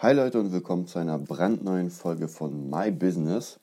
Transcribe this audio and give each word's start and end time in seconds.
Hi 0.00 0.12
Leute 0.12 0.38
und 0.38 0.52
willkommen 0.52 0.86
zu 0.86 1.00
einer 1.00 1.18
brandneuen 1.18 1.90
Folge 1.90 2.28
von 2.28 2.70
My 2.70 2.92
Business. 2.92 3.58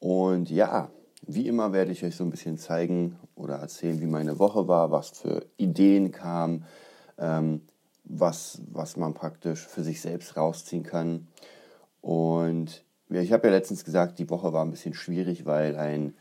Und 0.00 0.50
ja, 0.50 0.90
wie 1.26 1.48
immer 1.48 1.72
werde 1.72 1.92
ich 1.92 2.04
euch 2.04 2.14
so 2.14 2.24
ein 2.24 2.30
bisschen 2.30 2.58
zeigen 2.58 3.18
oder 3.36 3.54
erzählen, 3.54 3.98
wie 3.98 4.06
meine 4.06 4.38
Woche 4.38 4.68
war, 4.68 4.90
was 4.90 5.08
für 5.08 5.46
Ideen 5.56 6.12
kamen, 6.12 6.66
ähm, 7.16 7.62
was, 8.04 8.60
was 8.70 8.98
man 8.98 9.14
praktisch 9.14 9.66
für 9.66 9.82
sich 9.82 10.02
selbst 10.02 10.36
rausziehen 10.36 10.82
kann. 10.82 11.28
Und 12.02 12.84
ich 13.08 13.32
habe 13.32 13.46
ja 13.46 13.54
letztens 13.54 13.82
gesagt, 13.82 14.18
die 14.18 14.28
Woche 14.28 14.52
war 14.52 14.66
ein 14.66 14.72
bisschen 14.72 14.92
schwierig, 14.92 15.46
weil 15.46 15.76
ein 15.76 16.14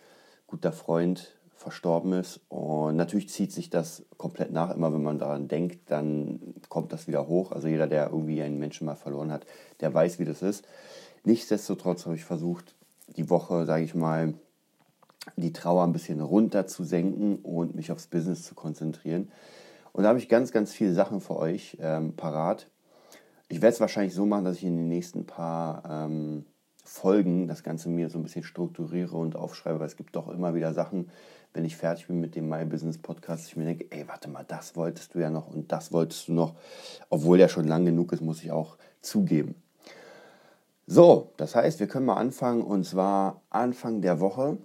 guter 0.48 0.72
Freund 0.72 1.41
verstorben 1.62 2.14
ist. 2.14 2.42
Und 2.50 2.96
natürlich 2.96 3.30
zieht 3.30 3.52
sich 3.52 3.70
das 3.70 4.04
komplett 4.18 4.52
nach. 4.52 4.72
Immer 4.72 4.94
wenn 4.94 5.04
man 5.04 5.20
daran 5.20 5.48
denkt, 5.48 5.92
dann 5.92 6.56
kommt 6.70 6.92
das 6.92 7.08
wieder 7.08 7.28
hoch. 7.28 7.52
Also 7.52 7.68
jeder, 7.68 7.88
der 7.88 8.08
irgendwie 8.08 8.42
einen 8.42 8.60
Menschen 8.60 8.86
mal 8.86 8.96
verloren 8.96 9.32
hat, 9.32 9.46
der 9.80 9.94
weiß, 9.94 10.20
wie 10.20 10.26
das 10.26 10.42
ist. 10.42 10.66
Nichtsdestotrotz 11.24 12.06
habe 12.06 12.16
ich 12.16 12.26
versucht, 12.26 12.76
die 13.16 13.30
Woche, 13.30 13.66
sage 13.66 13.84
ich 13.84 13.94
mal, 13.94 14.34
die 15.36 15.54
Trauer 15.54 15.84
ein 15.84 15.94
bisschen 15.94 16.20
runter 16.20 16.66
zu 16.66 16.84
senken 16.84 17.38
und 17.38 17.76
mich 17.76 17.92
aufs 17.92 18.08
Business 18.08 18.44
zu 18.44 18.56
konzentrieren. 18.56 19.32
Und 19.94 20.04
da 20.04 20.10
habe 20.10 20.20
ich 20.20 20.30
ganz, 20.30 20.52
ganz 20.52 20.72
viele 20.74 20.94
Sachen 20.94 21.22
für 21.22 21.36
euch 21.36 21.78
ähm, 21.80 22.16
parat. 22.16 22.70
Ich 23.50 23.62
werde 23.62 23.74
es 23.74 23.80
wahrscheinlich 23.80 24.16
so 24.16 24.26
machen, 24.26 24.46
dass 24.46 24.58
ich 24.58 24.64
in 24.64 24.78
den 24.78 24.88
nächsten 24.88 25.26
paar 25.26 25.84
ähm, 25.88 26.46
Folgen 26.94 27.48
das 27.48 27.64
Ganze 27.64 27.88
mir 27.88 28.10
so 28.10 28.20
ein 28.20 28.24
bisschen 28.24 28.44
strukturiere 28.44 29.16
und 29.16 29.38
aufschreibe, 29.38 29.80
weil 29.80 29.88
es 29.88 29.96
gibt 29.96 30.14
doch 30.18 30.28
immer 30.28 30.56
wieder 30.56 30.74
Sachen, 30.74 31.10
wenn 31.54 31.64
ich 31.64 31.78
fertig 31.78 32.08
bin 32.08 32.20
mit 32.20 32.36
dem 32.36 32.50
My 32.50 32.66
Business 32.66 32.98
Podcast, 32.98 33.48
ich 33.48 33.56
mir 33.56 33.64
denke, 33.64 33.86
ey, 33.92 34.06
warte 34.10 34.30
mal, 34.30 34.44
das 34.46 34.76
wolltest 34.76 35.16
du 35.16 35.20
ja 35.20 35.30
noch 35.30 35.48
und 35.48 35.72
das 35.72 35.94
wolltest 35.94 36.28
du 36.28 36.34
noch, 36.34 36.54
obwohl 37.10 37.38
der 37.38 37.48
schon 37.48 37.66
lang 37.66 37.86
genug 37.86 38.12
ist, 38.12 38.20
muss 38.20 38.44
ich 38.44 38.52
auch 38.52 38.78
zugeben. 39.00 39.56
So, 40.86 41.32
das 41.38 41.56
heißt, 41.56 41.80
wir 41.80 41.88
können 41.88 42.08
mal 42.08 42.18
anfangen 42.18 42.62
und 42.62 42.86
zwar 42.86 43.42
Anfang 43.50 44.02
der 44.02 44.20
Woche, 44.20 44.58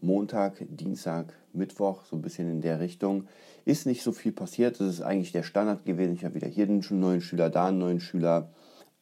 Montag, 0.00 0.64
Dienstag, 0.70 1.34
Mittwoch, 1.52 2.06
so 2.06 2.16
ein 2.16 2.22
bisschen 2.22 2.50
in 2.50 2.62
der 2.62 2.80
Richtung. 2.80 3.28
Ist 3.66 3.84
nicht 3.84 4.02
so 4.02 4.12
viel 4.12 4.32
passiert, 4.32 4.80
das 4.80 4.88
ist 4.88 5.02
eigentlich 5.02 5.32
der 5.32 5.42
Standard 5.42 5.84
gewesen. 5.84 6.14
Ich 6.14 6.24
habe 6.24 6.36
wieder 6.36 6.48
hier 6.48 6.64
einen 6.64 6.82
neuen 6.90 7.20
Schüler, 7.20 7.50
da 7.50 7.66
einen 7.66 7.78
neuen 7.78 8.00
Schüler. 8.00 8.48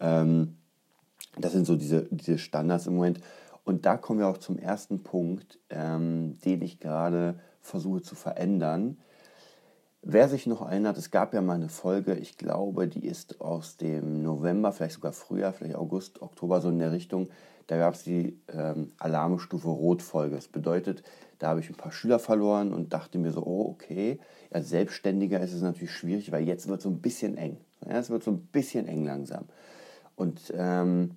Ähm, 0.00 0.56
das 1.38 1.52
sind 1.52 1.66
so 1.66 1.77
diese, 1.77 2.06
diese 2.10 2.38
Standards 2.38 2.86
im 2.86 2.94
Moment. 2.94 3.20
Und 3.64 3.86
da 3.86 3.96
kommen 3.96 4.20
wir 4.20 4.28
auch 4.28 4.38
zum 4.38 4.58
ersten 4.58 5.02
Punkt, 5.02 5.58
ähm, 5.70 6.38
den 6.44 6.62
ich 6.62 6.80
gerade 6.80 7.41
versuche 7.60 8.02
zu 8.02 8.14
verändern. 8.14 8.98
Wer 10.02 10.28
sich 10.28 10.46
noch 10.46 10.60
erinnert, 10.60 10.98
es 10.98 11.10
gab 11.10 11.32
ja 11.32 11.41
mal 11.41 11.54
eine 11.54 11.70
Folge, 11.70 12.14
ich 12.14 12.36
glaube, 12.36 12.88
die 12.88 13.06
ist 13.06 13.41
aus 13.41 13.78
dem 13.78 14.22
November, 14.22 14.70
vielleicht 14.70 14.96
sogar 14.96 15.12
Frühjahr, 15.12 15.54
vielleicht 15.54 15.76
August, 15.76 16.20
Oktober, 16.20 16.60
so 16.60 16.68
in 16.68 16.78
der 16.78 16.92
Richtung. 16.92 17.30
Da 17.69 17.78
gab 17.78 17.94
es 17.94 18.02
die 18.02 18.38
ähm, 18.48 18.92
Alarmstufe 18.98 19.69
Rot-Folge. 19.69 20.36
Das 20.36 20.48
bedeutet, 20.48 21.02
da 21.38 21.48
habe 21.48 21.60
ich 21.60 21.70
ein 21.70 21.76
paar 21.76 21.91
Schüler 21.91 22.19
verloren 22.19 22.74
und 22.74 22.92
dachte 22.92 23.19
mir 23.19 23.32
so, 23.32 23.46
oh, 23.46 23.70
okay, 23.70 24.20
als 24.50 24.69
Selbstständiger 24.69 25.41
ist 25.41 25.54
es 25.54 25.62
natürlich 25.62 25.92
schwierig, 25.92 26.30
weil 26.30 26.44
jetzt 26.44 26.69
wird 26.69 26.78
es 26.78 26.84
so 26.84 26.91
ein 26.91 27.00
bisschen 27.00 27.38
eng. 27.38 27.56
Ja, 27.88 27.98
es 27.98 28.10
wird 28.10 28.22
so 28.22 28.30
ein 28.30 28.46
bisschen 28.46 28.86
eng 28.86 29.04
langsam. 29.04 29.46
Und 30.16 30.52
ähm, 30.54 31.16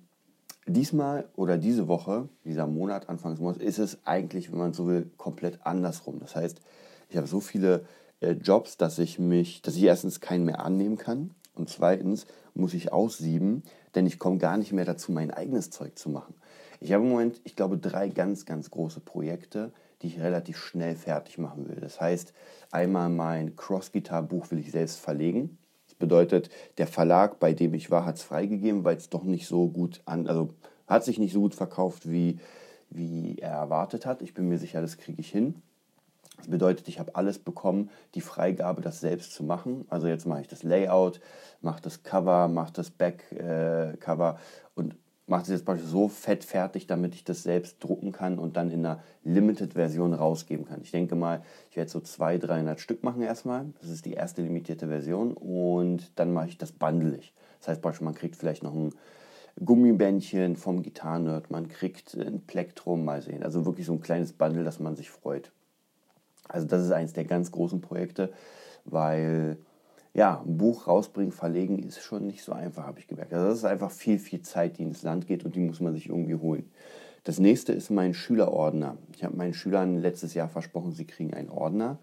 Diesmal 0.68 1.28
oder 1.34 1.56
diese 1.56 1.88
Woche, 1.88 2.28
dieser 2.44 2.66
Monat, 2.66 3.08
Anfangsmonat, 3.08 3.62
ist 3.62 3.78
es 3.78 3.98
eigentlich, 4.04 4.52
wenn 4.52 4.58
man 4.58 4.74
so 4.74 4.86
will, 4.86 5.10
komplett 5.16 5.60
andersrum. 5.64 6.18
Das 6.20 6.36
heißt, 6.36 6.60
ich 7.08 7.16
habe 7.16 7.26
so 7.26 7.40
viele 7.40 7.86
äh, 8.20 8.32
Jobs, 8.32 8.76
dass 8.76 8.98
ich 8.98 9.18
mich, 9.18 9.62
dass 9.62 9.76
ich 9.76 9.82
erstens 9.82 10.20
keinen 10.20 10.44
mehr 10.44 10.62
annehmen 10.62 10.98
kann 10.98 11.34
und 11.54 11.70
zweitens 11.70 12.26
muss 12.54 12.74
ich 12.74 12.92
aussieben, 12.92 13.62
denn 13.94 14.06
ich 14.06 14.18
komme 14.18 14.36
gar 14.36 14.58
nicht 14.58 14.72
mehr 14.72 14.84
dazu, 14.84 15.10
mein 15.10 15.30
eigenes 15.30 15.70
Zeug 15.70 15.98
zu 15.98 16.10
machen. 16.10 16.34
Ich 16.80 16.92
habe 16.92 17.02
im 17.02 17.10
Moment, 17.10 17.40
ich 17.44 17.56
glaube, 17.56 17.78
drei 17.78 18.08
ganz, 18.08 18.44
ganz 18.44 18.70
große 18.70 19.00
Projekte, 19.00 19.72
die 20.02 20.08
ich 20.08 20.20
relativ 20.20 20.58
schnell 20.58 20.96
fertig 20.96 21.38
machen 21.38 21.68
will. 21.68 21.80
Das 21.80 22.00
heißt, 22.00 22.34
einmal 22.70 23.08
mein 23.08 23.56
Cross-Guitar-Buch 23.56 24.50
will 24.50 24.58
ich 24.58 24.70
selbst 24.70 24.98
verlegen 24.98 25.58
bedeutet, 25.98 26.50
der 26.78 26.86
Verlag, 26.86 27.38
bei 27.38 27.52
dem 27.52 27.74
ich 27.74 27.90
war, 27.90 28.04
hat 28.04 28.16
es 28.16 28.22
freigegeben, 28.22 28.84
weil 28.84 28.96
es 28.96 29.10
doch 29.10 29.24
nicht 29.24 29.46
so 29.46 29.68
gut 29.68 30.00
an, 30.04 30.26
also 30.26 30.50
hat 30.86 31.04
sich 31.04 31.18
nicht 31.18 31.32
so 31.32 31.40
gut 31.40 31.54
verkauft, 31.54 32.10
wie, 32.10 32.38
wie 32.90 33.38
er 33.38 33.52
erwartet 33.52 34.06
hat. 34.06 34.22
Ich 34.22 34.34
bin 34.34 34.48
mir 34.48 34.58
sicher, 34.58 34.80
das 34.80 34.96
kriege 34.96 35.20
ich 35.20 35.30
hin. 35.30 35.62
Das 36.38 36.48
bedeutet, 36.48 36.86
ich 36.88 37.00
habe 37.00 37.16
alles 37.16 37.38
bekommen, 37.38 37.90
die 38.14 38.20
Freigabe, 38.20 38.80
das 38.80 39.00
selbst 39.00 39.34
zu 39.34 39.42
machen. 39.42 39.84
Also 39.90 40.06
jetzt 40.06 40.24
mache 40.24 40.40
ich 40.40 40.48
das 40.48 40.62
Layout, 40.62 41.20
mache 41.60 41.82
das 41.82 42.04
Cover, 42.04 42.46
mache 42.46 42.72
das 42.72 42.90
Backcover 42.90 44.38
äh, 44.38 44.67
mache 45.28 45.42
es 45.42 45.48
jetzt 45.48 45.64
praktisch 45.64 45.86
so 45.86 46.08
fett 46.08 46.44
fertig, 46.44 46.86
damit 46.86 47.14
ich 47.14 47.24
das 47.24 47.42
selbst 47.42 47.82
drucken 47.82 48.12
kann 48.12 48.38
und 48.38 48.56
dann 48.56 48.70
in 48.70 48.84
einer 48.84 49.02
Limited-Version 49.24 50.14
rausgeben 50.14 50.66
kann. 50.66 50.80
Ich 50.82 50.90
denke 50.90 51.14
mal, 51.14 51.42
ich 51.70 51.76
werde 51.76 51.90
so 51.90 52.00
200, 52.00 52.48
300 52.48 52.80
Stück 52.80 53.04
machen 53.04 53.22
erstmal. 53.22 53.66
Das 53.80 53.90
ist 53.90 54.06
die 54.06 54.14
erste 54.14 54.42
limitierte 54.42 54.88
Version 54.88 55.34
und 55.34 56.18
dann 56.18 56.32
mache 56.32 56.48
ich 56.48 56.58
das 56.58 56.72
bandelig. 56.72 57.34
Das 57.60 57.68
heißt 57.68 57.82
praktisch, 57.82 58.00
man 58.00 58.14
kriegt 58.14 58.36
vielleicht 58.36 58.62
noch 58.62 58.74
ein 58.74 58.94
Gummibändchen 59.64 60.56
vom 60.56 60.82
Gitarrenerd, 60.82 61.50
man 61.50 61.68
kriegt 61.68 62.14
ein 62.14 62.42
Plektrum, 62.46 63.04
mal 63.04 63.22
sehen. 63.22 63.42
Also 63.42 63.66
wirklich 63.66 63.86
so 63.86 63.92
ein 63.92 64.00
kleines 64.00 64.32
Bundle, 64.32 64.64
dass 64.64 64.78
man 64.78 64.96
sich 64.96 65.10
freut. 65.10 65.50
Also 66.48 66.66
das 66.66 66.84
ist 66.84 66.92
eines 66.92 67.12
der 67.12 67.24
ganz 67.24 67.50
großen 67.50 67.80
Projekte, 67.80 68.32
weil 68.84 69.58
ja, 70.18 70.42
ein 70.44 70.58
Buch 70.58 70.88
rausbringen, 70.88 71.30
verlegen 71.30 71.78
ist 71.78 72.02
schon 72.02 72.26
nicht 72.26 72.42
so 72.42 72.50
einfach, 72.52 72.84
habe 72.84 72.98
ich 72.98 73.06
gemerkt. 73.06 73.32
Also 73.32 73.46
das 73.50 73.58
ist 73.58 73.64
einfach 73.64 73.92
viel, 73.92 74.18
viel 74.18 74.42
Zeit, 74.42 74.78
die 74.78 74.82
ins 74.82 75.04
Land 75.04 75.28
geht 75.28 75.44
und 75.44 75.54
die 75.54 75.60
muss 75.60 75.78
man 75.78 75.94
sich 75.94 76.08
irgendwie 76.08 76.34
holen. 76.34 76.68
Das 77.22 77.38
nächste 77.38 77.72
ist 77.72 77.88
mein 77.88 78.14
Schülerordner. 78.14 78.96
Ich 79.14 79.22
habe 79.22 79.36
meinen 79.36 79.54
Schülern 79.54 79.96
letztes 79.96 80.34
Jahr 80.34 80.48
versprochen, 80.48 80.90
sie 80.90 81.04
kriegen 81.04 81.34
einen 81.34 81.50
Ordner, 81.50 82.00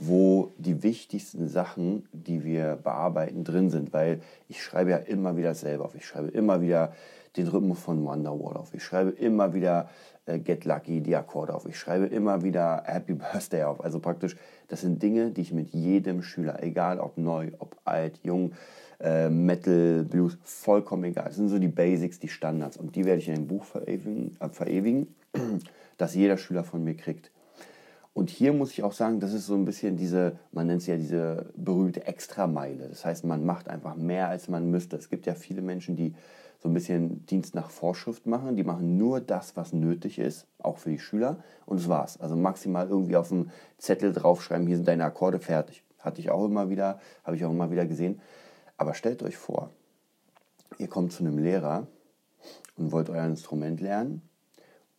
wo 0.00 0.52
die 0.56 0.82
wichtigsten 0.82 1.46
Sachen, 1.46 2.08
die 2.12 2.42
wir 2.42 2.76
bearbeiten, 2.82 3.44
drin 3.44 3.68
sind, 3.68 3.92
weil 3.92 4.20
ich 4.48 4.62
schreibe 4.62 4.90
ja 4.90 4.96
immer 4.96 5.36
wieder 5.36 5.54
selber 5.54 5.84
auf. 5.84 5.94
Ich 5.94 6.06
schreibe 6.06 6.28
immer 6.28 6.62
wieder 6.62 6.92
den 7.36 7.46
Rhythmus 7.46 7.80
von 7.80 8.04
Wonderwall 8.04 8.56
auf. 8.56 8.72
Ich 8.72 8.82
schreibe 8.82 9.10
immer 9.10 9.52
wieder 9.52 9.90
äh, 10.24 10.38
Get 10.38 10.64
Lucky, 10.64 11.02
die 11.02 11.14
Akkorde 11.14 11.54
auf. 11.54 11.66
Ich 11.66 11.78
schreibe 11.78 12.06
immer 12.06 12.42
wieder 12.42 12.82
Happy 12.86 13.14
Birthday 13.32 13.64
auf. 13.64 13.84
Also 13.84 14.00
praktisch, 14.00 14.36
das 14.68 14.80
sind 14.80 15.02
Dinge, 15.02 15.30
die 15.30 15.42
ich 15.42 15.52
mit 15.52 15.70
jedem 15.70 16.22
Schüler, 16.22 16.62
egal 16.62 16.98
ob 16.98 17.18
neu, 17.18 17.50
ob 17.58 17.76
alt, 17.84 18.20
jung, 18.22 18.52
äh, 19.00 19.28
Metal, 19.28 20.04
Blues, 20.04 20.38
vollkommen 20.42 21.04
egal. 21.04 21.26
Das 21.26 21.36
sind 21.36 21.48
so 21.48 21.58
die 21.58 21.68
Basics, 21.68 22.18
die 22.18 22.28
Standards. 22.28 22.78
Und 22.78 22.96
die 22.96 23.04
werde 23.04 23.20
ich 23.20 23.28
in 23.28 23.34
einem 23.34 23.46
Buch 23.46 23.64
verewigen, 23.64 24.36
äh, 24.40 24.48
verewigen 24.48 25.14
das 25.98 26.14
jeder 26.14 26.38
Schüler 26.38 26.64
von 26.64 26.82
mir 26.82 26.94
kriegt. 26.94 27.30
Und 28.12 28.28
hier 28.28 28.52
muss 28.52 28.72
ich 28.72 28.82
auch 28.82 28.92
sagen, 28.92 29.20
das 29.20 29.32
ist 29.32 29.46
so 29.46 29.54
ein 29.54 29.64
bisschen 29.64 29.96
diese, 29.96 30.38
man 30.52 30.66
nennt 30.66 30.82
es 30.82 30.88
ja 30.88 30.96
diese 30.96 31.52
berühmte 31.56 32.06
Extrameile. 32.06 32.88
Das 32.88 33.04
heißt, 33.04 33.24
man 33.24 33.44
macht 33.44 33.68
einfach 33.68 33.94
mehr, 33.94 34.28
als 34.28 34.48
man 34.48 34.70
müsste. 34.70 34.96
Es 34.96 35.08
gibt 35.08 35.26
ja 35.26 35.34
viele 35.34 35.62
Menschen, 35.62 35.96
die 35.96 36.14
so 36.58 36.68
ein 36.68 36.74
bisschen 36.74 37.24
Dienst 37.26 37.54
nach 37.54 37.70
Vorschrift 37.70 38.26
machen. 38.26 38.56
Die 38.56 38.64
machen 38.64 38.98
nur 38.98 39.20
das, 39.20 39.56
was 39.56 39.72
nötig 39.72 40.18
ist, 40.18 40.46
auch 40.58 40.78
für 40.78 40.90
die 40.90 40.98
Schüler. 40.98 41.38
Und 41.66 41.80
das 41.80 41.88
war's. 41.88 42.20
Also 42.20 42.36
maximal 42.36 42.88
irgendwie 42.88 43.16
auf 43.16 43.28
dem 43.28 43.50
Zettel 43.78 44.12
draufschreiben, 44.12 44.66
hier 44.66 44.76
sind 44.76 44.88
deine 44.88 45.04
Akkorde 45.04 45.38
fertig. 45.38 45.84
Hatte 45.98 46.20
ich 46.20 46.30
auch 46.30 46.44
immer 46.44 46.68
wieder, 46.68 47.00
habe 47.24 47.36
ich 47.36 47.44
auch 47.44 47.50
immer 47.50 47.70
wieder 47.70 47.86
gesehen. 47.86 48.20
Aber 48.76 48.94
stellt 48.94 49.22
euch 49.22 49.36
vor, 49.36 49.70
ihr 50.78 50.88
kommt 50.88 51.12
zu 51.12 51.22
einem 51.22 51.38
Lehrer 51.38 51.86
und 52.76 52.92
wollt 52.92 53.08
euer 53.08 53.24
Instrument 53.24 53.80
lernen. 53.80 54.22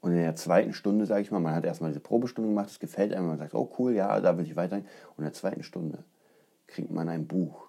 Und 0.01 0.11
in 0.11 0.17
der 0.17 0.35
zweiten 0.35 0.73
Stunde, 0.73 1.05
sage 1.05 1.21
ich 1.21 1.31
mal, 1.31 1.39
man 1.39 1.53
hat 1.53 1.63
erstmal 1.63 1.91
diese 1.91 1.99
Probestunde 1.99 2.49
gemacht, 2.49 2.69
es 2.69 2.79
gefällt 2.79 3.13
einem, 3.13 3.27
man 3.27 3.37
sagt, 3.37 3.53
oh 3.53 3.71
cool, 3.77 3.93
ja, 3.93 4.19
da 4.19 4.37
will 4.37 4.45
ich 4.45 4.55
weiter. 4.55 4.77
Und 4.77 4.85
in 5.19 5.23
der 5.23 5.33
zweiten 5.33 5.63
Stunde 5.63 6.03
kriegt 6.67 6.91
man 6.91 7.07
ein 7.07 7.27
Buch 7.27 7.67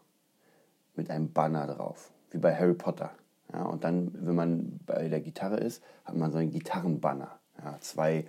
mit 0.97 1.11
einem 1.11 1.33
Banner 1.33 1.67
drauf, 1.67 2.11
wie 2.31 2.39
bei 2.39 2.55
Harry 2.55 2.75
Potter. 2.75 3.11
Ja, 3.53 3.65
und 3.65 3.85
dann, 3.85 4.13
wenn 4.15 4.35
man 4.35 4.81
bei 4.87 5.09
der 5.09 5.21
Gitarre 5.21 5.59
ist, 5.59 5.83
hat 6.05 6.17
man 6.17 6.31
so 6.31 6.39
einen 6.39 6.51
Gitarrenbanner. 6.51 7.39
Ja, 7.63 7.77
zwei 7.81 8.25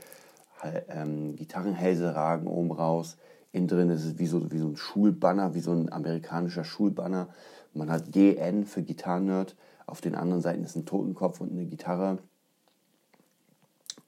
ähm, 0.89 1.35
Gitarrenhälse 1.35 2.13
ragen 2.13 2.47
oben 2.47 2.71
raus. 2.71 3.17
Innen 3.51 3.67
drin 3.67 3.89
ist 3.89 4.03
es 4.03 4.19
wie 4.19 4.25
so, 4.25 4.51
wie 4.51 4.57
so 4.57 4.67
ein 4.67 4.75
Schulbanner, 4.75 5.53
wie 5.53 5.59
so 5.59 5.71
ein 5.71 5.91
amerikanischer 5.91 6.63
Schulbanner. 6.63 7.29
Man 7.73 7.89
hat 7.89 8.11
GN 8.11 8.65
für 8.65 8.81
Gitarrennerd. 8.81 9.55
Auf 9.85 10.01
den 10.01 10.15
anderen 10.15 10.41
Seiten 10.41 10.63
ist 10.63 10.75
ein 10.75 10.85
Totenkopf 10.85 11.39
und 11.39 11.51
eine 11.51 11.65
Gitarre. 11.65 12.17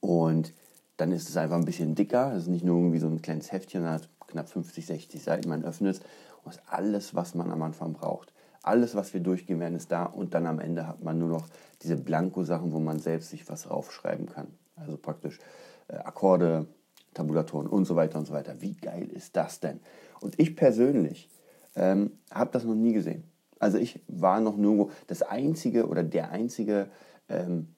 Und 0.06 0.52
dann 0.98 1.10
ist 1.10 1.28
es 1.28 1.36
einfach 1.36 1.56
ein 1.56 1.64
bisschen 1.64 1.96
dicker. 1.96 2.32
Es 2.32 2.44
ist 2.44 2.48
nicht 2.48 2.64
nur 2.64 2.78
irgendwie 2.78 3.00
so 3.00 3.08
ein 3.08 3.22
kleines 3.22 3.50
Heftchen, 3.50 3.80
sondern 3.80 4.00
hat 4.00 4.08
knapp 4.28 4.48
50, 4.48 4.86
60 4.86 5.20
Seiten. 5.20 5.48
Man 5.48 5.64
öffnet 5.64 5.96
es 5.96 6.00
und 6.44 6.52
ist 6.52 6.62
alles, 6.68 7.16
was 7.16 7.34
man 7.34 7.50
am 7.50 7.60
Anfang 7.62 7.92
braucht. 7.92 8.32
Alles, 8.62 8.94
was 8.94 9.12
wir 9.14 9.20
durchgehen 9.20 9.58
werden, 9.58 9.74
ist 9.74 9.90
da 9.90 10.04
und 10.04 10.32
dann 10.34 10.46
am 10.46 10.60
Ende 10.60 10.86
hat 10.86 11.02
man 11.02 11.18
nur 11.18 11.28
noch 11.28 11.48
diese 11.82 11.96
Blanko-Sachen, 11.96 12.72
wo 12.72 12.78
man 12.78 13.00
selbst 13.00 13.30
sich 13.30 13.48
was 13.48 13.68
raufschreiben 13.68 14.26
kann. 14.26 14.46
Also 14.76 14.96
praktisch 14.96 15.40
äh, 15.88 15.96
Akkorde, 15.96 16.66
Tabulatoren 17.12 17.66
und 17.66 17.84
so 17.84 17.96
weiter 17.96 18.18
und 18.18 18.26
so 18.26 18.32
weiter. 18.32 18.60
Wie 18.60 18.74
geil 18.74 19.08
ist 19.12 19.34
das 19.34 19.58
denn? 19.58 19.80
Und 20.20 20.38
ich 20.38 20.54
persönlich 20.54 21.28
ähm, 21.74 22.12
habe 22.30 22.50
das 22.52 22.62
noch 22.62 22.76
nie 22.76 22.92
gesehen. 22.92 23.24
Also 23.58 23.78
ich 23.78 24.00
war 24.06 24.40
noch 24.40 24.56
nirgendwo, 24.56 24.90
das 25.08 25.22
einzige 25.22 25.88
oder 25.88 26.04
der 26.04 26.30
einzige, 26.30 26.90
ähm, 27.28 27.74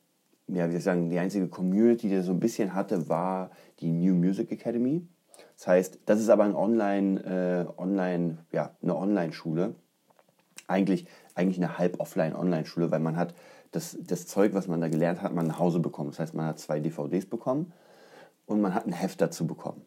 ja, 0.49 0.67
wie 0.67 0.71
soll 0.73 0.79
ich 0.79 0.85
sagen, 0.85 1.11
die 1.11 1.19
einzige 1.19 1.49
Community, 1.49 2.09
die 2.09 2.17
das 2.17 2.27
so 2.27 2.33
ein 2.33 2.41
bisschen 2.41 2.75
hatte, 2.75 3.09
war 3.09 3.51
die 3.81 3.93
New 3.93 4.15
Music 4.15 4.51
Academy. 4.51 5.07
Das 5.57 5.67
heißt, 5.67 6.01
das 6.07 6.21
ist 6.21 6.29
aber 6.29 6.45
ein 6.45 6.55
Online, 6.55 7.67
äh, 7.77 7.81
Online, 7.81 8.39
ja, 8.53 8.71
eine 8.83 8.97
Online-Schule. 8.97 9.75
Eigentlich, 10.67 11.07
eigentlich 11.35 11.59
eine 11.59 11.79
halb-offline-Online-Schule, 11.79 12.91
weil 12.91 13.01
man 13.01 13.17
hat 13.17 13.35
das, 13.73 13.97
das 14.01 14.27
Zeug, 14.27 14.55
was 14.55 14.69
man 14.69 14.81
da 14.81 14.89
gelernt 14.89 15.23
hat, 15.23 15.35
man 15.35 15.47
nach 15.47 15.59
Hause 15.59 15.81
bekommen. 15.81 16.11
Das 16.11 16.19
heißt, 16.19 16.35
man 16.35 16.47
hat 16.47 16.59
zwei 16.59 16.81
DVDs 16.81 17.27
bekommen 17.27 17.73
und 18.47 18.61
man 18.61 18.75
hat 18.75 18.87
ein 18.87 18.93
Heft 18.93 19.21
dazu 19.21 19.47
bekommen. 19.47 19.83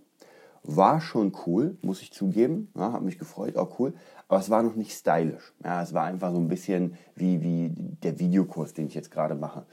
War 0.63 1.02
schon 1.02 1.34
cool, 1.48 1.78
muss 1.81 2.02
ich 2.04 2.13
zugeben. 2.13 2.72
Ja, 2.75 2.94
hat 2.94 3.02
mich 3.02 3.18
gefreut, 3.18 3.58
auch 3.58 3.80
cool. 3.80 3.94
Aber 4.28 4.40
es 4.40 4.52
war 4.52 4.62
noch 4.62 4.75
nicht 4.75 4.92
stylisch. 4.92 5.54
Ja, 5.63 5.81
es 5.81 5.94
war 5.94 6.04
einfach 6.04 6.31
so 6.31 6.38
ein 6.38 6.48
bisschen 6.48 6.96
wie, 7.16 7.42
wie 7.42 7.69
der 8.04 8.19
Videokurs, 8.19 8.74
den 8.74 8.86
ich 8.86 8.94
jetzt 8.94 9.10
gerade 9.10 9.34
mache. 9.34 9.66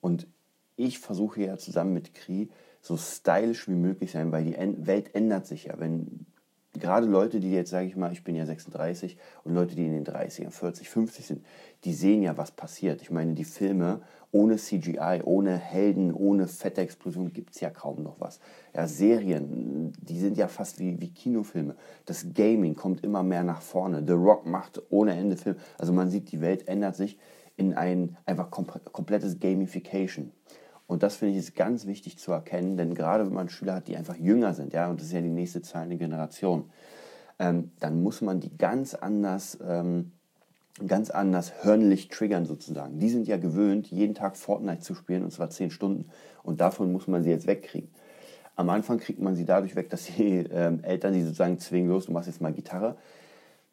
Und 0.00 0.26
ich 0.76 0.98
versuche 0.98 1.42
ja 1.42 1.58
zusammen 1.58 1.92
mit 1.92 2.14
Kri 2.14 2.50
so 2.80 2.96
stylisch 2.96 3.68
wie 3.68 3.74
möglich 3.74 4.12
sein, 4.12 4.32
weil 4.32 4.44
die 4.44 4.56
Welt 4.86 5.14
ändert 5.14 5.46
sich 5.46 5.64
ja. 5.64 5.74
Wenn 5.78 6.26
gerade 6.74 7.06
Leute, 7.06 7.40
die 7.40 7.52
jetzt, 7.52 7.70
sage 7.70 7.86
ich 7.86 7.96
mal, 7.96 8.12
ich 8.12 8.24
bin 8.24 8.36
ja 8.36 8.46
36 8.46 9.16
und 9.44 9.54
Leute, 9.54 9.74
die 9.74 9.86
in 9.86 9.92
den 9.92 10.06
30ern, 10.06 10.50
40, 10.50 10.88
50 10.88 11.26
sind, 11.26 11.46
die 11.84 11.92
sehen 11.92 12.22
ja, 12.22 12.36
was 12.36 12.52
passiert. 12.52 13.02
Ich 13.02 13.10
meine, 13.10 13.34
die 13.34 13.44
Filme 13.44 14.00
ohne 14.30 14.56
CGI, 14.56 15.22
ohne 15.24 15.56
Helden, 15.56 16.12
ohne 16.12 16.48
fette 16.48 16.82
Explosion 16.82 17.32
gibt 17.32 17.54
es 17.54 17.60
ja 17.60 17.70
kaum 17.70 18.02
noch 18.02 18.20
was. 18.20 18.40
Ja, 18.74 18.86
Serien, 18.86 19.92
die 20.00 20.18
sind 20.18 20.36
ja 20.36 20.48
fast 20.48 20.78
wie, 20.78 21.00
wie 21.00 21.10
Kinofilme. 21.10 21.76
Das 22.04 22.26
Gaming 22.34 22.74
kommt 22.74 23.02
immer 23.02 23.22
mehr 23.22 23.42
nach 23.42 23.62
vorne. 23.62 24.04
The 24.06 24.12
Rock 24.12 24.46
macht 24.46 24.82
ohne 24.90 25.16
Ende 25.16 25.36
Filme. 25.36 25.58
Also 25.78 25.92
man 25.92 26.10
sieht, 26.10 26.30
die 26.30 26.40
Welt 26.40 26.68
ändert 26.68 26.96
sich 26.96 27.18
in 27.58 27.74
ein 27.74 28.16
einfach 28.24 28.50
komplettes 28.50 29.40
Gamification. 29.40 30.32
Und 30.86 31.02
das 31.02 31.16
finde 31.16 31.32
ich 31.32 31.38
ist 31.38 31.56
ganz 31.56 31.86
wichtig 31.86 32.16
zu 32.16 32.32
erkennen, 32.32 32.76
denn 32.76 32.94
gerade 32.94 33.26
wenn 33.26 33.34
man 33.34 33.48
Schüler 33.50 33.74
hat, 33.74 33.88
die 33.88 33.96
einfach 33.96 34.16
jünger 34.16 34.54
sind, 34.54 34.72
ja, 34.72 34.88
und 34.88 35.00
das 35.00 35.08
ist 35.08 35.12
ja 35.12 35.20
die 35.20 35.28
nächste 35.28 35.60
zahlende 35.60 35.96
Generation, 35.96 36.70
ähm, 37.40 37.72
dann 37.80 38.00
muss 38.02 38.22
man 38.22 38.40
die 38.40 38.56
ganz 38.56 38.94
anders, 38.94 39.58
ähm, 39.62 40.12
ganz 40.86 41.10
anders 41.10 41.64
hörnlich 41.64 42.08
triggern 42.08 42.46
sozusagen. 42.46 43.00
Die 43.00 43.10
sind 43.10 43.26
ja 43.26 43.36
gewöhnt, 43.36 43.88
jeden 43.88 44.14
Tag 44.14 44.36
Fortnite 44.36 44.80
zu 44.80 44.94
spielen 44.94 45.24
und 45.24 45.32
zwar 45.32 45.50
zehn 45.50 45.72
Stunden. 45.72 46.08
Und 46.44 46.60
davon 46.60 46.92
muss 46.92 47.08
man 47.08 47.24
sie 47.24 47.30
jetzt 47.30 47.48
wegkriegen. 47.48 47.90
Am 48.54 48.70
Anfang 48.70 48.98
kriegt 48.98 49.20
man 49.20 49.34
sie 49.34 49.44
dadurch 49.44 49.74
weg, 49.74 49.90
dass 49.90 50.04
die 50.04 50.46
ähm, 50.50 50.82
Eltern 50.84 51.12
sie 51.12 51.22
sozusagen 51.22 51.58
zwingen, 51.58 51.90
los, 51.90 52.06
du 52.06 52.12
machst 52.12 52.28
jetzt 52.28 52.40
mal 52.40 52.52
Gitarre 52.52 52.96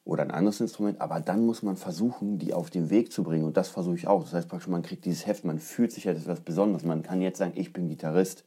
oder 0.05 0.21
ein 0.21 0.31
anderes 0.31 0.61
Instrument, 0.61 1.01
aber 1.01 1.19
dann 1.19 1.45
muss 1.45 1.63
man 1.63 1.77
versuchen, 1.77 2.37
die 2.37 2.53
auf 2.53 2.69
den 2.69 2.91
Weg 2.91 3.11
zu 3.11 3.23
bringen 3.23 3.43
und 3.43 3.57
das 3.57 3.69
versuche 3.69 3.95
ich 3.95 4.07
auch. 4.07 4.23
Das 4.23 4.33
heißt 4.33 4.47
praktisch, 4.47 4.67
man 4.67 4.83
kriegt 4.83 5.03
dieses 5.03 5.25
Heft, 5.25 5.43
man 5.43 5.57
fühlt 5.57 5.91
sich 5.91 6.03
ja, 6.03 6.13
das 6.13 6.21
ist 6.21 6.27
was 6.27 6.41
Besonderes. 6.41 6.85
Man 6.85 7.01
kann 7.01 7.21
jetzt 7.21 7.39
sagen, 7.39 7.53
ich 7.55 7.73
bin 7.73 7.89
Gitarrist. 7.89 8.45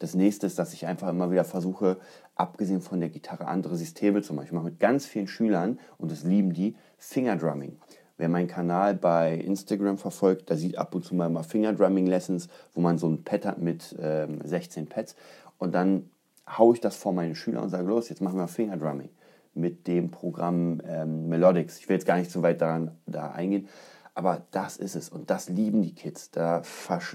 Das 0.00 0.14
nächste 0.14 0.46
ist, 0.46 0.58
dass 0.58 0.72
ich 0.72 0.86
einfach 0.86 1.08
immer 1.08 1.30
wieder 1.30 1.44
versuche, 1.44 1.98
abgesehen 2.34 2.80
von 2.80 2.98
der 2.98 3.08
Gitarre, 3.08 3.46
andere 3.46 3.76
Systeme 3.76 4.22
zu 4.22 4.34
machen. 4.34 4.46
Ich 4.46 4.52
mache 4.52 4.64
mit 4.64 4.80
ganz 4.80 5.06
vielen 5.06 5.28
Schülern, 5.28 5.78
und 5.98 6.10
das 6.10 6.24
lieben 6.24 6.52
die, 6.52 6.76
Fingerdrumming. 6.98 7.76
Wer 8.16 8.28
meinen 8.28 8.48
Kanal 8.48 8.94
bei 8.94 9.34
Instagram 9.34 9.98
verfolgt, 9.98 10.50
da 10.50 10.56
sieht 10.56 10.78
ab 10.78 10.94
und 10.96 11.04
zu 11.04 11.14
mal, 11.14 11.30
mal 11.30 11.44
Fingerdrumming-Lessons, 11.44 12.48
wo 12.74 12.80
man 12.80 12.98
so 12.98 13.08
ein 13.08 13.22
Pad 13.22 13.46
hat 13.46 13.58
mit 13.58 13.94
ähm, 14.00 14.40
16 14.44 14.88
Pads. 14.88 15.14
Und 15.58 15.74
dann 15.74 16.10
haue 16.48 16.74
ich 16.74 16.80
das 16.80 16.96
vor 16.96 17.12
meine 17.12 17.36
Schüler 17.36 17.62
und 17.62 17.70
sage, 17.70 17.86
los, 17.86 18.08
jetzt 18.08 18.20
machen 18.20 18.38
wir 18.38 18.48
Fingerdrumming 18.48 19.10
mit 19.58 19.86
dem 19.86 20.10
Programm 20.10 20.80
ähm, 20.84 21.28
Melodics. 21.28 21.78
Ich 21.78 21.88
will 21.88 21.96
jetzt 21.96 22.06
gar 22.06 22.16
nicht 22.16 22.30
so 22.30 22.42
weit 22.42 22.60
daran 22.60 22.92
da 23.06 23.32
eingehen, 23.32 23.68
aber 24.14 24.42
das 24.50 24.76
ist 24.76 24.96
es 24.96 25.08
und 25.08 25.30
das 25.30 25.48
lieben 25.48 25.82
die 25.82 25.94
Kids. 25.94 26.30
Da 26.30 26.62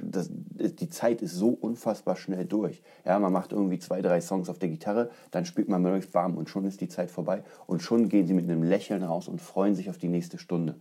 das, 0.03 0.29
die 0.31 0.89
Zeit 0.89 1.21
ist 1.21 1.33
so 1.33 1.49
unfassbar 1.49 2.15
schnell 2.15 2.45
durch. 2.45 2.81
Ja, 3.05 3.19
man 3.19 3.33
macht 3.33 3.51
irgendwie 3.51 3.79
zwei, 3.79 4.01
drei 4.01 4.21
Songs 4.21 4.49
auf 4.49 4.59
der 4.59 4.69
Gitarre, 4.69 5.09
dann 5.31 5.45
spielt 5.45 5.69
man 5.69 5.81
Melodics 5.81 6.11
bam 6.11 6.37
und 6.37 6.49
schon 6.49 6.65
ist 6.65 6.81
die 6.81 6.87
Zeit 6.87 7.11
vorbei 7.11 7.43
und 7.67 7.81
schon 7.81 8.09
gehen 8.09 8.27
sie 8.27 8.33
mit 8.33 8.45
einem 8.49 8.63
Lächeln 8.63 9.03
raus 9.03 9.27
und 9.27 9.41
freuen 9.41 9.75
sich 9.75 9.89
auf 9.89 9.97
die 9.97 10.07
nächste 10.07 10.37
Stunde. 10.37 10.75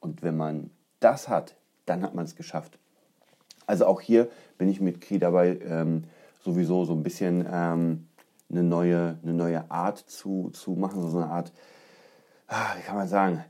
Und 0.00 0.22
wenn 0.22 0.36
man 0.36 0.70
das 1.00 1.28
hat, 1.28 1.56
dann 1.86 2.02
hat 2.02 2.14
man 2.14 2.24
es 2.24 2.36
geschafft. 2.36 2.78
Also 3.66 3.86
auch 3.86 4.00
hier 4.00 4.28
bin 4.58 4.68
ich 4.68 4.80
mit 4.80 5.00
Kri 5.00 5.18
dabei, 5.18 5.58
ähm, 5.64 6.04
sowieso 6.40 6.84
so 6.84 6.92
ein 6.92 7.02
bisschen 7.02 7.46
ähm, 7.50 8.06
eine 8.50 8.62
neue, 8.62 9.18
eine 9.22 9.34
neue 9.34 9.70
Art 9.70 9.98
zu, 9.98 10.50
zu 10.50 10.72
machen, 10.72 11.08
so 11.08 11.18
eine 11.18 11.30
Art, 11.30 11.52
ah, 12.48 12.74
wie 12.76 12.82
kann 12.82 12.96
man 12.96 13.08
sagen, 13.08 13.44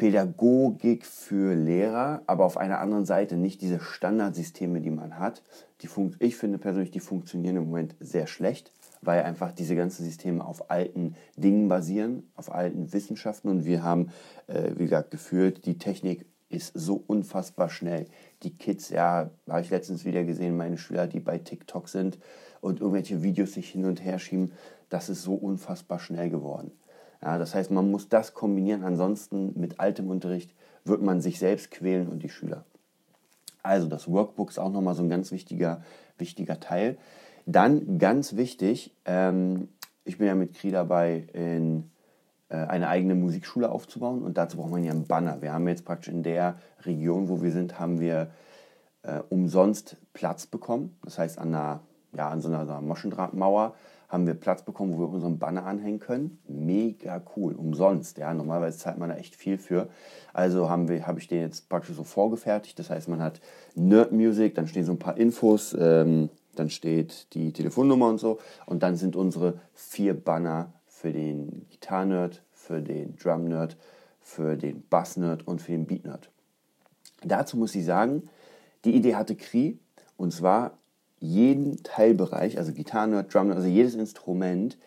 Pädagogik 0.00 1.04
für 1.04 1.54
Lehrer, 1.54 2.22
aber 2.26 2.46
auf 2.46 2.56
einer 2.56 2.80
anderen 2.80 3.04
Seite 3.04 3.36
nicht 3.36 3.60
diese 3.60 3.80
Standardsysteme, 3.80 4.80
die 4.80 4.90
man 4.90 5.18
hat. 5.18 5.42
Die 5.82 5.90
ich 6.20 6.36
finde 6.36 6.56
persönlich, 6.56 6.90
die 6.90 7.00
funktionieren 7.00 7.56
im 7.56 7.64
Moment 7.64 7.96
sehr 8.00 8.26
schlecht, 8.26 8.72
weil 9.02 9.24
einfach 9.24 9.52
diese 9.52 9.76
ganzen 9.76 10.06
Systeme 10.06 10.42
auf 10.42 10.70
alten 10.70 11.16
Dingen 11.36 11.68
basieren, 11.68 12.30
auf 12.34 12.50
alten 12.50 12.94
Wissenschaften 12.94 13.50
und 13.50 13.66
wir 13.66 13.82
haben, 13.82 14.08
äh, 14.46 14.70
wie 14.76 14.84
gesagt, 14.84 15.10
gefühlt, 15.10 15.66
die 15.66 15.76
Technik 15.76 16.24
ist 16.48 16.72
so 16.74 17.04
unfassbar 17.06 17.68
schnell. 17.68 18.06
Die 18.42 18.56
Kids, 18.56 18.88
ja, 18.88 19.30
habe 19.50 19.60
ich 19.60 19.68
letztens 19.68 20.06
wieder 20.06 20.24
gesehen, 20.24 20.56
meine 20.56 20.78
Schüler, 20.78 21.08
die 21.08 21.20
bei 21.20 21.36
TikTok 21.36 21.90
sind 21.90 22.18
und 22.60 22.80
irgendwelche 22.80 23.22
Videos 23.22 23.52
sich 23.52 23.70
hin 23.70 23.84
und 23.84 24.04
her 24.04 24.18
schieben, 24.18 24.52
das 24.88 25.08
ist 25.08 25.22
so 25.22 25.34
unfassbar 25.34 25.98
schnell 25.98 26.30
geworden. 26.30 26.72
Ja, 27.22 27.38
das 27.38 27.54
heißt, 27.54 27.70
man 27.70 27.90
muss 27.90 28.08
das 28.08 28.34
kombinieren, 28.34 28.82
ansonsten 28.82 29.58
mit 29.58 29.78
altem 29.78 30.08
Unterricht 30.08 30.54
wird 30.84 31.02
man 31.02 31.20
sich 31.20 31.38
selbst 31.38 31.70
quälen 31.70 32.08
und 32.08 32.22
die 32.22 32.30
Schüler. 32.30 32.64
Also 33.62 33.88
das 33.88 34.10
Workbook 34.10 34.50
ist 34.50 34.58
auch 34.58 34.72
nochmal 34.72 34.94
so 34.94 35.02
ein 35.02 35.10
ganz 35.10 35.30
wichtiger, 35.32 35.82
wichtiger 36.18 36.60
Teil. 36.60 36.96
Dann 37.46 37.98
ganz 37.98 38.36
wichtig, 38.36 38.94
ähm, 39.04 39.68
ich 40.04 40.18
bin 40.18 40.26
ja 40.26 40.34
mit 40.34 40.54
Kri 40.54 40.70
dabei, 40.70 41.28
in 41.34 41.90
äh, 42.48 42.56
eine 42.56 42.88
eigene 42.88 43.14
Musikschule 43.14 43.70
aufzubauen 43.70 44.22
und 44.22 44.38
dazu 44.38 44.56
braucht 44.56 44.70
man 44.70 44.84
ja 44.84 44.92
einen 44.92 45.06
Banner. 45.06 45.42
Wir 45.42 45.52
haben 45.52 45.68
jetzt 45.68 45.84
praktisch 45.84 46.12
in 46.12 46.22
der 46.22 46.58
Region, 46.82 47.28
wo 47.28 47.42
wir 47.42 47.52
sind, 47.52 47.78
haben 47.78 48.00
wir 48.00 48.30
äh, 49.02 49.20
umsonst 49.28 49.96
Platz 50.12 50.46
bekommen. 50.46 50.96
Das 51.04 51.18
heißt, 51.18 51.38
an, 51.38 51.54
einer, 51.54 51.80
ja, 52.12 52.28
an 52.28 52.40
so 52.40 52.48
einer, 52.48 52.66
so 52.66 52.72
einer 52.72 52.80
Moschendrahtmauer 52.80 53.74
haben 54.10 54.26
wir 54.26 54.34
Platz 54.34 54.62
bekommen, 54.62 54.94
wo 54.94 54.98
wir 54.98 55.08
unseren 55.08 55.38
Banner 55.38 55.64
anhängen 55.64 56.00
können. 56.00 56.40
Mega 56.48 57.22
cool, 57.36 57.54
umsonst. 57.54 58.18
Ja, 58.18 58.34
normalerweise 58.34 58.78
zahlt 58.78 58.98
man 58.98 59.08
da 59.08 59.14
echt 59.14 59.36
viel 59.36 59.56
für. 59.56 59.88
Also 60.32 60.68
haben 60.68 60.88
wir, 60.88 61.06
habe 61.06 61.20
ich 61.20 61.28
den 61.28 61.40
jetzt 61.40 61.68
praktisch 61.68 61.94
so 61.94 62.02
vorgefertigt. 62.02 62.78
Das 62.78 62.90
heißt, 62.90 63.08
man 63.08 63.22
hat 63.22 63.40
Nerd 63.76 64.10
Music, 64.10 64.56
dann 64.56 64.66
stehen 64.66 64.84
so 64.84 64.92
ein 64.92 64.98
paar 64.98 65.16
Infos, 65.16 65.76
ähm, 65.78 66.28
dann 66.56 66.70
steht 66.70 67.32
die 67.34 67.52
Telefonnummer 67.52 68.08
und 68.08 68.18
so. 68.18 68.40
Und 68.66 68.82
dann 68.82 68.96
sind 68.96 69.14
unsere 69.14 69.60
vier 69.74 70.14
Banner 70.14 70.72
für 70.86 71.12
den 71.12 71.66
Gitarren-Nerd, 71.70 72.42
für 72.52 72.82
den 72.82 73.16
Drum-Nerd, 73.16 73.76
für 74.20 74.56
den 74.56 74.82
Bass-Nerd 74.88 75.46
und 75.46 75.62
für 75.62 75.72
den 75.72 75.86
Beat-Nerd. 75.86 76.30
Dazu 77.22 77.56
muss 77.56 77.74
ich 77.76 77.84
sagen, 77.84 78.28
die 78.84 78.96
Idee 78.96 79.14
hatte 79.14 79.36
Kri 79.36 79.78
und 80.16 80.32
zwar 80.32 80.78
jeden 81.20 81.82
Teilbereich, 81.82 82.58
also 82.58 82.72
Gitarren-Nerd, 82.72 83.32
Drum-Nerd, 83.32 83.56
also 83.58 83.68
jedes 83.68 83.94
Instrument 83.94 84.78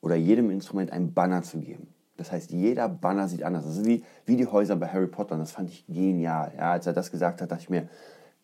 oder 0.00 0.16
jedem 0.16 0.50
Instrument 0.50 0.90
einen 0.90 1.14
Banner 1.14 1.42
zu 1.42 1.58
geben. 1.60 1.88
Das 2.16 2.32
heißt, 2.32 2.50
jeder 2.50 2.88
Banner 2.88 3.28
sieht 3.28 3.42
anders. 3.42 3.64
Das 3.64 3.76
ist 3.76 3.86
wie, 3.86 4.04
wie 4.26 4.36
die 4.36 4.46
Häuser 4.46 4.76
bei 4.76 4.88
Harry 4.88 5.06
Potter. 5.06 5.34
Und 5.34 5.40
das 5.40 5.52
fand 5.52 5.70
ich 5.70 5.86
genial. 5.86 6.52
Ja, 6.56 6.72
als 6.72 6.86
er 6.86 6.92
das 6.92 7.10
gesagt 7.10 7.40
hat, 7.40 7.50
dachte 7.50 7.62
ich 7.62 7.70
mir, 7.70 7.88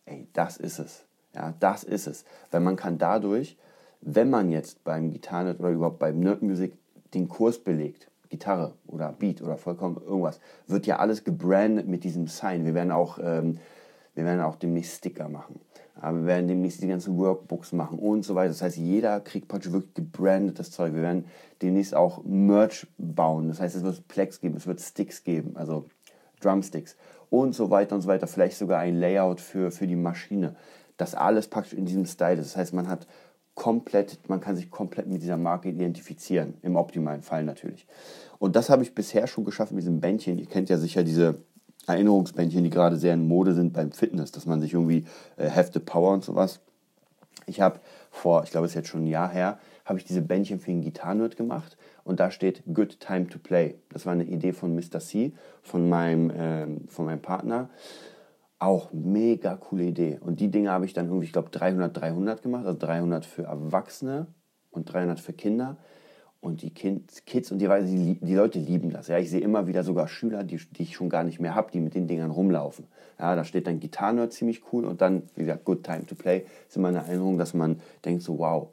ey, 0.06 0.26
das 0.32 0.56
ist 0.56 0.78
es. 0.78 1.04
Ja, 1.34 1.54
das 1.60 1.84
ist 1.84 2.06
es. 2.06 2.24
Weil 2.50 2.60
man 2.60 2.76
kann 2.76 2.98
dadurch, 2.98 3.56
wenn 4.00 4.30
man 4.30 4.50
jetzt 4.50 4.84
beim 4.84 5.10
Gitarren 5.10 5.56
oder 5.56 5.70
überhaupt 5.70 5.98
beim 5.98 6.20
Nerd 6.20 6.42
Music 6.42 6.72
den 7.14 7.28
Kurs 7.28 7.58
belegt, 7.58 8.10
Gitarre 8.28 8.74
oder 8.86 9.12
Beat 9.12 9.42
oder 9.42 9.56
vollkommen 9.56 9.96
irgendwas, 9.96 10.40
wird 10.66 10.86
ja 10.86 10.98
alles 10.98 11.24
gebrandet 11.24 11.86
mit 11.86 12.04
diesem 12.04 12.26
Sign. 12.26 12.64
Wir 12.64 12.74
werden 12.74 12.92
auch, 12.92 13.18
ähm, 13.22 13.58
wir 14.14 14.24
werden 14.24 14.40
auch 14.40 14.56
demnächst 14.56 14.98
Sticker 14.98 15.28
machen. 15.28 15.60
Wir 16.00 16.26
werden 16.26 16.48
demnächst 16.48 16.82
die 16.82 16.88
ganzen 16.88 17.16
Workbooks 17.18 17.72
machen 17.72 17.98
und 17.98 18.24
so 18.24 18.34
weiter. 18.34 18.48
Das 18.48 18.62
heißt, 18.62 18.76
jeder 18.76 19.20
kriegt 19.20 19.48
praktisch 19.48 19.72
wirklich 19.72 19.94
gebrandetes 19.94 20.70
Zeug. 20.70 20.94
Wir 20.94 21.02
werden 21.02 21.24
demnächst 21.62 21.94
auch 21.94 22.24
Merch 22.24 22.86
bauen. 22.98 23.48
Das 23.48 23.60
heißt, 23.60 23.76
es 23.76 23.82
wird 23.82 24.08
Plex 24.08 24.40
geben, 24.40 24.56
es 24.56 24.66
wird 24.66 24.80
Sticks 24.80 25.24
geben, 25.24 25.56
also 25.56 25.86
Drumsticks 26.40 26.96
und 27.30 27.54
so 27.54 27.70
weiter 27.70 27.94
und 27.94 28.02
so 28.02 28.08
weiter. 28.08 28.26
Vielleicht 28.26 28.58
sogar 28.58 28.80
ein 28.80 28.96
Layout 28.96 29.40
für, 29.40 29.70
für 29.70 29.86
die 29.86 29.96
Maschine. 29.96 30.56
Das 30.96 31.14
alles 31.14 31.48
praktisch 31.48 31.74
in 31.74 31.86
diesem 31.86 32.06
Style. 32.06 32.36
Das 32.36 32.56
heißt, 32.56 32.72
man 32.74 32.88
hat 32.88 33.06
komplett, 33.54 34.28
man 34.28 34.40
kann 34.40 34.54
sich 34.54 34.70
komplett 34.70 35.08
mit 35.08 35.20
dieser 35.20 35.36
Marke 35.36 35.68
identifizieren, 35.68 36.54
im 36.62 36.76
optimalen 36.76 37.22
Fall 37.22 37.44
natürlich. 37.44 37.86
Und 38.38 38.54
das 38.54 38.70
habe 38.70 38.84
ich 38.84 38.94
bisher 38.94 39.26
schon 39.26 39.44
geschafft 39.44 39.72
mit 39.72 39.82
diesem 39.82 40.00
Bändchen. 40.00 40.38
Ihr 40.38 40.46
kennt 40.46 40.68
ja 40.68 40.78
sicher 40.78 41.02
diese 41.02 41.42
Erinnerungsbändchen, 41.94 42.64
die 42.64 42.70
gerade 42.70 42.96
sehr 42.96 43.14
in 43.14 43.26
Mode 43.26 43.54
sind 43.54 43.72
beim 43.72 43.92
Fitness, 43.92 44.32
dass 44.32 44.46
man 44.46 44.60
sich 44.60 44.74
irgendwie 44.74 45.04
äh, 45.36 45.50
the 45.72 45.78
Power 45.78 46.12
und 46.12 46.24
sowas. 46.24 46.60
Ich 47.46 47.60
habe 47.60 47.80
vor, 48.10 48.44
ich 48.44 48.50
glaube, 48.50 48.66
es 48.66 48.72
ist 48.72 48.76
jetzt 48.76 48.88
schon 48.88 49.04
ein 49.04 49.06
Jahr 49.06 49.30
her, 49.30 49.58
habe 49.84 49.98
ich 49.98 50.04
diese 50.04 50.20
Bändchen 50.20 50.60
für 50.60 50.70
den 50.70 50.82
Gitarrenwirt 50.82 51.36
gemacht 51.36 51.76
und 52.04 52.20
da 52.20 52.30
steht 52.30 52.62
Good 52.72 53.00
Time 53.00 53.28
to 53.28 53.38
Play. 53.38 53.76
Das 53.90 54.06
war 54.06 54.12
eine 54.12 54.24
Idee 54.24 54.52
von 54.52 54.74
Mr. 54.74 55.00
C, 55.00 55.32
von 55.62 55.88
meinem, 55.88 56.30
ähm, 56.34 56.88
von 56.88 57.06
meinem 57.06 57.22
Partner. 57.22 57.70
Auch 58.58 58.92
mega 58.92 59.56
coole 59.56 59.84
Idee. 59.84 60.18
Und 60.20 60.40
die 60.40 60.50
Dinge 60.50 60.70
habe 60.70 60.84
ich 60.84 60.92
dann 60.92 61.06
irgendwie, 61.06 61.26
ich 61.26 61.32
glaube, 61.32 61.50
300, 61.50 61.96
300 61.96 62.42
gemacht, 62.42 62.66
also 62.66 62.78
300 62.78 63.24
für 63.24 63.44
Erwachsene 63.44 64.26
und 64.70 64.92
300 64.92 65.20
für 65.20 65.32
Kinder. 65.32 65.76
Und 66.40 66.62
die 66.62 66.70
Kids 66.70 67.50
und 67.50 67.58
die, 67.58 67.68
die, 68.20 68.34
Leute 68.34 68.60
lieben 68.60 68.90
das. 68.90 69.08
Ja, 69.08 69.18
ich 69.18 69.28
sehe 69.28 69.40
immer 69.40 69.66
wieder 69.66 69.82
sogar 69.82 70.06
Schüler, 70.06 70.44
die, 70.44 70.56
die 70.56 70.84
ich 70.84 70.94
schon 70.94 71.08
gar 71.08 71.24
nicht 71.24 71.40
mehr 71.40 71.56
habe, 71.56 71.72
die 71.72 71.80
mit 71.80 71.94
den 71.94 72.06
Dingern 72.06 72.30
rumlaufen. 72.30 72.86
Ja, 73.18 73.34
da 73.34 73.44
steht 73.44 73.66
dann 73.66 73.80
Gitarrenerd 73.80 74.32
ziemlich 74.32 74.62
cool 74.72 74.84
und 74.84 75.00
dann, 75.00 75.24
wie 75.34 75.42
gesagt, 75.42 75.64
Good 75.64 75.82
Time 75.82 76.06
to 76.06 76.14
Play. 76.14 76.44
ist 76.68 76.76
immer 76.76 76.88
eine 76.88 76.98
Erinnerung, 76.98 77.38
dass 77.38 77.54
man 77.54 77.80
denkt 78.04 78.22
so, 78.22 78.38
wow, 78.38 78.68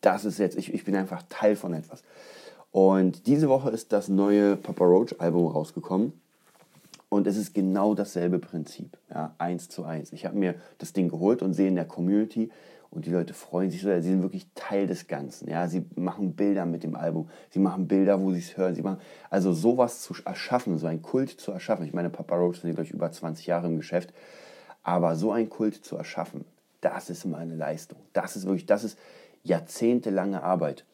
das 0.00 0.24
ist 0.24 0.38
jetzt, 0.38 0.56
ich, 0.56 0.72
ich 0.72 0.84
bin 0.84 0.94
einfach 0.94 1.24
Teil 1.28 1.56
von 1.56 1.74
etwas. 1.74 2.04
Und 2.70 3.26
diese 3.26 3.48
Woche 3.48 3.70
ist 3.70 3.92
das 3.92 4.08
neue 4.08 4.56
Papa 4.56 4.84
Roach 4.84 5.16
Album 5.18 5.48
rausgekommen. 5.48 6.12
Und 7.08 7.26
es 7.26 7.36
ist 7.36 7.54
genau 7.54 7.94
dasselbe 7.94 8.38
Prinzip, 8.38 8.98
ja, 9.10 9.34
eins 9.38 9.68
zu 9.68 9.84
eins. 9.84 10.12
Ich 10.12 10.26
habe 10.26 10.36
mir 10.36 10.54
das 10.76 10.92
Ding 10.92 11.08
geholt 11.08 11.42
und 11.42 11.54
sehe 11.54 11.68
in 11.68 11.74
der 11.74 11.86
Community, 11.86 12.50
und 12.90 13.04
die 13.04 13.10
Leute 13.10 13.34
freuen 13.34 13.70
sich 13.70 13.82
so, 13.82 13.88
sie 13.88 14.08
sind 14.08 14.22
wirklich 14.22 14.46
Teil 14.54 14.86
des 14.86 15.06
Ganzen. 15.08 15.50
Ja? 15.50 15.68
Sie 15.68 15.84
machen 15.94 16.34
Bilder 16.34 16.64
mit 16.64 16.82
dem 16.82 16.96
Album, 16.96 17.28
sie 17.50 17.58
machen 17.58 17.86
Bilder, 17.86 18.20
wo 18.20 18.32
sie 18.32 18.38
es 18.38 18.56
hören. 18.56 18.74
Sie 18.74 18.82
machen, 18.82 19.00
also 19.28 19.52
sowas 19.52 20.00
zu 20.00 20.14
erschaffen, 20.24 20.78
so 20.78 20.86
ein 20.86 21.02
Kult 21.02 21.30
zu 21.30 21.52
erschaffen. 21.52 21.84
Ich 21.84 21.92
meine, 21.92 22.08
Papa 22.08 22.36
Roach 22.36 22.56
sind, 22.56 22.70
glaube 22.70 22.84
ich, 22.84 22.90
über 22.90 23.12
20 23.12 23.46
Jahre 23.46 23.66
im 23.66 23.76
Geschäft. 23.76 24.14
Aber 24.82 25.16
so 25.16 25.32
ein 25.32 25.50
Kult 25.50 25.84
zu 25.84 25.96
erschaffen, 25.96 26.46
das 26.80 27.10
ist 27.10 27.26
mal 27.26 27.38
eine 27.38 27.56
Leistung. 27.56 27.98
Das 28.14 28.36
ist 28.36 28.46
wirklich, 28.46 28.64
das 28.64 28.84
ist 28.84 28.98
jahrzehntelange 29.42 30.42
Arbeit. 30.42 30.84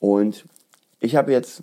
Und 0.00 0.46
ich 0.98 1.14
habe 1.14 1.30
jetzt 1.30 1.62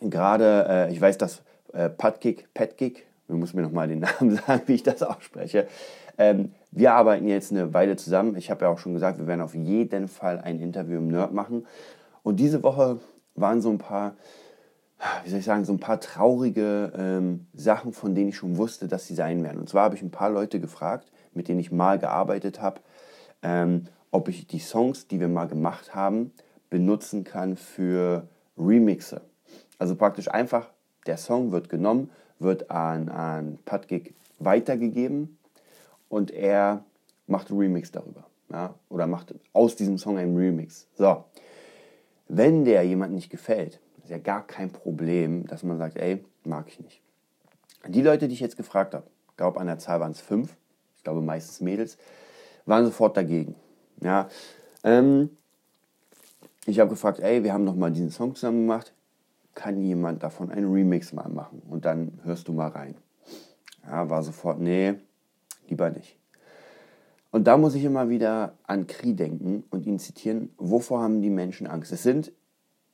gerade, 0.00 0.66
äh, 0.68 0.92
ich 0.92 1.00
weiß, 1.00 1.18
dass 1.18 1.42
äh, 1.72 1.88
Patkick, 1.88 2.52
Patkick, 2.52 3.06
du 3.28 3.36
musst 3.36 3.54
mir 3.54 3.62
nochmal 3.62 3.86
den 3.86 4.00
Namen 4.20 4.36
sagen, 4.36 4.62
wie 4.66 4.74
ich 4.74 4.82
das 4.82 5.02
ausspreche, 5.02 5.68
ähm, 6.18 6.52
wir 6.70 6.92
arbeiten 6.94 7.26
jetzt 7.26 7.52
eine 7.52 7.72
Weile 7.72 7.96
zusammen. 7.96 8.36
Ich 8.36 8.50
habe 8.50 8.64
ja 8.64 8.70
auch 8.70 8.78
schon 8.78 8.94
gesagt, 8.94 9.18
wir 9.18 9.26
werden 9.26 9.40
auf 9.40 9.54
jeden 9.54 10.08
Fall 10.08 10.40
ein 10.40 10.60
Interview 10.60 10.98
im 10.98 11.08
Nerd 11.08 11.32
machen. 11.32 11.66
Und 12.22 12.40
diese 12.40 12.62
Woche 12.62 13.00
waren 13.34 13.62
so 13.62 13.70
ein 13.70 13.78
paar, 13.78 14.16
wie 15.24 15.30
soll 15.30 15.38
ich 15.38 15.44
sagen, 15.44 15.64
so 15.64 15.72
ein 15.72 15.80
paar 15.80 16.00
traurige 16.00 16.92
ähm, 16.96 17.46
Sachen, 17.54 17.92
von 17.92 18.14
denen 18.14 18.30
ich 18.30 18.36
schon 18.36 18.56
wusste, 18.56 18.88
dass 18.88 19.06
sie 19.06 19.14
sein 19.14 19.42
werden. 19.42 19.60
Und 19.60 19.68
zwar 19.68 19.84
habe 19.84 19.94
ich 19.94 20.02
ein 20.02 20.10
paar 20.10 20.30
Leute 20.30 20.60
gefragt, 20.60 21.10
mit 21.34 21.48
denen 21.48 21.60
ich 21.60 21.72
mal 21.72 21.98
gearbeitet 21.98 22.60
habe, 22.60 22.80
ähm, 23.42 23.86
ob 24.10 24.28
ich 24.28 24.46
die 24.46 24.58
Songs, 24.58 25.08
die 25.08 25.20
wir 25.20 25.28
mal 25.28 25.46
gemacht 25.46 25.94
haben, 25.94 26.32
benutzen 26.70 27.24
kann 27.24 27.56
für 27.56 28.26
Remixe. 28.58 29.20
Also 29.78 29.94
praktisch 29.94 30.28
einfach, 30.28 30.70
der 31.06 31.16
Song 31.16 31.52
wird 31.52 31.68
genommen, 31.68 32.10
wird 32.38 32.70
an, 32.70 33.08
an 33.08 33.58
Padgig 33.64 34.14
weitergegeben 34.38 35.38
und 36.08 36.30
er 36.30 36.84
macht 37.26 37.50
einen 37.50 37.60
Remix 37.60 37.90
darüber. 37.90 38.24
Ja? 38.50 38.74
Oder 38.88 39.06
macht 39.06 39.34
aus 39.52 39.76
diesem 39.76 39.98
Song 39.98 40.18
einen 40.18 40.36
Remix. 40.36 40.88
So, 40.94 41.24
wenn 42.28 42.64
der 42.64 42.82
jemand 42.84 43.12
nicht 43.14 43.30
gefällt, 43.30 43.80
ist 44.02 44.10
ja 44.10 44.18
gar 44.18 44.46
kein 44.46 44.70
Problem, 44.70 45.46
dass 45.46 45.62
man 45.62 45.78
sagt, 45.78 45.96
ey, 45.96 46.24
mag 46.44 46.68
ich 46.68 46.80
nicht. 46.80 47.00
Die 47.88 48.02
Leute, 48.02 48.28
die 48.28 48.34
ich 48.34 48.40
jetzt 48.40 48.56
gefragt 48.56 48.94
habe, 48.94 49.06
glaube 49.36 49.60
an 49.60 49.66
der 49.66 49.78
Zahl 49.78 50.00
waren 50.00 50.12
es 50.12 50.20
fünf, 50.20 50.56
ich 50.96 51.04
glaube 51.04 51.20
meistens 51.20 51.60
Mädels, 51.60 51.98
waren 52.64 52.84
sofort 52.84 53.16
dagegen. 53.16 53.54
Ja, 54.00 54.28
ähm, 54.82 55.30
ich 56.66 56.80
habe 56.80 56.90
gefragt, 56.90 57.20
ey, 57.20 57.44
wir 57.44 57.52
haben 57.52 57.64
noch 57.64 57.76
mal 57.76 57.92
diesen 57.92 58.10
Song 58.10 58.34
zusammen 58.34 58.62
gemacht, 58.62 58.92
kann 59.54 59.80
jemand 59.80 60.22
davon 60.22 60.50
einen 60.50 60.72
Remix 60.72 61.12
mal 61.12 61.28
machen? 61.28 61.62
Und 61.68 61.84
dann 61.84 62.18
hörst 62.24 62.48
du 62.48 62.52
mal 62.52 62.68
rein. 62.68 62.96
Ja, 63.84 64.10
war 64.10 64.22
sofort, 64.22 64.58
nee, 64.58 64.94
lieber 65.70 65.90
nicht. 65.90 66.16
Und 67.30 67.46
da 67.46 67.56
muss 67.56 67.74
ich 67.74 67.84
immer 67.84 68.08
wieder 68.08 68.54
an 68.64 68.86
Kri 68.86 69.14
denken 69.14 69.64
und 69.70 69.86
ihn 69.86 69.98
zitieren, 69.98 70.50
wovor 70.56 71.02
haben 71.02 71.20
die 71.20 71.30
Menschen 71.30 71.66
Angst? 71.66 71.92
Es 71.92 72.02
sind, 72.02 72.32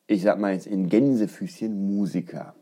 ich 0.07 0.23
sag 0.23 0.39
mal 0.39 0.53
jetzt 0.53 0.67
in 0.67 0.89
Gänsefüßchen, 0.89 1.87
Musiker. 1.87 2.55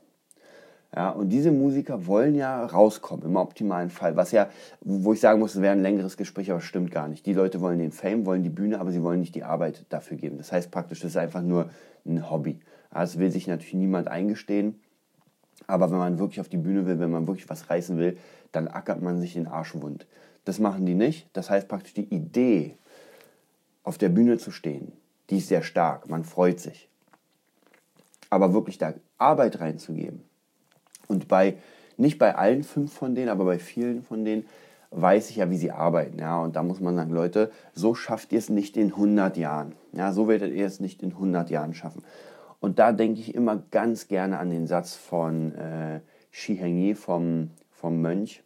Ja, 0.95 1.11
und 1.11 1.29
diese 1.29 1.53
Musiker 1.53 2.07
wollen 2.07 2.35
ja 2.35 2.65
rauskommen, 2.67 3.25
im 3.25 3.37
optimalen 3.37 3.91
Fall. 3.91 4.17
Was 4.17 4.33
ja, 4.33 4.51
wo 4.81 5.13
ich 5.13 5.21
sagen 5.21 5.39
muss, 5.39 5.55
es 5.55 5.63
wäre 5.63 5.73
ein 5.73 5.83
längeres 5.83 6.17
Gespräch, 6.17 6.51
aber 6.51 6.61
stimmt 6.61 6.91
gar 6.91 7.07
nicht. 7.07 7.25
Die 7.27 7.33
Leute 7.33 7.61
wollen 7.61 7.79
den 7.79 7.93
Fame, 7.93 8.27
wollen 8.27 8.43
die 8.43 8.51
Bühne, 8.51 8.81
aber 8.81 8.91
sie 8.91 9.03
wollen 9.03 9.21
nicht 9.21 9.37
die 9.37 9.45
Arbeit 9.45 9.87
dafür 9.89 10.17
geben. 10.17 10.37
Das 10.37 10.51
heißt 10.51 10.73
praktisch, 10.73 11.01
das 11.01 11.13
ist 11.13 11.17
einfach 11.17 11.43
nur 11.43 11.71
ein 12.05 12.29
Hobby. 12.29 12.59
Das 12.93 13.19
will 13.21 13.31
sich 13.31 13.47
natürlich 13.47 13.75
niemand 13.75 14.09
eingestehen. 14.09 14.81
Aber 15.69 15.93
wenn 15.93 15.99
man 15.99 16.19
wirklich 16.19 16.41
auf 16.41 16.49
die 16.49 16.57
Bühne 16.57 16.87
will, 16.87 16.99
wenn 16.99 17.11
man 17.11 17.29
wirklich 17.29 17.49
was 17.49 17.71
reißen 17.71 17.97
will, 17.97 18.17
dann 18.53 18.69
ackert 18.69 19.03
man 19.03 19.21
sich 19.21 19.35
den 19.35 19.47
Arsch 19.47 19.75
wund. 19.75 20.07
Das 20.45 20.59
machen 20.59 20.87
die 20.87 20.95
nicht. 20.95 21.29
Das 21.33 21.51
heißt 21.51 21.69
praktisch 21.69 21.95
die 21.95 22.15
Idee, 22.15 22.77
auf 23.83 23.99
der 23.99 24.09
Bühne 24.09 24.39
zu 24.39 24.51
stehen, 24.51 24.93
die 25.31 25.39
ist 25.39 25.49
sehr 25.49 25.63
stark. 25.63 26.09
Man 26.09 26.25
freut 26.25 26.61
sich. 26.61 26.89
Aber 28.29 28.53
wirklich 28.53 28.79
da 28.79 28.95
Arbeit 29.19 29.61
reinzugeben. 29.61 30.23
Und 31.09 31.29
bei, 31.29 31.57
nicht 31.97 32.19
bei 32.19 32.37
allen 32.37 32.63
fünf 32.63 32.93
von 32.93 33.15
denen, 33.15 33.29
aber 33.29 33.45
bei 33.45 33.59
vielen 33.59 34.03
von 34.03 34.25
denen 34.25 34.45
weiß 34.91 35.31
ich 35.31 35.37
ja, 35.37 35.51
wie 35.51 35.57
sie 35.57 35.71
arbeiten. 35.71 36.19
Ja, 36.19 36.41
und 36.41 36.57
da 36.57 36.63
muss 36.63 36.81
man 36.81 36.97
sagen, 36.97 37.11
Leute, 37.11 37.51
so 37.75 37.95
schafft 37.95 38.33
ihr 38.33 38.39
es 38.39 38.49
nicht 38.49 38.77
in 38.77 38.89
100 38.89 39.37
Jahren. 39.37 39.75
Ja, 39.93 40.13
so 40.13 40.29
werdet 40.29 40.53
ihr 40.53 40.67
es 40.67 40.81
nicht 40.81 41.03
in 41.03 41.13
100 41.13 41.51
Jahren 41.51 41.75
schaffen. 41.75 42.05
Und 42.61 42.79
da 42.79 42.93
denke 42.93 43.21
ich 43.21 43.35
immer 43.35 43.63
ganz 43.71 44.09
gerne 44.09 44.39
an 44.39 44.51
den 44.51 44.67
Satz 44.67 44.95
von 44.95 45.55
äh, 45.55 46.01
Shi 46.31 46.57
Hengyi 46.57 46.95
vom, 46.95 47.51
vom 47.81 48.01
Mönch, 48.01 48.45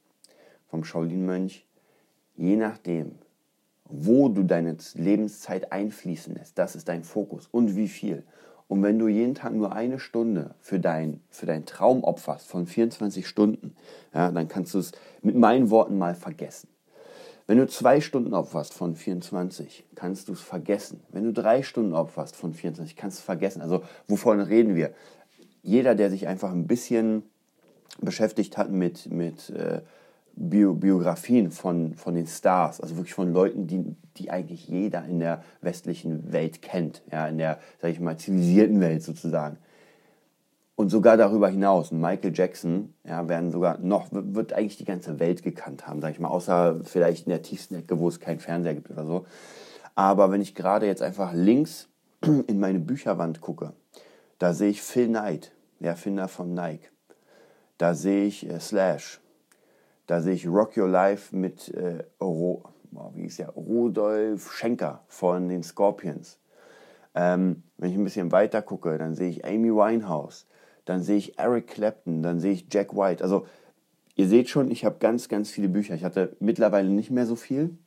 vom 0.68 0.84
Shaolin-Mönch. 0.84 1.66
Je 2.36 2.56
nachdem, 2.56 3.16
wo 3.84 4.28
du 4.28 4.44
deine 4.44 4.76
Lebenszeit 4.94 5.72
einfließen 5.72 6.34
lässt, 6.34 6.56
das 6.56 6.76
ist 6.76 6.88
dein 6.88 7.04
Fokus 7.04 7.48
und 7.50 7.76
wie 7.76 7.88
viel. 7.88 8.24
Und 8.68 8.82
wenn 8.82 8.98
du 8.98 9.08
jeden 9.08 9.34
Tag 9.34 9.52
nur 9.52 9.72
eine 9.72 9.98
Stunde 9.98 10.54
für, 10.60 10.80
dein, 10.80 11.20
für 11.28 11.46
deinen 11.46 11.66
Traum 11.66 12.02
opferst 12.02 12.46
von 12.46 12.66
24 12.66 13.26
Stunden, 13.26 13.74
ja, 14.14 14.30
dann 14.30 14.48
kannst 14.48 14.72
du 14.74 14.78
es 14.78 14.92
mit 15.20 15.36
meinen 15.36 15.68
Worten 15.70 15.98
mal 15.98 16.14
vergessen. 16.14 16.68
Wenn 17.46 17.58
du 17.58 17.66
zwei 17.66 18.00
Stunden 18.00 18.32
opferst 18.32 18.72
von 18.72 18.94
24, 18.94 19.84
kannst 19.94 20.28
du 20.28 20.32
es 20.32 20.40
vergessen. 20.40 21.02
Wenn 21.10 21.24
du 21.24 21.32
drei 21.32 21.62
Stunden 21.62 21.92
opferst 21.92 22.36
von 22.36 22.54
24, 22.54 22.96
kannst 22.96 23.18
du 23.18 23.20
es 23.20 23.24
vergessen. 23.24 23.60
Also 23.60 23.82
wovon 24.08 24.40
reden 24.40 24.76
wir? 24.76 24.94
Jeder, 25.62 25.94
der 25.94 26.08
sich 26.08 26.26
einfach 26.26 26.52
ein 26.52 26.66
bisschen 26.66 27.24
beschäftigt 28.00 28.56
hat 28.56 28.70
mit, 28.70 29.10
mit 29.10 29.50
äh, 29.50 29.80
Bio, 30.36 30.74
Biografien 30.74 31.50
von, 31.50 31.94
von 31.94 32.14
den 32.14 32.26
Stars, 32.26 32.80
also 32.80 32.96
wirklich 32.96 33.14
von 33.14 33.32
Leuten, 33.32 33.66
die, 33.66 33.84
die 34.16 34.30
eigentlich 34.30 34.66
jeder 34.68 35.04
in 35.04 35.20
der 35.20 35.44
westlichen 35.60 36.32
Welt 36.32 36.60
kennt, 36.60 37.02
ja, 37.12 37.28
in 37.28 37.38
der, 37.38 37.60
sag 37.80 37.90
ich 37.92 38.00
mal, 38.00 38.16
zivilisierten 38.16 38.80
Welt 38.80 39.02
sozusagen 39.02 39.58
und 40.76 40.88
sogar 40.88 41.16
darüber 41.16 41.48
hinaus, 41.48 41.92
Michael 41.92 42.32
Jackson, 42.34 42.94
ja, 43.04 43.28
werden 43.28 43.52
sogar 43.52 43.78
noch, 43.78 44.08
wird 44.10 44.52
eigentlich 44.52 44.76
die 44.76 44.84
ganze 44.84 45.20
Welt 45.20 45.42
gekannt 45.42 45.86
haben, 45.86 46.00
sag 46.00 46.12
ich 46.12 46.20
mal, 46.20 46.28
außer 46.28 46.80
vielleicht 46.82 47.26
in 47.26 47.30
der 47.30 47.42
tiefsten 47.42 47.76
Ecke, 47.76 47.98
wo 47.98 48.08
es 48.08 48.20
keinen 48.20 48.40
Fernseher 48.40 48.74
gibt 48.74 48.90
oder 48.90 49.06
so. 49.06 49.26
Aber 49.94 50.32
wenn 50.32 50.40
ich 50.40 50.54
gerade 50.54 50.86
jetzt 50.86 51.02
einfach 51.02 51.32
links 51.32 51.88
in 52.46 52.58
meine 52.58 52.80
Bücherwand 52.80 53.40
gucke, 53.40 53.72
da 54.38 54.52
sehe 54.52 54.70
ich 54.70 54.82
Phil 54.82 55.08
Knight, 55.08 55.52
der 55.78 55.90
Erfinder 55.90 56.26
von 56.26 56.54
Nike. 56.54 56.88
Da 57.78 57.94
sehe 57.94 58.24
ich 58.24 58.48
äh, 58.48 58.60
Slash. 58.60 59.20
Da 60.06 60.20
sehe 60.20 60.34
ich 60.34 60.46
Rock 60.46 60.76
Your 60.76 60.88
Life 60.88 61.34
mit 61.34 61.68
äh, 61.70 62.04
Ro, 62.20 62.64
wie 63.14 63.22
hieß 63.22 63.38
der? 63.38 63.50
Rudolf 63.50 64.52
Schenker 64.52 65.02
von 65.08 65.48
den 65.48 65.62
Scorpions. 65.62 66.38
Ähm, 67.14 67.62
wenn 67.78 67.90
ich 67.90 67.96
ein 67.96 68.04
bisschen 68.04 68.32
weiter 68.32 68.60
gucke, 68.60 68.98
dann 68.98 69.14
sehe 69.14 69.30
ich 69.30 69.44
Amy 69.44 69.70
Winehouse 69.70 70.46
dann 70.84 71.02
sehe 71.02 71.16
ich 71.16 71.38
Eric 71.38 71.68
Clapton, 71.68 72.22
dann 72.22 72.40
sehe 72.40 72.52
ich 72.52 72.66
Jack 72.70 72.94
White. 72.94 73.22
Also 73.22 73.46
ihr 74.14 74.28
seht 74.28 74.48
schon, 74.48 74.70
ich 74.70 74.84
habe 74.84 74.96
ganz, 74.98 75.28
ganz 75.28 75.50
viele 75.50 75.68
Bücher. 75.68 75.94
Ich 75.94 76.04
hatte 76.04 76.36
mittlerweile 76.40 76.88
nicht 76.88 77.10
mehr 77.10 77.26
so 77.26 77.36
viel, 77.36 77.78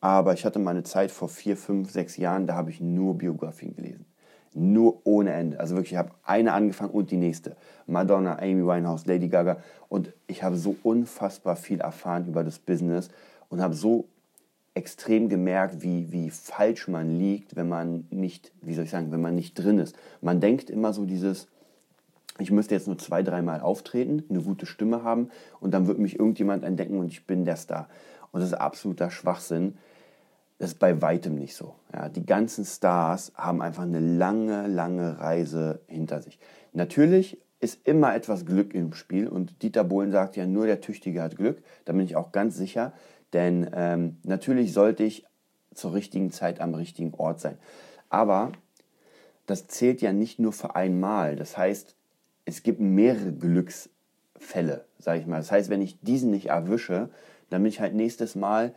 aber 0.00 0.32
ich 0.32 0.44
hatte 0.44 0.58
meine 0.58 0.82
Zeit 0.82 1.10
vor 1.10 1.28
vier, 1.28 1.56
fünf, 1.56 1.90
sechs 1.90 2.16
Jahren, 2.16 2.46
da 2.46 2.54
habe 2.54 2.70
ich 2.70 2.80
nur 2.80 3.18
Biografien 3.18 3.74
gelesen. 3.74 4.06
Nur 4.54 5.02
ohne 5.04 5.32
Ende. 5.32 5.60
Also 5.60 5.74
wirklich, 5.74 5.92
ich 5.92 5.98
habe 5.98 6.12
eine 6.24 6.52
angefangen 6.52 6.90
und 6.90 7.10
die 7.10 7.16
nächste. 7.16 7.56
Madonna, 7.86 8.38
Amy 8.38 8.64
Winehouse, 8.66 9.06
Lady 9.06 9.28
Gaga. 9.28 9.58
Und 9.88 10.12
ich 10.26 10.42
habe 10.42 10.56
so 10.56 10.76
unfassbar 10.82 11.56
viel 11.56 11.80
erfahren 11.80 12.26
über 12.26 12.44
das 12.44 12.58
Business 12.58 13.08
und 13.48 13.60
habe 13.60 13.74
so 13.74 14.08
extrem 14.74 15.28
gemerkt, 15.28 15.82
wie, 15.82 16.12
wie 16.12 16.30
falsch 16.30 16.88
man 16.88 17.18
liegt, 17.18 17.56
wenn 17.56 17.68
man 17.68 18.06
nicht, 18.10 18.52
wie 18.62 18.74
soll 18.74 18.84
ich 18.84 18.90
sagen, 18.90 19.10
wenn 19.10 19.20
man 19.20 19.34
nicht 19.34 19.54
drin 19.54 19.78
ist. 19.78 19.96
Man 20.20 20.40
denkt 20.40 20.70
immer 20.70 20.92
so 20.92 21.04
dieses, 21.04 21.48
ich 22.38 22.52
müsste 22.52 22.74
jetzt 22.76 22.86
nur 22.86 22.98
zwei, 22.98 23.24
dreimal 23.24 23.60
auftreten, 23.60 24.22
eine 24.30 24.40
gute 24.40 24.66
Stimme 24.66 25.02
haben 25.02 25.30
und 25.60 25.74
dann 25.74 25.88
wird 25.88 25.98
mich 25.98 26.18
irgendjemand 26.18 26.62
entdecken 26.62 26.98
und 26.98 27.08
ich 27.08 27.26
bin 27.26 27.44
der 27.44 27.56
Star. 27.56 27.88
Und 28.30 28.40
das 28.40 28.50
ist 28.50 28.54
absoluter 28.54 29.10
Schwachsinn. 29.10 29.76
Das 30.58 30.70
ist 30.70 30.78
bei 30.78 31.00
weitem 31.00 31.36
nicht 31.36 31.54
so. 31.54 31.76
Ja, 31.92 32.08
die 32.08 32.26
ganzen 32.26 32.64
Stars 32.64 33.32
haben 33.36 33.62
einfach 33.62 33.84
eine 33.84 34.00
lange, 34.00 34.66
lange 34.66 35.20
Reise 35.20 35.80
hinter 35.86 36.20
sich. 36.20 36.38
Natürlich 36.72 37.38
ist 37.60 37.86
immer 37.86 38.14
etwas 38.14 38.44
Glück 38.44 38.74
im 38.74 38.92
Spiel 38.92 39.28
und 39.28 39.62
Dieter 39.62 39.84
Bohlen 39.84 40.12
sagt 40.12 40.36
ja, 40.36 40.46
nur 40.46 40.66
der 40.66 40.80
Tüchtige 40.80 41.22
hat 41.22 41.36
Glück. 41.36 41.62
Da 41.84 41.92
bin 41.92 42.02
ich 42.02 42.16
auch 42.16 42.32
ganz 42.32 42.56
sicher, 42.56 42.92
denn 43.32 43.70
ähm, 43.72 44.16
natürlich 44.24 44.72
sollte 44.72 45.04
ich 45.04 45.24
zur 45.74 45.94
richtigen 45.94 46.30
Zeit 46.30 46.60
am 46.60 46.74
richtigen 46.74 47.14
Ort 47.14 47.40
sein. 47.40 47.58
Aber 48.08 48.52
das 49.46 49.66
zählt 49.66 50.02
ja 50.02 50.12
nicht 50.12 50.38
nur 50.38 50.52
für 50.52 50.76
einmal. 50.76 51.36
Das 51.36 51.56
heißt, 51.56 51.94
es 52.44 52.62
gibt 52.62 52.80
mehrere 52.80 53.32
Glücksfälle, 53.32 54.84
sage 54.98 55.20
ich 55.20 55.26
mal. 55.26 55.38
Das 55.38 55.52
heißt, 55.52 55.70
wenn 55.70 55.82
ich 55.82 56.00
diesen 56.00 56.30
nicht 56.30 56.46
erwische, 56.46 57.10
dann 57.50 57.62
bin 57.62 57.70
ich 57.70 57.80
halt 57.80 57.94
nächstes 57.94 58.34
Mal 58.34 58.74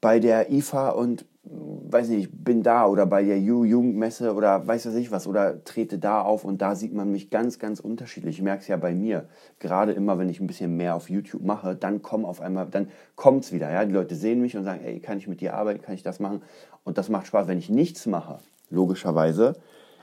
bei 0.00 0.20
der 0.20 0.50
IFA 0.50 0.90
und 0.90 1.24
weiß 1.50 2.08
nicht, 2.08 2.30
bin 2.44 2.62
da 2.62 2.86
oder 2.86 3.06
bei 3.06 3.24
der 3.24 3.40
Jugendmesse 3.40 4.34
oder 4.34 4.66
weiß 4.66 4.86
was 4.86 4.94
ich 4.94 5.10
was 5.10 5.26
oder 5.26 5.64
trete 5.64 5.98
da 5.98 6.20
auf 6.20 6.44
und 6.44 6.60
da 6.60 6.74
sieht 6.74 6.92
man 6.92 7.10
mich 7.10 7.30
ganz, 7.30 7.58
ganz 7.58 7.80
unterschiedlich. 7.80 8.36
Ich 8.36 8.42
merke 8.42 8.62
es 8.62 8.68
ja 8.68 8.76
bei 8.76 8.94
mir. 8.94 9.28
Gerade 9.58 9.92
immer, 9.92 10.18
wenn 10.18 10.28
ich 10.28 10.40
ein 10.40 10.46
bisschen 10.46 10.76
mehr 10.76 10.94
auf 10.94 11.08
YouTube 11.08 11.42
mache, 11.42 11.74
dann 11.74 12.02
kommen 12.02 12.24
auf 12.24 12.40
einmal, 12.40 12.66
dann 12.66 12.90
kommt 13.16 13.44
es 13.44 13.52
wieder. 13.52 13.70
Ja? 13.70 13.84
Die 13.84 13.92
Leute 13.92 14.14
sehen 14.14 14.40
mich 14.42 14.56
und 14.56 14.64
sagen, 14.64 14.84
ey, 14.84 15.00
kann 15.00 15.18
ich 15.18 15.28
mit 15.28 15.40
dir 15.40 15.54
arbeiten, 15.54 15.80
kann 15.80 15.94
ich 15.94 16.02
das 16.02 16.20
machen? 16.20 16.42
Und 16.84 16.98
das 16.98 17.08
macht 17.08 17.26
Spaß. 17.26 17.48
Wenn 17.48 17.58
ich 17.58 17.70
nichts 17.70 18.06
mache, 18.06 18.38
logischerweise, 18.70 19.54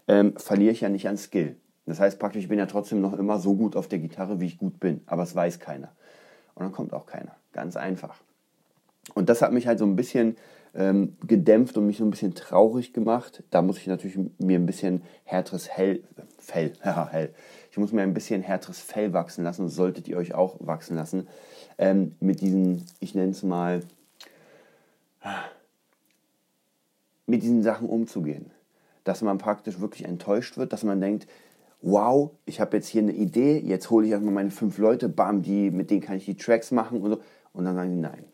ähm, 0.08 0.34
verliere 0.38 0.72
ich 0.72 0.82
ja 0.82 0.90
nicht 0.90 1.08
an 1.08 1.18
Skill. 1.18 1.58
Das 1.86 2.00
heißt 2.00 2.20
praktisch, 2.20 2.44
ich 2.44 2.50
bin 2.50 2.58
ja 2.58 2.66
trotzdem 2.66 3.02
noch 3.02 3.14
immer 3.14 3.40
so 3.40 3.56
gut 3.56 3.75
auf 3.75 3.88
der 3.88 4.00
Gitarre, 4.00 4.40
wie 4.40 4.48
ich 4.48 4.58
gut 4.58 4.80
bin. 4.80 5.02
Aber 5.06 5.24
es 5.24 5.36
weiß 5.36 5.60
keiner. 5.60 5.90
Und 6.56 6.64
dann 6.64 6.72
kommt 6.72 6.94
auch 6.94 7.06
keiner. 7.06 7.36
Ganz 7.52 7.75
einfach. 7.75 8.20
Und 9.14 9.30
das 9.30 9.42
hat 9.42 9.54
mich 9.54 9.68
halt 9.68 9.80
so 9.80 9.86
ein 9.86 9.96
bisschen 9.96 10.36
ähm, 10.74 11.16
gedämpft 11.26 11.78
und 11.78 11.88
mich 11.88 11.98
so 11.98 12.04
ein 12.04 12.10
bisschen 12.10 12.36
traurig 12.36 12.92
gemacht. 12.94 13.44
Da 13.50 13.62
muss 13.62 13.78
ich 13.78 13.88
natürlich 13.88 14.18
mir 14.38 14.60
ein 14.60 14.66
bisschen 14.66 15.04
härteres 15.24 15.70
Hell, 15.70 16.04
Fell, 16.38 16.74
ja, 16.86 17.08
hell. 17.10 17.34
Ich 17.72 17.78
muss 17.78 17.92
mir 17.92 18.02
ein 18.02 18.14
bisschen 18.14 18.42
härteres 18.42 18.80
Fell 18.80 19.14
wachsen 19.14 19.44
lassen 19.44 19.68
solltet 19.70 20.08
ihr 20.08 20.18
euch 20.18 20.34
auch 20.34 20.58
wachsen 20.60 20.96
lassen. 20.96 21.28
Ähm, 21.78 22.16
mit 22.20 22.42
diesen, 22.42 22.86
ich 23.00 23.16
nenne 23.16 23.32
es 23.32 23.44
mal, 23.44 23.82
mit 27.26 27.42
diesen 27.42 27.64
Sachen 27.64 27.90
umzugehen. 27.90 28.52
Dass 29.04 29.22
man 29.22 29.38
praktisch 29.38 29.80
wirklich 29.80 30.06
enttäuscht 30.06 30.58
wird, 30.58 30.74
dass 30.74 30.84
man 30.84 31.00
denkt, 31.00 31.28
wow, 31.82 32.32
ich 32.46 32.60
habe 32.60 32.78
jetzt 32.78 32.88
hier 32.88 33.02
eine 33.02 33.14
Idee, 33.14 33.60
jetzt 33.60 33.90
hole 33.90 34.06
ich 34.06 34.12
erstmal 34.12 34.34
meine 34.34 34.52
fünf 34.52 34.78
Leute, 34.78 35.08
bam, 35.10 35.44
die, 35.44 35.70
mit 35.70 35.92
denen 35.92 36.02
kann 36.02 36.18
ich 36.18 36.26
die 36.26 36.38
Tracks 36.38 36.72
machen 36.72 37.02
und 37.02 37.12
so. 37.12 37.22
Und 37.54 37.66
dann 37.66 37.76
sagen 37.76 37.92
die 37.92 38.02
nein. 38.02 38.26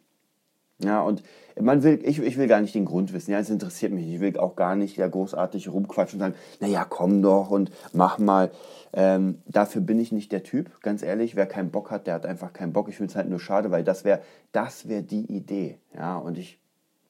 Ja, 0.83 1.01
und 1.01 1.23
man 1.59 1.83
will, 1.83 2.00
ich, 2.03 2.19
ich 2.19 2.38
will 2.38 2.47
gar 2.47 2.61
nicht 2.61 2.73
den 2.73 2.85
Grund 2.85 3.13
wissen, 3.13 3.31
ja, 3.31 3.39
es 3.39 3.50
interessiert 3.50 3.91
mich. 3.91 4.07
Ich 4.07 4.19
will 4.19 4.38
auch 4.38 4.55
gar 4.55 4.75
nicht 4.75 4.97
ja 4.97 5.07
großartig 5.07 5.69
rumquatschen 5.69 6.19
und 6.19 6.25
sagen, 6.25 6.35
naja, 6.59 6.85
komm 6.88 7.21
doch 7.21 7.51
und 7.51 7.71
mach 7.93 8.17
mal. 8.17 8.51
Ähm, 8.93 9.41
dafür 9.45 9.81
bin 9.81 10.00
ich 10.00 10.11
nicht 10.11 10.31
der 10.31 10.43
Typ, 10.43 10.81
ganz 10.81 11.03
ehrlich. 11.03 11.35
Wer 11.35 11.45
keinen 11.45 11.71
Bock 11.71 11.91
hat, 11.91 12.07
der 12.07 12.15
hat 12.15 12.25
einfach 12.25 12.53
keinen 12.53 12.73
Bock. 12.73 12.89
Ich 12.89 12.97
finde 12.97 13.11
es 13.11 13.15
halt 13.15 13.29
nur 13.29 13.39
schade, 13.39 13.71
weil 13.71 13.83
das 13.83 14.03
wäre 14.03 14.21
das 14.51 14.88
wär 14.88 15.01
die 15.01 15.31
Idee. 15.31 15.77
Ja, 15.95 16.17
und 16.17 16.38
ich 16.38 16.59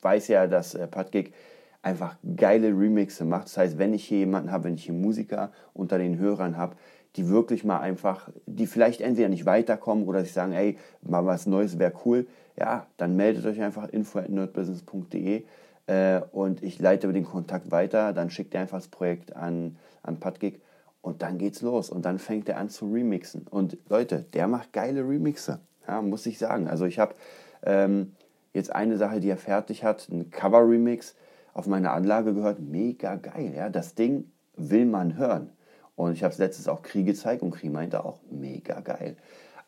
weiß 0.01 0.27
ja, 0.27 0.47
dass 0.47 0.75
äh, 0.75 0.87
Patgig 0.87 1.33
einfach 1.81 2.15
geile 2.35 2.67
Remixe 2.67 3.25
macht. 3.25 3.45
Das 3.45 3.57
heißt, 3.57 3.77
wenn 3.77 3.93
ich 3.93 4.05
hier 4.05 4.19
jemanden 4.19 4.51
habe, 4.51 4.65
wenn 4.65 4.75
ich 4.75 4.85
hier 4.85 4.93
Musiker 4.93 5.51
unter 5.73 5.97
den 5.97 6.17
Hörern 6.17 6.57
habe, 6.57 6.75
die 7.15 7.27
wirklich 7.27 7.63
mal 7.63 7.79
einfach, 7.79 8.29
die 8.45 8.67
vielleicht 8.67 9.01
entweder 9.01 9.29
nicht 9.29 9.45
weiterkommen 9.45 10.07
oder 10.07 10.21
sich 10.21 10.33
sagen, 10.33 10.53
ey, 10.53 10.77
mal 11.01 11.25
was 11.25 11.45
Neues 11.45 11.77
wäre 11.77 11.93
cool, 12.05 12.27
ja, 12.57 12.87
dann 12.97 13.15
meldet 13.15 13.45
euch 13.45 13.61
einfach 13.61 13.87
info.nerdbusiness.de 13.89 15.43
äh, 15.87 16.21
und 16.31 16.63
ich 16.63 16.79
leite 16.79 17.11
den 17.11 17.25
Kontakt 17.25 17.71
weiter, 17.71 18.13
dann 18.13 18.29
schickt 18.29 18.53
ihr 18.53 18.59
einfach 18.59 18.77
das 18.77 18.87
Projekt 18.87 19.35
an, 19.35 19.77
an 20.03 20.19
Patgig 20.19 20.61
und 21.01 21.21
dann 21.21 21.37
geht's 21.37 21.61
los 21.61 21.89
und 21.89 22.05
dann 22.05 22.19
fängt 22.19 22.47
er 22.49 22.57
an 22.57 22.69
zu 22.69 22.91
remixen. 22.91 23.47
Und 23.47 23.77
Leute, 23.89 24.25
der 24.33 24.47
macht 24.47 24.73
geile 24.73 25.01
Remixe, 25.01 25.59
ja, 25.87 26.01
muss 26.01 26.25
ich 26.25 26.37
sagen. 26.37 26.67
Also 26.67 26.85
ich 26.85 26.99
habe 26.99 27.15
ähm, 27.63 28.13
jetzt 28.53 28.73
eine 28.73 28.97
Sache, 28.97 29.19
die 29.19 29.29
er 29.29 29.37
fertig 29.37 29.83
hat, 29.83 30.07
ein 30.09 30.29
Cover-Remix 30.29 31.15
auf 31.53 31.67
meiner 31.67 31.91
Anlage 31.91 32.33
gehört, 32.33 32.59
mega 32.59 33.15
geil, 33.15 33.53
ja, 33.55 33.69
das 33.69 33.95
Ding 33.95 34.31
will 34.55 34.85
man 34.85 35.17
hören. 35.17 35.49
Und 35.95 36.13
ich 36.13 36.23
habe 36.23 36.31
es 36.31 36.39
letztes 36.39 36.67
auch 36.67 36.81
Krieg 36.81 37.05
gezeigt 37.05 37.41
und 37.41 37.51
Krieg 37.51 37.71
meinte 37.71 38.05
auch, 38.05 38.19
mega 38.29 38.79
geil. 38.79 39.17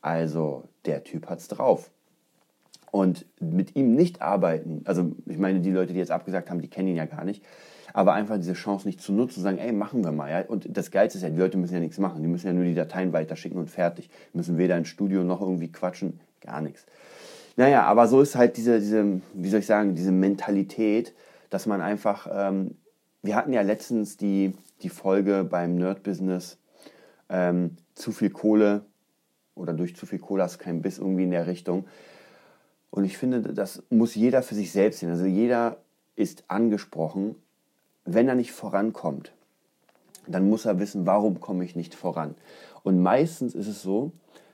Also 0.01 0.63
der 0.85 1.03
Typ 1.03 1.29
hat's 1.29 1.47
drauf. 1.47 1.91
Und 2.93 3.25
mit 3.39 3.75
ihm 3.75 3.95
nicht 3.95 4.21
arbeiten, 4.21 4.83
also 4.85 5.13
ich 5.25 5.39
meine, 5.39 5.61
die 5.61 5.71
Leute, 5.71 5.93
die 5.93 5.99
jetzt 5.99 6.11
abgesagt 6.11 6.51
haben, 6.51 6.61
die 6.61 6.67
kennen 6.67 6.89
ihn 6.89 6.95
ja 6.95 7.05
gar 7.05 7.25
nicht, 7.25 7.43
aber 7.91 8.13
einfach 8.13 8.37
diese 8.37 8.53
Chance 8.53 8.85
nicht 8.85 9.01
zu 9.01 9.11
nutzen, 9.11 9.33
zu 9.33 9.41
sagen, 9.41 9.57
ey, 9.57 9.71
machen 9.71 10.03
wir 10.03 10.11
mal. 10.11 10.29
Ja? 10.29 10.45
Und 10.45 10.77
das 10.77 10.91
Geilste 10.91 11.17
ist 11.17 11.23
ja, 11.23 11.31
die 11.31 11.39
Leute 11.39 11.57
müssen 11.57 11.73
ja 11.73 11.79
nichts 11.79 11.97
machen, 11.97 12.21
die 12.21 12.27
müssen 12.27 12.45
ja 12.45 12.53
nur 12.53 12.65
die 12.65 12.75
Dateien 12.75 13.11
weiterschicken 13.11 13.57
und 13.57 13.71
fertig. 13.71 14.11
Die 14.31 14.37
müssen 14.37 14.59
weder 14.59 14.77
ins 14.77 14.89
Studio 14.89 15.23
noch 15.23 15.41
irgendwie 15.41 15.71
quatschen, 15.71 16.19
gar 16.39 16.61
nichts. 16.61 16.85
Naja, 17.55 17.81
aber 17.81 18.07
so 18.07 18.21
ist 18.21 18.35
halt 18.35 18.57
diese, 18.57 18.79
diese 18.79 19.21
wie 19.33 19.49
soll 19.49 19.61
ich 19.61 19.65
sagen, 19.65 19.95
diese 19.95 20.11
Mentalität, 20.11 21.15
dass 21.49 21.65
man 21.65 21.81
einfach, 21.81 22.27
ähm, 22.31 22.75
wir 23.23 23.35
hatten 23.35 23.53
ja 23.53 23.63
letztens 23.63 24.17
die, 24.17 24.53
die 24.83 24.89
Folge 24.89 25.43
beim 25.43 25.77
Nerd-Business, 25.77 26.59
ähm, 27.29 27.77
zu 27.95 28.11
viel 28.11 28.29
Kohle 28.29 28.85
oder 29.55 29.73
durch 29.73 29.95
zu 29.95 30.05
viel 30.05 30.19
Kohle 30.19 30.43
hast 30.43 30.59
du 30.59 30.63
keinen 30.63 30.83
Biss 30.83 30.99
irgendwie 30.99 31.23
in 31.23 31.31
der 31.31 31.47
Richtung. 31.47 31.85
Und 32.93 33.05
ich 33.05 33.17
finde, 33.17 33.41
das 33.41 33.81
muss 33.89 34.13
jeder 34.13 34.43
für 34.43 34.53
sich 34.53 34.71
selbst 34.71 34.99
sehen. 34.99 35.09
Also 35.09 35.25
jeder 35.25 35.77
ist 36.15 36.43
angesprochen, 36.47 37.33
wenn 38.05 38.27
er 38.27 38.35
nicht 38.35 38.51
vorankommt, 38.51 39.31
dann 40.27 40.47
muss 40.47 40.65
er 40.65 40.77
wissen, 40.77 41.07
warum 41.07 41.39
komme 41.39 41.65
ich 41.65 41.75
nicht 41.75 41.95
voran. 41.95 42.35
Und 42.83 43.01
meistens 43.01 43.55
ist 43.55 43.65
es 43.65 43.81
so, 43.81 44.11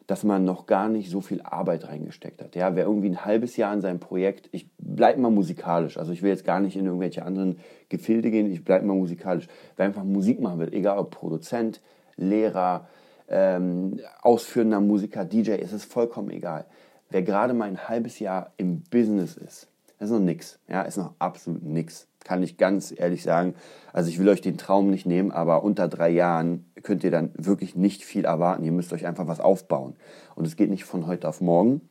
dass 0.07 0.23
man 0.23 0.45
noch 0.45 0.67
gar 0.67 0.87
nicht 0.87 1.09
so 1.09 1.19
viel 1.19 1.41
Arbeit 1.41 1.89
reingesteckt 1.89 2.41
hat. 2.41 2.55
Ja, 2.55 2.77
wer 2.77 2.85
irgendwie 2.85 3.09
ein 3.09 3.25
halbes 3.25 3.57
Jahr 3.57 3.73
in 3.73 3.81
seinem 3.81 3.99
Projekt, 3.99 4.47
ich 4.53 4.69
bleibe 4.77 5.19
mal 5.19 5.31
musikalisch, 5.31 5.97
also 5.97 6.13
ich 6.13 6.21
will 6.21 6.29
jetzt 6.29 6.45
gar 6.45 6.61
nicht 6.61 6.77
in 6.77 6.85
irgendwelche 6.85 7.25
anderen 7.25 7.59
Gefilde 7.89 8.31
gehen, 8.31 8.49
ich 8.49 8.63
bleibe 8.63 8.85
mal 8.85 8.95
musikalisch. 8.95 9.49
Wer 9.75 9.87
einfach 9.87 10.05
Musik 10.05 10.39
machen 10.39 10.59
will, 10.59 10.73
egal 10.73 10.97
ob 10.97 11.11
Produzent, 11.11 11.81
Lehrer, 12.15 12.87
ähm, 13.27 13.99
ausführender 14.21 14.79
Musiker, 14.79 15.25
DJ, 15.25 15.55
ist 15.55 15.73
es 15.73 15.83
vollkommen 15.83 16.29
egal 16.29 16.65
wer 17.09 17.21
gerade 17.23 17.53
mal 17.53 17.67
ein 17.67 17.87
halbes 17.87 18.19
Jahr 18.19 18.53
im 18.57 18.81
Business 18.81 19.37
ist, 19.37 19.67
das 19.99 20.09
ist 20.09 20.13
noch 20.13 20.23
nichts. 20.23 20.59
Ja, 20.69 20.83
ist 20.83 20.97
noch 20.97 21.13
absolut 21.19 21.61
nichts. 21.61 22.07
Kann 22.23 22.41
ich 22.41 22.57
ganz 22.57 22.93
ehrlich 22.95 23.21
sagen. 23.21 23.53
Also 23.91 24.09
ich 24.09 24.17
will 24.17 24.29
euch 24.29 24.39
den 24.39 24.57
Traum 24.57 24.89
nicht 24.89 25.05
nehmen, 25.05 25.31
aber 25.31 25.63
unter 25.63 25.89
drei 25.89 26.09
Jahren 26.09 26.65
könnt 26.83 27.03
ihr 27.03 27.11
dann 27.11 27.31
wirklich 27.35 27.75
nicht 27.75 28.05
viel 28.05 28.23
erwarten. 28.23 28.63
Ihr 28.63 28.71
müsst 28.71 28.93
euch 28.93 29.05
einfach 29.05 29.27
was 29.27 29.41
aufbauen. 29.41 29.95
Und 30.35 30.47
es 30.47 30.55
geht 30.55 30.69
nicht 30.69 30.85
von 30.85 31.05
heute 31.05 31.27
auf 31.27 31.41
morgen, 31.41 31.81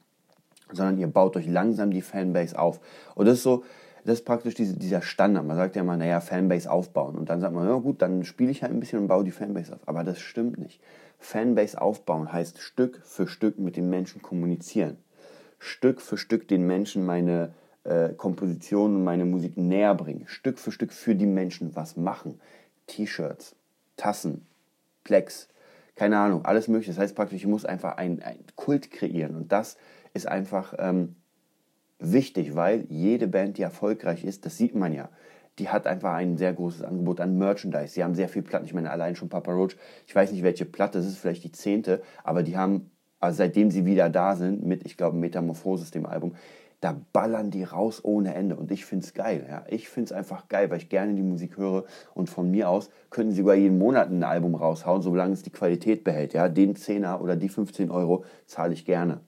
sondern 0.72 0.98
ihr 0.98 1.06
baut 1.06 1.36
euch 1.36 1.46
langsam 1.46 1.90
die 1.90 2.00
Fanbase 2.00 2.58
auf. 2.58 2.80
Und 3.14 3.26
das 3.26 3.38
ist 3.38 3.42
so, 3.42 3.62
das 4.04 4.20
ist 4.20 4.24
praktisch 4.24 4.54
diese, 4.54 4.74
dieser 4.74 5.02
Standard. 5.02 5.44
Man 5.44 5.56
sagt 5.56 5.76
ja 5.76 5.82
immer, 5.82 5.98
naja, 5.98 6.20
Fanbase 6.20 6.70
aufbauen. 6.70 7.14
Und 7.14 7.28
dann 7.28 7.40
sagt 7.40 7.54
man, 7.54 7.68
ja 7.68 7.76
gut, 7.76 8.00
dann 8.00 8.24
spiele 8.24 8.50
ich 8.50 8.62
halt 8.62 8.72
ein 8.72 8.80
bisschen 8.80 9.00
und 9.00 9.08
baue 9.08 9.24
die 9.24 9.32
Fanbase 9.32 9.74
auf. 9.74 9.80
Aber 9.86 10.02
das 10.02 10.18
stimmt 10.18 10.56
nicht. 10.56 10.80
Fanbase 11.18 11.78
aufbauen 11.78 12.32
heißt 12.32 12.58
Stück 12.58 13.02
für 13.04 13.28
Stück 13.28 13.58
mit 13.58 13.76
den 13.76 13.90
Menschen 13.90 14.22
kommunizieren. 14.22 14.96
Stück 15.58 16.00
für 16.00 16.16
Stück 16.16 16.48
den 16.48 16.66
Menschen 16.66 17.04
meine 17.04 17.54
äh, 17.84 18.10
Komposition 18.10 18.96
und 18.96 19.04
meine 19.04 19.24
Musik 19.24 19.56
näher 19.56 19.94
bringen. 19.94 20.26
Stück 20.26 20.58
für 20.58 20.72
Stück 20.72 20.92
für 20.92 21.14
die 21.14 21.26
Menschen 21.26 21.74
was 21.74 21.96
machen. 21.96 22.40
T-Shirts, 22.86 23.56
Tassen, 23.96 24.46
Plex, 25.04 25.48
keine 25.96 26.18
Ahnung, 26.18 26.44
alles 26.44 26.68
mögliche. 26.68 26.92
Das 26.92 26.98
heißt 26.98 27.16
praktisch, 27.16 27.40
ich 27.40 27.46
muss 27.46 27.64
einfach 27.64 27.96
einen 27.96 28.22
Kult 28.54 28.90
kreieren. 28.90 29.36
Und 29.36 29.52
das 29.52 29.76
ist 30.14 30.28
einfach 30.28 30.74
ähm, 30.78 31.16
wichtig, 31.98 32.54
weil 32.54 32.86
jede 32.88 33.26
Band, 33.26 33.58
die 33.58 33.62
erfolgreich 33.62 34.24
ist, 34.24 34.46
das 34.46 34.56
sieht 34.56 34.74
man 34.74 34.92
ja, 34.92 35.08
die 35.58 35.68
hat 35.68 35.86
einfach 35.86 36.14
ein 36.14 36.36
sehr 36.36 36.52
großes 36.52 36.82
Angebot 36.82 37.20
an 37.20 37.36
Merchandise. 37.36 37.88
Sie 37.94 38.04
haben 38.04 38.14
sehr 38.14 38.28
viel 38.28 38.42
Platten. 38.42 38.64
Ich 38.64 38.74
meine, 38.74 38.90
allein 38.90 39.16
schon 39.16 39.28
Papa 39.28 39.50
Roach, 39.50 39.76
ich 40.06 40.14
weiß 40.14 40.30
nicht, 40.30 40.44
welche 40.44 40.64
Platte, 40.64 40.98
das 40.98 41.06
ist 41.06 41.18
vielleicht 41.18 41.42
die 41.42 41.52
zehnte, 41.52 42.00
aber 42.22 42.42
die 42.44 42.56
haben 42.56 42.90
also 43.20 43.38
seitdem 43.38 43.70
sie 43.70 43.84
wieder 43.84 44.10
da 44.10 44.36
sind, 44.36 44.64
mit, 44.64 44.84
ich 44.86 44.96
glaube, 44.96 45.16
Metamorphosis, 45.16 45.90
dem 45.90 46.06
Album, 46.06 46.34
da 46.80 46.96
ballern 47.12 47.50
die 47.50 47.64
raus 47.64 48.04
ohne 48.04 48.34
Ende. 48.34 48.54
Und 48.54 48.70
ich 48.70 48.84
finde 48.84 49.04
es 49.04 49.14
geil. 49.14 49.46
Ja. 49.48 49.64
Ich 49.68 49.88
finde 49.88 50.06
es 50.06 50.12
einfach 50.12 50.48
geil, 50.48 50.70
weil 50.70 50.78
ich 50.78 50.88
gerne 50.88 51.14
die 51.14 51.22
Musik 51.22 51.56
höre. 51.56 51.84
Und 52.14 52.30
von 52.30 52.50
mir 52.50 52.68
aus 52.68 52.90
könnten 53.10 53.32
sie 53.32 53.38
sogar 53.38 53.56
jeden 53.56 53.78
Monat 53.78 54.10
ein 54.10 54.22
Album 54.22 54.54
raushauen, 54.54 55.02
solange 55.02 55.32
es 55.32 55.42
die 55.42 55.50
Qualität 55.50 56.04
behält. 56.04 56.34
Ja. 56.34 56.48
Den 56.48 56.76
10er 56.76 57.20
oder 57.20 57.34
die 57.34 57.48
15 57.48 57.90
Euro 57.90 58.24
zahle 58.46 58.74
ich 58.74 58.84
gerne. 58.84 59.20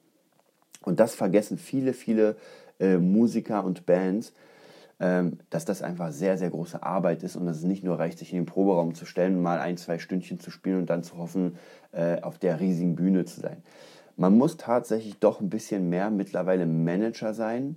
Und 0.82 1.00
das 1.00 1.14
vergessen 1.14 1.58
viele, 1.58 1.92
viele 1.92 2.36
äh, 2.78 2.98
Musiker 2.98 3.64
und 3.64 3.84
Bands, 3.84 4.32
ähm, 5.00 5.38
dass 5.50 5.64
das 5.64 5.82
einfach 5.82 6.12
sehr, 6.12 6.38
sehr 6.38 6.50
große 6.50 6.82
Arbeit 6.82 7.22
ist 7.22 7.34
und 7.34 7.46
dass 7.46 7.56
es 7.56 7.64
nicht 7.64 7.82
nur 7.82 7.98
reicht, 7.98 8.18
sich 8.18 8.32
in 8.32 8.40
den 8.40 8.46
Proberaum 8.46 8.94
zu 8.94 9.06
stellen, 9.06 9.42
mal 9.42 9.58
ein, 9.58 9.76
zwei 9.76 9.98
Stündchen 9.98 10.38
zu 10.38 10.50
spielen 10.50 10.78
und 10.78 10.90
dann 10.90 11.02
zu 11.02 11.16
hoffen, 11.16 11.56
äh, 11.92 12.20
auf 12.20 12.38
der 12.38 12.60
riesigen 12.60 12.96
Bühne 12.96 13.24
zu 13.24 13.40
sein. 13.40 13.62
Man 14.16 14.36
muss 14.36 14.56
tatsächlich 14.56 15.18
doch 15.18 15.40
ein 15.40 15.50
bisschen 15.50 15.88
mehr 15.88 16.10
mittlerweile 16.10 16.66
Manager 16.66 17.32
sein 17.34 17.76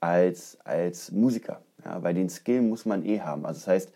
als, 0.00 0.58
als 0.64 1.12
Musiker. 1.12 1.60
Ja, 1.84 2.02
weil 2.02 2.14
den 2.14 2.28
Skill 2.28 2.62
muss 2.62 2.84
man 2.84 3.04
eh 3.04 3.20
haben. 3.20 3.46
Also 3.46 3.60
das 3.60 3.68
heißt, 3.68 3.92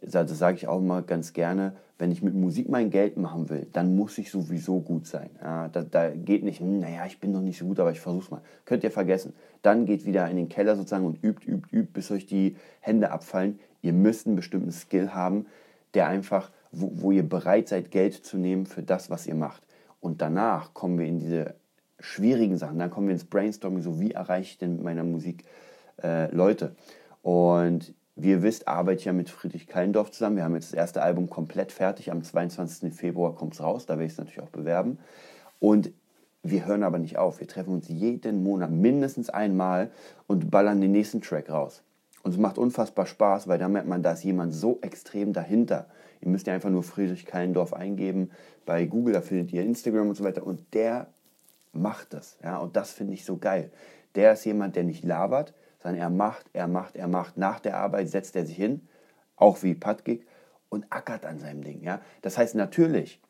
das 0.00 0.38
sage 0.38 0.56
ich 0.56 0.68
auch 0.68 0.78
immer 0.78 1.02
ganz 1.02 1.32
gerne, 1.32 1.74
wenn 1.98 2.10
ich 2.10 2.22
mit 2.22 2.34
Musik 2.34 2.70
mein 2.70 2.88
Geld 2.88 3.18
machen 3.18 3.50
will, 3.50 3.66
dann 3.72 3.94
muss 3.94 4.16
ich 4.16 4.30
sowieso 4.30 4.80
gut 4.80 5.06
sein. 5.06 5.28
Ja, 5.42 5.68
da, 5.68 5.82
da 5.82 6.08
geht 6.08 6.42
nicht, 6.42 6.60
hm, 6.60 6.80
naja, 6.80 7.04
ich 7.06 7.20
bin 7.20 7.30
noch 7.30 7.42
nicht 7.42 7.58
so 7.58 7.66
gut, 7.66 7.78
aber 7.78 7.92
ich 7.92 8.00
versuch's 8.00 8.30
mal. 8.30 8.40
Könnt 8.64 8.82
ihr 8.84 8.90
vergessen. 8.90 9.34
Dann 9.60 9.84
geht 9.84 10.06
wieder 10.06 10.28
in 10.30 10.36
den 10.36 10.48
Keller 10.48 10.76
sozusagen 10.76 11.04
und 11.04 11.22
übt, 11.22 11.46
übt, 11.46 11.68
übt, 11.70 11.90
bis 11.92 12.10
euch 12.10 12.24
die 12.24 12.56
Hände 12.80 13.10
abfallen. 13.10 13.60
Ihr 13.82 13.92
müsst 13.92 14.26
einen 14.26 14.36
bestimmten 14.36 14.72
Skill 14.72 15.12
haben, 15.12 15.46
der 15.92 16.08
einfach, 16.08 16.50
wo, 16.72 16.90
wo 16.94 17.10
ihr 17.10 17.28
bereit 17.28 17.68
seid, 17.68 17.90
Geld 17.90 18.14
zu 18.14 18.38
nehmen 18.38 18.66
für 18.66 18.82
das, 18.82 19.10
was 19.10 19.26
ihr 19.26 19.34
macht. 19.34 19.62
Und 20.00 20.22
danach 20.22 20.74
kommen 20.74 20.98
wir 20.98 21.06
in 21.06 21.18
diese 21.18 21.54
schwierigen 21.98 22.56
Sachen. 22.56 22.78
Dann 22.78 22.90
kommen 22.90 23.08
wir 23.08 23.14
ins 23.14 23.24
Brainstorming, 23.24 23.82
so 23.82 24.00
wie 24.00 24.12
erreiche 24.12 24.52
ich 24.52 24.58
denn 24.58 24.74
mit 24.74 24.82
meiner 24.82 25.04
Musik 25.04 25.44
äh, 26.02 26.34
Leute. 26.34 26.74
Und 27.22 27.94
wie 28.16 28.30
ihr 28.30 28.42
wisst, 28.42 28.68
arbeite 28.68 28.98
ich 28.98 29.04
ja 29.04 29.12
mit 29.12 29.30
Friedrich 29.30 29.66
Kallendorf 29.66 30.10
zusammen. 30.10 30.36
Wir 30.36 30.44
haben 30.44 30.54
jetzt 30.54 30.72
das 30.72 30.78
erste 30.78 31.02
Album 31.02 31.28
komplett 31.28 31.72
fertig. 31.72 32.10
Am 32.10 32.22
22. 32.22 32.92
Februar 32.92 33.34
kommt 33.34 33.54
es 33.54 33.62
raus. 33.62 33.86
Da 33.86 33.94
werde 33.94 34.06
ich 34.06 34.12
es 34.12 34.18
natürlich 34.18 34.40
auch 34.40 34.50
bewerben. 34.50 34.98
Und 35.58 35.92
wir 36.42 36.66
hören 36.66 36.82
aber 36.82 36.98
nicht 36.98 37.18
auf. 37.18 37.40
Wir 37.40 37.46
treffen 37.46 37.74
uns 37.74 37.88
jeden 37.88 38.42
Monat 38.42 38.70
mindestens 38.70 39.28
einmal 39.28 39.90
und 40.26 40.50
ballern 40.50 40.80
den 40.80 40.92
nächsten 40.92 41.20
Track 41.20 41.50
raus. 41.50 41.82
Und 42.22 42.32
es 42.32 42.38
macht 42.38 42.58
unfassbar 42.58 43.06
Spaß, 43.06 43.48
weil 43.48 43.58
da 43.58 43.68
merkt 43.68 43.88
man, 43.88 44.02
da 44.02 44.12
ist 44.12 44.24
jemand 44.24 44.52
so 44.52 44.78
extrem 44.82 45.32
dahinter. 45.32 45.86
Ihr 46.20 46.28
müsst 46.28 46.46
ja 46.46 46.54
einfach 46.54 46.70
nur 46.70 46.82
Friedrich 46.82 47.24
Kallendorf 47.24 47.72
eingeben 47.72 48.30
bei 48.66 48.84
Google, 48.84 49.14
da 49.14 49.20
findet 49.22 49.52
ihr 49.52 49.62
Instagram 49.62 50.08
und 50.08 50.16
so 50.16 50.24
weiter. 50.24 50.46
Und 50.46 50.74
der 50.74 51.08
macht 51.72 52.12
das. 52.12 52.38
Ja? 52.42 52.58
Und 52.58 52.76
das 52.76 52.92
finde 52.92 53.14
ich 53.14 53.24
so 53.24 53.38
geil. 53.38 53.70
Der 54.14 54.32
ist 54.32 54.44
jemand, 54.44 54.76
der 54.76 54.84
nicht 54.84 55.04
labert, 55.04 55.54
sondern 55.82 56.00
er 56.00 56.10
macht, 56.10 56.46
er 56.52 56.68
macht, 56.68 56.96
er 56.96 57.08
macht. 57.08 57.38
Nach 57.38 57.60
der 57.60 57.78
Arbeit 57.78 58.08
setzt 58.08 58.36
er 58.36 58.44
sich 58.44 58.56
hin, 58.56 58.86
auch 59.36 59.62
wie 59.62 59.74
Patgig, 59.74 60.26
und 60.68 60.86
ackert 60.90 61.26
an 61.26 61.38
seinem 61.38 61.64
Ding. 61.64 61.82
Ja? 61.82 62.00
Das 62.22 62.38
heißt, 62.38 62.54
natürlich 62.54 63.20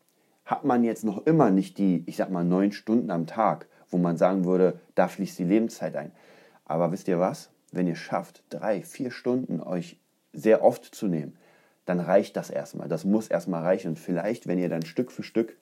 hat 0.45 0.65
man 0.65 0.85
jetzt 0.85 1.05
noch 1.05 1.27
immer 1.27 1.51
nicht 1.51 1.79
die, 1.79 2.03
ich 2.07 2.17
sag 2.17 2.31
mal, 2.31 2.45
neun 2.45 2.73
Stunden 2.73 3.11
am 3.11 3.27
Tag, 3.27 3.67
wo 3.89 3.99
man 3.99 4.17
sagen 4.17 4.45
würde, 4.45 4.81
da 4.95 5.09
fließt 5.09 5.39
die 5.39 5.45
Lebenszeit 5.45 5.97
ein. 5.97 6.13
Aber 6.65 6.93
wisst 6.93 7.09
ihr 7.09 7.19
was? 7.19 7.51
Wenn 7.73 7.87
ihr 7.87 7.97
schafft, 7.97 8.43
drei, 8.51 8.83
vier 8.83 9.11
Stunden 9.11 9.61
euch 9.61 9.99
sehr 10.33 10.63
oft 10.63 10.85
zu 10.85 11.07
nehmen, 11.07 11.37
dann 11.87 12.01
reicht 12.01 12.37
das 12.37 12.51
erstmal. 12.51 12.89
Das 12.89 13.05
muss 13.05 13.29
erstmal 13.29 13.63
reichen. 13.63 13.89
Und 13.89 13.99
vielleicht, 13.99 14.47
wenn 14.47 14.59
ihr 14.59 14.69
dann 14.69 14.83
Stück 14.83 15.11
für 15.11 15.23
Stück 15.23 15.57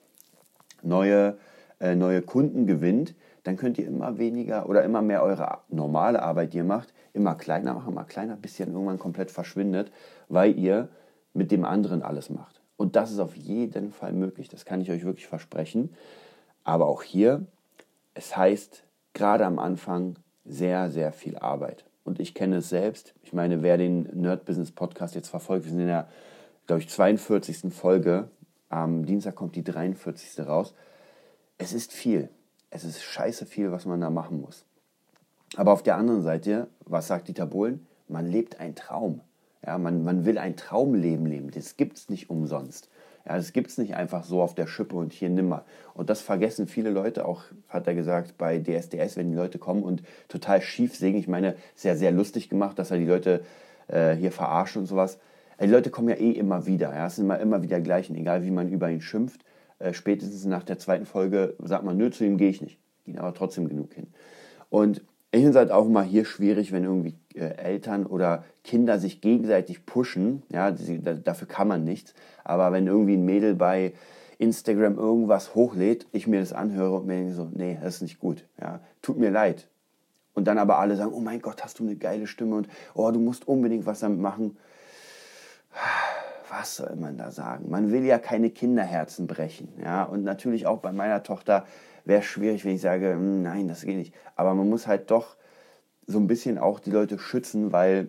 neue, 0.82 1.38
äh, 1.80 1.94
neue 1.94 2.22
Kunden 2.22 2.66
gewinnt, 2.66 3.14
dann 3.44 3.56
könnt 3.56 3.78
ihr 3.78 3.86
immer 3.86 4.18
weniger 4.18 4.68
oder 4.68 4.82
immer 4.84 5.00
mehr 5.00 5.22
eure 5.22 5.58
normale 5.68 6.22
Arbeit, 6.22 6.52
die 6.52 6.58
ihr 6.58 6.64
macht, 6.64 6.92
immer 7.12 7.34
kleiner 7.34 7.74
machen, 7.74 7.92
immer 7.92 8.04
kleiner, 8.04 8.36
bis 8.36 8.58
ihr 8.60 8.66
dann 8.66 8.74
irgendwann 8.74 8.98
komplett 8.98 9.30
verschwindet, 9.30 9.90
weil 10.28 10.58
ihr 10.58 10.88
mit 11.32 11.50
dem 11.50 11.64
anderen 11.64 12.02
alles 12.02 12.30
macht. 12.30 12.60
Und 12.76 12.94
das 12.94 13.10
ist 13.10 13.18
auf 13.18 13.34
jeden 13.36 13.90
Fall 13.90 14.12
möglich, 14.12 14.48
das 14.48 14.64
kann 14.64 14.80
ich 14.80 14.90
euch 14.90 15.04
wirklich 15.04 15.26
versprechen. 15.26 15.94
Aber 16.62 16.86
auch 16.86 17.02
hier, 17.02 17.46
es 18.14 18.36
heißt 18.36 18.84
gerade 19.14 19.46
am 19.46 19.58
Anfang 19.58 20.16
sehr, 20.44 20.90
sehr 20.90 21.12
viel 21.12 21.38
Arbeit. 21.38 21.84
Und 22.08 22.20
ich 22.20 22.34
kenne 22.34 22.56
es 22.56 22.68
selbst. 22.68 23.14
Ich 23.22 23.32
meine, 23.32 23.62
wer 23.62 23.78
den 23.78 24.08
Nerd 24.20 24.44
Business 24.44 24.72
Podcast 24.72 25.14
jetzt 25.14 25.28
verfolgt, 25.28 25.64
wir 25.64 25.70
sind 25.70 25.80
in 25.80 25.86
der, 25.86 26.08
glaube 26.66 26.82
ich, 26.82 26.88
42. 26.88 27.72
Folge. 27.72 28.28
Am 28.68 29.06
Dienstag 29.06 29.36
kommt 29.36 29.54
die 29.54 29.64
43. 29.64 30.46
raus. 30.46 30.74
Es 31.58 31.72
ist 31.72 31.92
viel 31.92 32.28
es 32.70 32.84
ist 32.84 33.02
scheiße 33.02 33.46
viel, 33.46 33.72
was 33.72 33.86
man 33.86 34.00
da 34.00 34.10
machen 34.10 34.40
muss. 34.40 34.64
Aber 35.56 35.72
auf 35.72 35.82
der 35.82 35.96
anderen 35.96 36.22
Seite, 36.22 36.68
was 36.84 37.06
sagt 37.06 37.28
Dieter 37.28 37.46
Bohlen? 37.46 37.86
Man 38.08 38.26
lebt 38.26 38.60
einen 38.60 38.74
Traum. 38.74 39.22
Ja, 39.64 39.78
man, 39.78 40.04
man 40.04 40.24
will 40.24 40.38
ein 40.38 40.56
Traumleben 40.56 41.26
leben. 41.26 41.50
Das 41.50 41.76
gibt 41.76 41.96
es 41.96 42.08
nicht 42.08 42.30
umsonst. 42.30 42.88
Ja, 43.28 43.36
das 43.36 43.52
gibt 43.52 43.68
es 43.68 43.76
nicht 43.76 43.94
einfach 43.94 44.24
so 44.24 44.40
auf 44.40 44.54
der 44.54 44.66
Schippe 44.66 44.96
und 44.96 45.12
hier 45.12 45.28
nimmer. 45.28 45.66
Und 45.92 46.08
das 46.08 46.22
vergessen 46.22 46.66
viele 46.66 46.88
Leute, 46.88 47.26
auch 47.26 47.42
hat 47.68 47.86
er 47.86 47.94
gesagt, 47.94 48.38
bei 48.38 48.58
DSDS, 48.58 49.18
wenn 49.18 49.30
die 49.30 49.36
Leute 49.36 49.58
kommen 49.58 49.82
und 49.82 50.02
total 50.28 50.62
schief 50.62 50.96
singen. 50.96 51.18
Ich 51.18 51.28
meine, 51.28 51.54
sehr, 51.74 51.94
sehr 51.98 52.10
lustig 52.10 52.48
gemacht, 52.48 52.78
dass 52.78 52.90
er 52.90 52.96
die 52.96 53.04
Leute 53.04 53.42
äh, 53.88 54.14
hier 54.14 54.32
verarscht 54.32 54.78
und 54.78 54.86
sowas. 54.86 55.18
Die 55.60 55.66
Leute 55.66 55.90
kommen 55.90 56.08
ja 56.08 56.14
eh 56.14 56.30
immer 56.30 56.64
wieder. 56.64 56.94
Ja, 56.94 57.08
es 57.08 57.16
sind 57.16 57.26
immer, 57.26 57.38
immer 57.38 57.62
wieder 57.62 57.82
gleichen, 57.82 58.16
egal 58.16 58.44
wie 58.44 58.50
man 58.50 58.70
über 58.70 58.90
ihn 58.90 59.02
schimpft. 59.02 59.44
Äh, 59.78 59.92
spätestens 59.92 60.46
nach 60.46 60.62
der 60.62 60.78
zweiten 60.78 61.04
Folge 61.04 61.54
sagt 61.62 61.84
man, 61.84 61.98
nö, 61.98 62.10
zu 62.10 62.24
ihm 62.24 62.38
gehe 62.38 62.48
ich 62.48 62.62
nicht. 62.62 62.78
Gehen 63.04 63.18
aber 63.18 63.34
trotzdem 63.34 63.68
genug 63.68 63.92
hin. 63.92 64.06
Und 64.70 65.02
ich 65.30 65.40
finde 65.40 65.50
es 65.50 65.56
halt 65.56 65.70
auch 65.70 65.86
mal 65.86 66.04
hier 66.04 66.24
schwierig, 66.24 66.72
wenn 66.72 66.84
irgendwie 66.84 67.14
äh, 67.34 67.56
Eltern 67.56 68.06
oder 68.06 68.44
Kinder 68.64 68.98
sich 68.98 69.20
gegenseitig 69.20 69.84
pushen. 69.84 70.42
Ja, 70.50 70.70
die, 70.70 71.02
da, 71.02 71.14
dafür 71.14 71.46
kann 71.46 71.68
man 71.68 71.84
nichts. 71.84 72.14
Aber 72.44 72.72
wenn 72.72 72.86
irgendwie 72.86 73.14
ein 73.16 73.24
Mädel 73.24 73.54
bei 73.54 73.92
Instagram 74.38 74.96
irgendwas 74.96 75.54
hochlädt, 75.54 76.06
ich 76.12 76.26
mir 76.26 76.40
das 76.40 76.52
anhöre 76.52 76.96
und 76.96 77.06
mir 77.06 77.16
denke 77.16 77.34
so, 77.34 77.50
nee, 77.52 77.78
das 77.82 77.96
ist 77.96 78.02
nicht 78.02 78.18
gut. 78.18 78.44
Ja, 78.60 78.80
tut 79.02 79.18
mir 79.18 79.30
leid. 79.30 79.68
Und 80.32 80.46
dann 80.46 80.58
aber 80.58 80.78
alle 80.78 80.96
sagen, 80.96 81.12
oh 81.12 81.20
mein 81.20 81.42
Gott, 81.42 81.62
hast 81.62 81.78
du 81.78 81.84
eine 81.84 81.96
geile 81.96 82.26
Stimme 82.26 82.56
und 82.56 82.68
oh, 82.94 83.10
du 83.10 83.18
musst 83.18 83.46
unbedingt 83.48 83.86
was 83.86 84.00
damit 84.00 84.20
machen 84.20 84.56
was 86.50 86.76
soll 86.76 86.96
man 86.96 87.16
da 87.16 87.30
sagen? 87.30 87.70
Man 87.70 87.92
will 87.92 88.04
ja 88.04 88.18
keine 88.18 88.50
Kinderherzen 88.50 89.26
brechen. 89.26 89.68
Ja? 89.82 90.04
Und 90.04 90.24
natürlich 90.24 90.66
auch 90.66 90.78
bei 90.78 90.92
meiner 90.92 91.22
Tochter 91.22 91.66
wäre 92.08 92.22
schwierig, 92.22 92.64
wenn 92.64 92.74
ich 92.74 92.80
sage, 92.80 93.12
hm, 93.12 93.42
nein, 93.42 93.68
das 93.68 93.82
geht 93.82 93.96
nicht. 93.96 94.14
Aber 94.34 94.54
man 94.54 94.68
muss 94.68 94.86
halt 94.86 95.10
doch 95.10 95.36
so 96.06 96.18
ein 96.18 96.26
bisschen 96.26 96.58
auch 96.58 96.80
die 96.80 96.90
Leute 96.90 97.18
schützen, 97.18 97.70
weil 97.70 98.08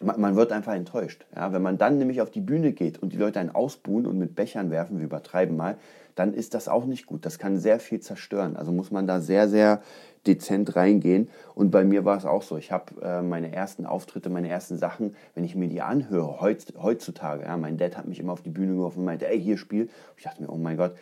man, 0.00 0.20
man 0.20 0.36
wird 0.36 0.52
einfach 0.52 0.74
enttäuscht. 0.74 1.24
Ja? 1.34 1.52
Wenn 1.52 1.62
man 1.62 1.78
dann 1.78 1.98
nämlich 1.98 2.20
auf 2.20 2.30
die 2.30 2.40
Bühne 2.40 2.72
geht 2.72 2.98
und 2.98 3.12
die 3.12 3.16
Leute 3.16 3.40
einen 3.40 3.54
ausbuhen 3.54 4.04
und 4.04 4.18
mit 4.18 4.34
Bechern 4.34 4.70
werfen, 4.70 4.98
wir 4.98 5.06
übertreiben 5.06 5.56
mal, 5.56 5.76
dann 6.16 6.34
ist 6.34 6.54
das 6.54 6.66
auch 6.66 6.84
nicht 6.84 7.06
gut. 7.06 7.24
Das 7.24 7.38
kann 7.38 7.58
sehr 7.58 7.78
viel 7.78 8.00
zerstören. 8.00 8.56
Also 8.56 8.72
muss 8.72 8.90
man 8.90 9.06
da 9.06 9.20
sehr, 9.20 9.48
sehr 9.48 9.80
dezent 10.26 10.74
reingehen. 10.74 11.28
Und 11.54 11.70
bei 11.70 11.84
mir 11.84 12.04
war 12.04 12.16
es 12.16 12.24
auch 12.24 12.42
so. 12.42 12.56
Ich 12.56 12.72
habe 12.72 13.00
äh, 13.00 13.22
meine 13.22 13.52
ersten 13.52 13.86
Auftritte, 13.86 14.28
meine 14.28 14.48
ersten 14.48 14.76
Sachen, 14.76 15.14
wenn 15.36 15.44
ich 15.44 15.54
mir 15.54 15.68
die 15.68 15.80
anhöre, 15.80 16.40
heutz, 16.40 16.66
heutzutage, 16.82 17.44
ja, 17.44 17.56
mein 17.56 17.78
Dad 17.78 17.96
hat 17.96 18.08
mich 18.08 18.18
immer 18.18 18.32
auf 18.32 18.42
die 18.42 18.50
Bühne 18.50 18.74
geworfen 18.74 18.98
und 18.98 19.04
meinte, 19.04 19.28
ey, 19.28 19.40
hier 19.40 19.56
spiel. 19.56 19.88
Ich 20.16 20.24
dachte 20.24 20.42
mir, 20.42 20.50
oh 20.50 20.56
mein 20.56 20.76
Gott, 20.76 20.96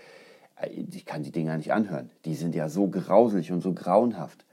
ich 0.71 1.05
kann 1.05 1.23
die 1.23 1.33
Dinger 1.33 1.57
nicht 1.57 1.73
anhören. 1.73 2.11
Die 2.25 2.35
sind 2.35 2.55
ja 2.55 2.69
so 2.69 2.89
grauselig 2.89 3.53
und 3.53 3.63
so 3.63 3.73
grauenhaft 3.73 4.45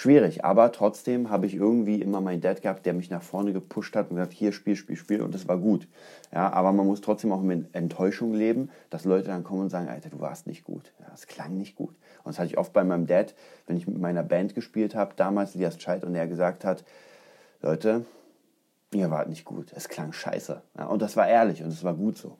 schwierig, 0.00 0.46
aber 0.46 0.72
trotzdem 0.72 1.28
habe 1.28 1.44
ich 1.44 1.54
irgendwie 1.54 2.00
immer 2.00 2.22
meinen 2.22 2.40
Dad 2.40 2.62
gehabt, 2.62 2.86
der 2.86 2.94
mich 2.94 3.10
nach 3.10 3.22
vorne 3.22 3.52
gepusht 3.52 3.94
hat 3.94 4.08
und 4.08 4.16
gesagt, 4.16 4.32
hier 4.32 4.52
Spiel, 4.52 4.74
Spiel, 4.74 4.96
Spiel 4.96 5.20
und 5.20 5.34
das 5.34 5.46
war 5.46 5.58
gut. 5.58 5.86
Ja, 6.32 6.50
aber 6.50 6.72
man 6.72 6.86
muss 6.86 7.02
trotzdem 7.02 7.32
auch 7.32 7.42
mit 7.42 7.74
Enttäuschung 7.74 8.32
leben, 8.32 8.70
dass 8.88 9.04
Leute 9.04 9.28
dann 9.28 9.44
kommen 9.44 9.60
und 9.60 9.70
sagen, 9.70 9.88
Alter, 9.88 10.08
du 10.08 10.18
warst 10.18 10.46
nicht 10.46 10.64
gut. 10.64 10.94
Ja, 11.00 11.06
das 11.10 11.26
klang 11.26 11.58
nicht 11.58 11.76
gut. 11.76 11.94
Und 12.24 12.28
das 12.28 12.38
hatte 12.38 12.48
ich 12.48 12.56
oft 12.56 12.72
bei 12.72 12.82
meinem 12.82 13.06
Dad, 13.06 13.34
wenn 13.66 13.76
ich 13.76 13.86
mit 13.86 13.98
meiner 13.98 14.22
Band 14.22 14.54
gespielt 14.54 14.94
habe, 14.94 15.12
damals 15.16 15.54
Elias 15.54 15.80
Scheid 15.80 16.02
und 16.02 16.14
er 16.14 16.26
gesagt 16.26 16.64
hat, 16.64 16.82
Leute, 17.60 18.06
ihr 18.94 19.10
wart 19.10 19.28
nicht 19.28 19.44
gut. 19.44 19.70
Es 19.76 19.90
klang 19.90 20.14
scheiße. 20.14 20.62
Ja, 20.78 20.86
und 20.86 21.02
das 21.02 21.14
war 21.16 21.28
ehrlich 21.28 21.62
und 21.62 21.68
es 21.68 21.84
war 21.84 21.94
gut 21.94 22.16
so. 22.16 22.38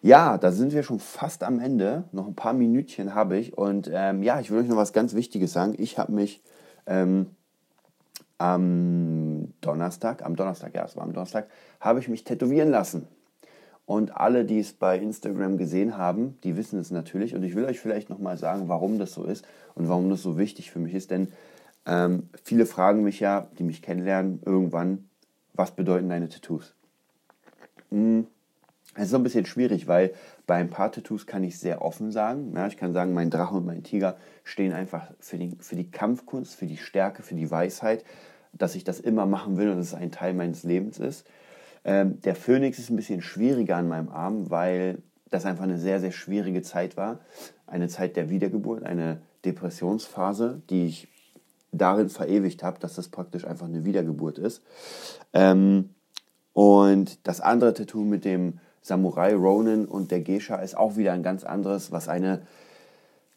Ja, 0.00 0.38
da 0.38 0.52
sind 0.52 0.72
wir 0.72 0.82
schon 0.82 1.00
fast 1.00 1.42
am 1.42 1.58
Ende. 1.58 2.04
Noch 2.12 2.26
ein 2.26 2.36
paar 2.36 2.52
Minütchen 2.52 3.14
habe 3.14 3.36
ich. 3.36 3.58
Und 3.58 3.90
ähm, 3.92 4.22
ja, 4.22 4.38
ich 4.38 4.50
will 4.50 4.60
euch 4.60 4.68
noch 4.68 4.76
was 4.76 4.92
ganz 4.92 5.14
Wichtiges 5.14 5.52
sagen. 5.52 5.74
Ich 5.76 5.98
habe 5.98 6.12
mich 6.12 6.42
ähm, 6.86 7.34
am 8.38 9.52
Donnerstag, 9.60 10.24
am 10.24 10.36
Donnerstag, 10.36 10.74
ja, 10.74 10.84
es 10.84 10.96
war 10.96 11.02
am 11.02 11.12
Donnerstag, 11.12 11.48
habe 11.80 11.98
ich 11.98 12.08
mich 12.08 12.22
tätowieren 12.22 12.70
lassen. 12.70 13.08
Und 13.86 14.16
alle, 14.16 14.44
die 14.44 14.60
es 14.60 14.74
bei 14.74 14.98
Instagram 14.98 15.56
gesehen 15.56 15.96
haben, 15.96 16.38
die 16.44 16.56
wissen 16.56 16.78
es 16.78 16.90
natürlich. 16.90 17.34
Und 17.34 17.42
ich 17.42 17.56
will 17.56 17.64
euch 17.64 17.80
vielleicht 17.80 18.10
nochmal 18.10 18.36
sagen, 18.36 18.68
warum 18.68 18.98
das 18.98 19.12
so 19.12 19.24
ist 19.24 19.46
und 19.74 19.88
warum 19.88 20.10
das 20.10 20.22
so 20.22 20.38
wichtig 20.38 20.70
für 20.70 20.78
mich 20.78 20.94
ist. 20.94 21.10
Denn 21.10 21.32
ähm, 21.86 22.28
viele 22.44 22.66
fragen 22.66 23.02
mich 23.02 23.18
ja, 23.18 23.48
die 23.58 23.64
mich 23.64 23.82
kennenlernen, 23.82 24.40
irgendwann, 24.44 25.08
was 25.54 25.72
bedeuten 25.72 26.08
deine 26.08 26.28
Tattoos? 26.28 26.74
Hm, 27.90 28.26
es 28.98 29.04
ist 29.04 29.10
so 29.10 29.16
ein 29.16 29.22
bisschen 29.22 29.46
schwierig, 29.46 29.86
weil 29.86 30.12
bei 30.46 30.56
ein 30.56 30.70
paar 30.70 30.90
Tattoos 30.90 31.26
kann 31.26 31.44
ich 31.44 31.58
sehr 31.58 31.82
offen 31.82 32.10
sagen. 32.10 32.52
Ja, 32.56 32.66
ich 32.66 32.76
kann 32.76 32.92
sagen, 32.92 33.14
mein 33.14 33.30
Drache 33.30 33.54
und 33.54 33.64
mein 33.64 33.84
Tiger 33.84 34.16
stehen 34.42 34.72
einfach 34.72 35.12
für 35.20 35.38
die, 35.38 35.56
für 35.60 35.76
die 35.76 35.88
Kampfkunst, 35.88 36.56
für 36.56 36.66
die 36.66 36.76
Stärke, 36.76 37.22
für 37.22 37.36
die 37.36 37.48
Weisheit, 37.48 38.04
dass 38.52 38.74
ich 38.74 38.82
das 38.82 38.98
immer 38.98 39.24
machen 39.24 39.56
will 39.56 39.70
und 39.70 39.78
es 39.78 39.94
ein 39.94 40.10
Teil 40.10 40.34
meines 40.34 40.64
Lebens 40.64 40.98
ist. 40.98 41.28
Ähm, 41.84 42.20
der 42.22 42.34
Phönix 42.34 42.80
ist 42.80 42.90
ein 42.90 42.96
bisschen 42.96 43.22
schwieriger 43.22 43.76
an 43.76 43.86
meinem 43.86 44.08
Arm, 44.08 44.50
weil 44.50 44.98
das 45.30 45.46
einfach 45.46 45.64
eine 45.64 45.78
sehr, 45.78 46.00
sehr 46.00 46.12
schwierige 46.12 46.62
Zeit 46.62 46.96
war. 46.96 47.20
Eine 47.68 47.86
Zeit 47.86 48.16
der 48.16 48.30
Wiedergeburt, 48.30 48.82
eine 48.82 49.22
Depressionsphase, 49.44 50.60
die 50.70 50.86
ich 50.86 51.08
darin 51.70 52.08
verewigt 52.08 52.64
habe, 52.64 52.80
dass 52.80 52.94
das 52.94 53.10
praktisch 53.10 53.46
einfach 53.46 53.66
eine 53.66 53.84
Wiedergeburt 53.84 54.38
ist. 54.38 54.62
Ähm, 55.32 55.90
und 56.52 57.28
das 57.28 57.40
andere 57.40 57.74
Tattoo 57.74 58.02
mit 58.02 58.24
dem 58.24 58.58
Samurai 58.82 59.34
Ronin 59.34 59.84
und 59.84 60.10
der 60.10 60.20
Geisha 60.20 60.56
ist 60.56 60.76
auch 60.76 60.96
wieder 60.96 61.12
ein 61.12 61.22
ganz 61.22 61.44
anderes, 61.44 61.92
was 61.92 62.08
eine 62.08 62.42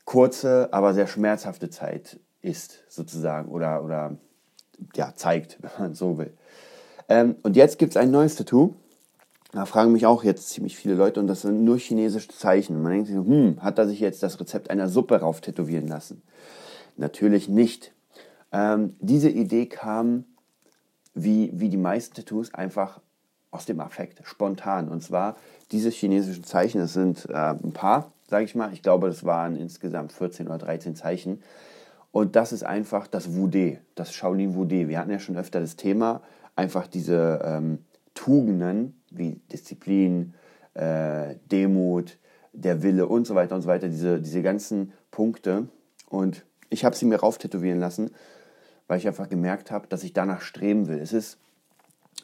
kurze, 0.05 0.69
aber 0.71 0.93
sehr 0.93 1.07
schmerzhafte 1.07 1.69
Zeit 1.69 2.19
ist, 2.41 2.83
sozusagen, 2.89 3.49
oder, 3.49 3.83
oder 3.83 4.17
ja, 4.95 5.13
zeigt, 5.15 5.57
wenn 5.61 5.71
man 5.79 5.93
so 5.93 6.17
will. 6.17 6.33
Ähm, 7.09 7.35
und 7.43 7.55
jetzt 7.55 7.79
gibt 7.79 7.91
es 7.93 7.97
ein 7.97 8.11
neues 8.11 8.35
Tattoo. 8.35 8.75
Da 9.51 9.65
fragen 9.65 9.91
mich 9.91 10.05
auch 10.05 10.23
jetzt 10.23 10.49
ziemlich 10.49 10.77
viele 10.77 10.95
Leute 10.95 11.19
und 11.19 11.27
das 11.27 11.41
sind 11.41 11.65
nur 11.65 11.77
chinesische 11.77 12.29
Zeichen. 12.29 12.77
Und 12.77 12.83
man 12.83 12.93
denkt 12.93 13.07
sich, 13.07 13.17
hm, 13.17 13.61
hat 13.61 13.77
er 13.77 13.87
sich 13.87 13.99
jetzt 13.99 14.23
das 14.23 14.39
Rezept 14.39 14.69
einer 14.69 14.87
Suppe 14.87 15.19
rauf 15.19 15.41
tätowieren 15.41 15.87
lassen? 15.87 16.21
Natürlich 16.95 17.49
nicht. 17.49 17.93
Ähm, 18.53 18.95
diese 18.99 19.29
Idee 19.29 19.65
kam, 19.65 20.23
wie, 21.13 21.51
wie 21.53 21.67
die 21.67 21.77
meisten 21.77 22.15
Tattoos, 22.15 22.53
einfach 22.53 23.01
aus 23.51 23.65
dem 23.65 23.79
Affekt, 23.79 24.21
spontan. 24.25 24.89
Und 24.89 25.03
zwar 25.03 25.35
diese 25.71 25.89
chinesischen 25.89 26.43
Zeichen, 26.43 26.79
das 26.79 26.93
sind 26.93 27.29
äh, 27.29 27.33
ein 27.33 27.73
paar, 27.73 28.11
sage 28.29 28.45
ich 28.45 28.55
mal. 28.55 28.73
Ich 28.73 28.81
glaube, 28.81 29.07
das 29.07 29.25
waren 29.25 29.55
insgesamt 29.57 30.13
14 30.13 30.47
oder 30.47 30.57
13 30.57 30.95
Zeichen. 30.95 31.43
Und 32.11 32.35
das 32.35 32.51
ist 32.51 32.63
einfach 32.63 33.07
das 33.07 33.29
Wudé, 33.29 33.79
das 33.95 34.13
Shaolin 34.13 34.55
Wudé. 34.55 34.87
Wir 34.87 34.99
hatten 34.99 35.11
ja 35.11 35.19
schon 35.19 35.37
öfter 35.37 35.59
das 35.59 35.75
Thema, 35.75 36.21
einfach 36.55 36.87
diese 36.87 37.41
ähm, 37.43 37.79
Tugenden 38.13 39.01
wie 39.09 39.41
Disziplin, 39.51 40.33
äh, 40.73 41.35
Demut, 41.51 42.17
der 42.53 42.83
Wille 42.83 43.07
und 43.07 43.27
so 43.27 43.35
weiter 43.35 43.55
und 43.55 43.61
so 43.61 43.67
weiter, 43.67 43.87
diese, 43.87 44.21
diese 44.21 44.41
ganzen 44.41 44.93
Punkte. 45.09 45.67
Und 46.09 46.45
ich 46.69 46.83
habe 46.83 46.95
sie 46.95 47.05
mir 47.05 47.19
rauf 47.19 47.37
tätowieren 47.37 47.79
lassen, 47.79 48.11
weil 48.87 48.97
ich 48.97 49.07
einfach 49.07 49.29
gemerkt 49.29 49.71
habe, 49.71 49.87
dass 49.87 50.03
ich 50.03 50.13
danach 50.13 50.41
streben 50.41 50.87
will. 50.87 50.99
Es 50.99 51.13
ist 51.13 51.37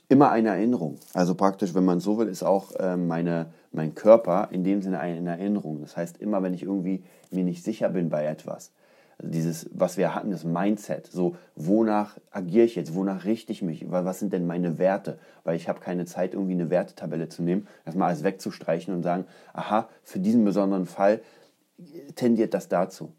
immer 0.10 0.32
eine 0.32 0.50
Erinnerung. 0.50 0.98
Also 1.14 1.36
praktisch, 1.36 1.74
wenn 1.74 1.86
man 1.86 2.00
so 2.00 2.18
will, 2.18 2.28
ist 2.28 2.44
auch 2.44 2.72
äh, 2.76 2.98
meine, 2.98 3.48
mein 3.72 3.96
Körper 3.96 4.50
in 4.52 4.64
dem 4.64 4.82
Sinne 4.82 5.00
eine 5.00 5.30
Erinnerung. 5.30 5.82
Das 5.82 5.98
heißt, 5.98 6.18
immer 6.18 6.44
wenn 6.44 6.54
ich 6.54 6.64
irgendwie 6.64 7.04
mir 7.32 7.44
nicht 7.44 7.64
sicher 7.64 7.90
bin 7.90 8.10
bei 8.10 8.26
etwas, 8.26 8.72
also 9.20 9.32
dieses, 9.32 9.70
was 9.74 9.98
wir 9.98 10.14
hatten, 10.14 10.32
das 10.32 10.44
Mindset. 10.44 11.08
So, 11.08 11.36
wonach 11.56 12.18
agiere 12.32 12.66
ich 12.66 12.76
jetzt? 12.76 12.94
Wonach 12.94 13.26
richte 13.26 13.52
ich 13.52 13.62
mich? 13.64 13.86
Was 13.90 14.20
sind 14.20 14.32
denn 14.32 14.46
meine 14.46 14.78
Werte? 14.78 15.18
Weil 15.44 15.56
ich 15.56 15.68
habe 15.68 15.80
keine 15.80 16.06
Zeit, 16.06 16.34
irgendwie 16.34 16.54
eine 16.54 16.70
Wertetabelle 16.70 17.28
zu 17.28 17.42
nehmen, 17.42 17.68
erstmal 17.86 18.10
alles 18.10 18.24
wegzustreichen 18.24 18.94
und 18.94 19.04
sagen, 19.04 19.26
aha, 19.54 19.90
für 20.04 20.20
diesen 20.20 20.46
besonderen 20.46 20.86
Fall 20.86 21.22
tendiert 22.16 22.54
das 22.54 22.70
dazu. 22.70 23.12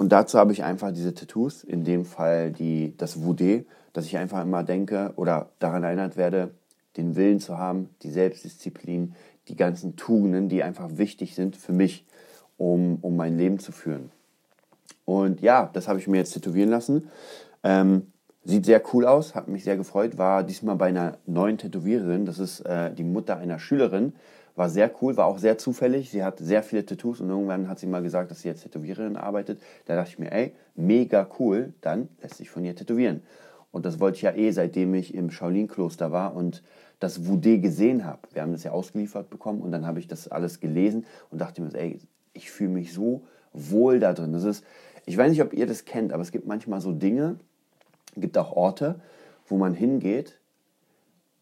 Und 0.00 0.12
dazu 0.12 0.38
habe 0.38 0.52
ich 0.52 0.64
einfach 0.64 0.92
diese 0.92 1.12
Tattoos, 1.12 1.62
in 1.62 1.84
dem 1.84 2.06
Fall 2.06 2.52
die, 2.52 2.94
das 2.96 3.18
Wudé, 3.18 3.66
dass 3.92 4.06
ich 4.06 4.16
einfach 4.16 4.42
immer 4.42 4.62
denke 4.62 5.12
oder 5.16 5.50
daran 5.58 5.84
erinnert 5.84 6.16
werde, 6.16 6.52
den 6.96 7.16
Willen 7.16 7.38
zu 7.38 7.58
haben, 7.58 7.90
die 8.00 8.10
Selbstdisziplin, 8.10 9.14
die 9.48 9.56
ganzen 9.56 9.96
Tugenden, 9.96 10.48
die 10.48 10.62
einfach 10.62 10.88
wichtig 10.92 11.34
sind 11.34 11.54
für 11.54 11.74
mich, 11.74 12.06
um, 12.56 12.96
um 13.02 13.14
mein 13.14 13.36
Leben 13.36 13.58
zu 13.58 13.72
führen. 13.72 14.10
Und 15.04 15.42
ja, 15.42 15.68
das 15.70 15.86
habe 15.86 15.98
ich 15.98 16.08
mir 16.08 16.16
jetzt 16.16 16.32
tätowieren 16.32 16.70
lassen. 16.70 17.10
Ähm, 17.62 18.06
sieht 18.42 18.64
sehr 18.64 18.82
cool 18.94 19.04
aus, 19.04 19.34
hat 19.34 19.48
mich 19.48 19.64
sehr 19.64 19.76
gefreut. 19.76 20.16
War 20.16 20.44
diesmal 20.44 20.76
bei 20.76 20.86
einer 20.86 21.18
neuen 21.26 21.58
Tätowiererin. 21.58 22.24
Das 22.24 22.38
ist 22.38 22.60
äh, 22.60 22.90
die 22.94 23.04
Mutter 23.04 23.36
einer 23.36 23.58
Schülerin. 23.58 24.14
War 24.60 24.68
sehr 24.68 24.90
cool, 25.00 25.16
war 25.16 25.24
auch 25.24 25.38
sehr 25.38 25.56
zufällig. 25.56 26.10
Sie 26.10 26.22
hat 26.22 26.38
sehr 26.38 26.62
viele 26.62 26.84
Tattoos 26.84 27.22
und 27.22 27.30
irgendwann 27.30 27.66
hat 27.66 27.78
sie 27.78 27.86
mal 27.86 28.02
gesagt, 28.02 28.30
dass 28.30 28.42
sie 28.42 28.48
jetzt 28.48 28.60
Tätowiererin 28.60 29.16
arbeitet. 29.16 29.58
Da 29.86 29.96
dachte 29.96 30.10
ich 30.10 30.18
mir, 30.18 30.30
ey, 30.32 30.52
mega 30.74 31.26
cool, 31.38 31.72
dann 31.80 32.10
lässt 32.20 32.34
sich 32.34 32.50
von 32.50 32.62
ihr 32.62 32.76
tätowieren. 32.76 33.22
Und 33.72 33.86
das 33.86 34.00
wollte 34.00 34.16
ich 34.16 34.22
ja 34.22 34.32
eh, 34.32 34.50
seitdem 34.50 34.92
ich 34.92 35.14
im 35.14 35.30
Shaolin-Kloster 35.30 36.12
war 36.12 36.36
und 36.36 36.62
das 36.98 37.22
Wudé 37.22 37.56
gesehen 37.56 38.04
habe. 38.04 38.20
Wir 38.34 38.42
haben 38.42 38.52
das 38.52 38.62
ja 38.62 38.72
ausgeliefert 38.72 39.30
bekommen 39.30 39.62
und 39.62 39.72
dann 39.72 39.86
habe 39.86 39.98
ich 39.98 40.08
das 40.08 40.28
alles 40.28 40.60
gelesen 40.60 41.06
und 41.30 41.40
dachte 41.40 41.62
mir, 41.62 41.74
ey, 41.74 41.98
ich 42.34 42.50
fühle 42.50 42.68
mich 42.68 42.92
so 42.92 43.22
wohl 43.54 43.98
da 43.98 44.12
drin. 44.12 44.34
Das 44.34 44.44
ist, 44.44 44.62
ich 45.06 45.16
weiß 45.16 45.30
nicht, 45.30 45.40
ob 45.40 45.54
ihr 45.54 45.66
das 45.66 45.86
kennt, 45.86 46.12
aber 46.12 46.20
es 46.20 46.32
gibt 46.32 46.46
manchmal 46.46 46.82
so 46.82 46.92
Dinge, 46.92 47.36
gibt 48.14 48.36
auch 48.36 48.52
Orte, 48.52 49.00
wo 49.46 49.56
man 49.56 49.72
hingeht, 49.72 50.38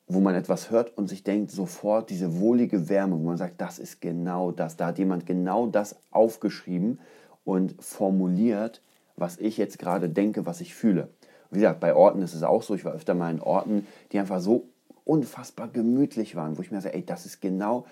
wo 0.08 0.20
man 0.20 0.34
etwas 0.34 0.70
hört 0.70 0.96
und 0.96 1.06
sich 1.06 1.22
denkt 1.22 1.50
sofort 1.50 2.08
diese 2.08 2.40
wohlige 2.40 2.88
Wärme, 2.88 3.18
wo 3.18 3.24
man 3.24 3.36
sagt, 3.36 3.60
das 3.60 3.78
ist 3.78 4.00
genau 4.00 4.50
das. 4.50 4.76
Da 4.76 4.86
hat 4.86 4.98
jemand 4.98 5.26
genau 5.26 5.66
das 5.66 5.96
aufgeschrieben 6.10 6.98
und 7.44 7.74
formuliert, 7.78 8.82
was 9.16 9.36
ich 9.38 9.58
jetzt 9.58 9.78
gerade 9.78 10.08
denke, 10.08 10.46
was 10.46 10.62
ich 10.62 10.74
fühle. 10.74 11.08
Wie 11.50 11.60
gesagt, 11.60 11.80
bei 11.80 11.94
Orten 11.94 12.22
ist 12.22 12.34
es 12.34 12.42
auch 12.42 12.62
so. 12.62 12.74
Ich 12.74 12.84
war 12.84 12.94
öfter 12.94 13.14
mal 13.14 13.30
in 13.30 13.40
Orten, 13.40 13.86
die 14.12 14.18
einfach 14.18 14.40
so 14.40 14.68
unfassbar 15.04 15.68
gemütlich 15.68 16.36
waren, 16.36 16.56
wo 16.56 16.62
ich 16.62 16.70
mir 16.70 16.80
sage, 16.80 16.94
ey, 16.94 17.04
das 17.04 17.26
ist 17.26 17.40
genau 17.40 17.86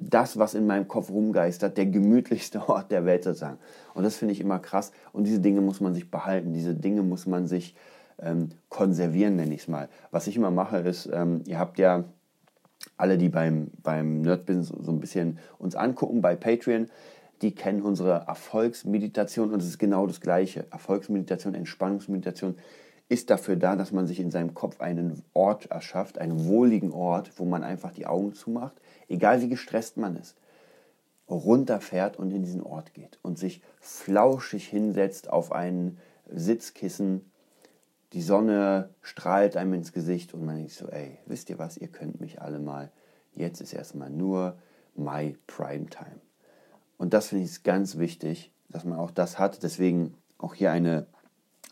das, 0.00 0.38
was 0.38 0.54
in 0.54 0.66
meinem 0.66 0.86
Kopf 0.86 1.10
rumgeistert, 1.10 1.76
der 1.76 1.86
gemütlichste 1.86 2.68
Ort 2.68 2.92
der 2.92 3.04
Welt 3.04 3.24
sozusagen. 3.24 3.58
Und 3.94 4.04
das 4.04 4.16
finde 4.16 4.32
ich 4.32 4.40
immer 4.40 4.60
krass. 4.60 4.92
Und 5.12 5.24
diese 5.24 5.40
Dinge 5.40 5.60
muss 5.60 5.80
man 5.80 5.94
sich 5.94 6.10
behalten, 6.10 6.52
diese 6.52 6.74
Dinge 6.74 7.02
muss 7.02 7.26
man 7.26 7.48
sich 7.48 7.74
ähm, 8.20 8.50
konservieren, 8.68 9.36
nenne 9.36 9.54
ich 9.54 9.62
es 9.62 9.68
mal. 9.68 9.88
Was 10.10 10.26
ich 10.26 10.36
immer 10.36 10.50
mache, 10.50 10.78
ist, 10.78 11.08
ähm, 11.12 11.42
ihr 11.46 11.58
habt 11.58 11.78
ja 11.78 12.04
alle, 12.96 13.18
die 13.18 13.28
beim, 13.28 13.70
beim 13.82 14.22
Nerdbusiness 14.22 14.68
so 14.68 14.90
ein 14.90 15.00
bisschen 15.00 15.38
uns 15.58 15.74
angucken 15.74 16.20
bei 16.20 16.36
Patreon, 16.36 16.88
die 17.42 17.54
kennen 17.54 17.82
unsere 17.82 18.24
Erfolgsmeditation 18.26 19.52
und 19.52 19.60
es 19.60 19.68
ist 19.68 19.78
genau 19.78 20.06
das 20.06 20.20
Gleiche. 20.20 20.66
Erfolgsmeditation, 20.70 21.54
Entspannungsmeditation 21.54 22.56
ist 23.08 23.30
dafür 23.30 23.56
da, 23.56 23.76
dass 23.76 23.92
man 23.92 24.06
sich 24.06 24.20
in 24.20 24.30
seinem 24.30 24.54
Kopf 24.54 24.80
einen 24.80 25.22
Ort 25.32 25.70
erschafft, 25.70 26.18
einen 26.18 26.46
wohligen 26.46 26.92
Ort, 26.92 27.32
wo 27.36 27.44
man 27.44 27.62
einfach 27.62 27.92
die 27.92 28.06
Augen 28.06 28.34
zumacht, 28.34 28.76
egal 29.08 29.40
wie 29.40 29.48
gestresst 29.48 29.96
man 29.96 30.16
ist, 30.16 30.36
runterfährt 31.28 32.18
und 32.18 32.32
in 32.32 32.42
diesen 32.42 32.62
Ort 32.62 32.94
geht 32.94 33.18
und 33.22 33.38
sich 33.38 33.62
flauschig 33.80 34.66
hinsetzt 34.66 35.30
auf 35.30 35.52
ein 35.52 35.98
Sitzkissen. 36.30 37.30
Die 38.12 38.22
Sonne 38.22 38.94
strahlt 39.02 39.56
einem 39.56 39.74
ins 39.74 39.92
Gesicht 39.92 40.32
und 40.32 40.44
man 40.44 40.56
denkt 40.56 40.72
so, 40.72 40.88
ey, 40.88 41.18
wisst 41.26 41.50
ihr 41.50 41.58
was, 41.58 41.76
ihr 41.76 41.88
könnt 41.88 42.20
mich 42.20 42.40
alle 42.40 42.58
mal. 42.58 42.90
Jetzt 43.34 43.60
ist 43.60 43.72
erstmal 43.72 44.10
nur 44.10 44.56
my 44.94 45.36
prime 45.46 45.86
time. 45.86 46.20
Und 46.96 47.12
das 47.12 47.28
finde 47.28 47.44
ich 47.44 47.62
ganz 47.62 47.98
wichtig, 47.98 48.50
dass 48.68 48.84
man 48.84 48.98
auch 48.98 49.10
das 49.10 49.38
hat. 49.38 49.62
Deswegen 49.62 50.14
auch 50.38 50.54
hier 50.54 50.72
eine, 50.72 51.06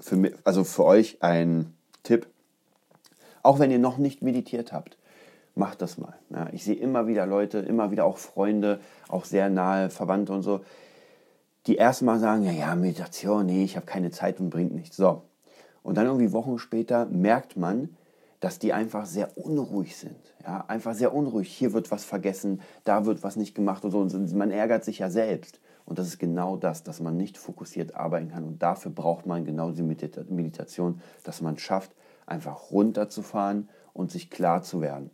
für 0.00 0.16
mich, 0.16 0.34
also 0.44 0.62
für 0.62 0.84
euch 0.84 1.22
ein 1.22 1.74
Tipp. 2.02 2.28
Auch 3.42 3.58
wenn 3.58 3.70
ihr 3.70 3.78
noch 3.78 3.98
nicht 3.98 4.22
meditiert 4.22 4.72
habt, 4.72 4.98
macht 5.54 5.80
das 5.80 5.98
mal. 5.98 6.18
Ja, 6.30 6.48
ich 6.52 6.64
sehe 6.64 6.76
immer 6.76 7.06
wieder 7.06 7.26
Leute, 7.26 7.58
immer 7.58 7.90
wieder 7.90 8.04
auch 8.04 8.18
Freunde, 8.18 8.80
auch 9.08 9.24
sehr 9.24 9.48
nahe 9.48 9.88
Verwandte 9.90 10.32
und 10.32 10.42
so, 10.42 10.60
die 11.66 11.76
erstmal 11.76 12.20
sagen, 12.20 12.44
ja, 12.44 12.52
ja, 12.52 12.74
Meditation, 12.76 13.46
nee, 13.46 13.64
ich 13.64 13.76
habe 13.76 13.86
keine 13.86 14.10
Zeit 14.10 14.38
und 14.38 14.50
bringt 14.50 14.72
nichts. 14.72 14.96
So. 14.96 15.22
Und 15.86 15.96
dann 15.96 16.06
irgendwie 16.06 16.32
Wochen 16.32 16.58
später 16.58 17.06
merkt 17.06 17.56
man, 17.56 17.90
dass 18.40 18.58
die 18.58 18.72
einfach 18.72 19.06
sehr 19.06 19.38
unruhig 19.38 19.96
sind. 19.96 20.16
Ja, 20.42 20.64
einfach 20.66 20.94
sehr 20.94 21.14
unruhig. 21.14 21.48
Hier 21.48 21.72
wird 21.74 21.92
was 21.92 22.04
vergessen, 22.04 22.60
da 22.82 23.06
wird 23.06 23.22
was 23.22 23.36
nicht 23.36 23.54
gemacht 23.54 23.84
und 23.84 23.92
so. 23.92 24.00
Und 24.00 24.34
man 24.34 24.50
ärgert 24.50 24.84
sich 24.84 24.98
ja 24.98 25.10
selbst. 25.10 25.60
Und 25.84 26.00
das 26.00 26.08
ist 26.08 26.18
genau 26.18 26.56
das, 26.56 26.82
dass 26.82 26.98
man 26.98 27.16
nicht 27.16 27.38
fokussiert 27.38 27.94
arbeiten 27.94 28.30
kann. 28.30 28.42
Und 28.42 28.64
dafür 28.64 28.90
braucht 28.90 29.26
man 29.26 29.44
genau 29.44 29.70
die 29.70 29.82
Meditation, 29.84 31.00
dass 31.22 31.40
man 31.40 31.56
schafft, 31.56 31.92
einfach 32.26 32.72
runterzufahren 32.72 33.68
und 33.92 34.10
sich 34.10 34.28
klar 34.28 34.62
zu 34.62 34.80
werden. 34.80 35.10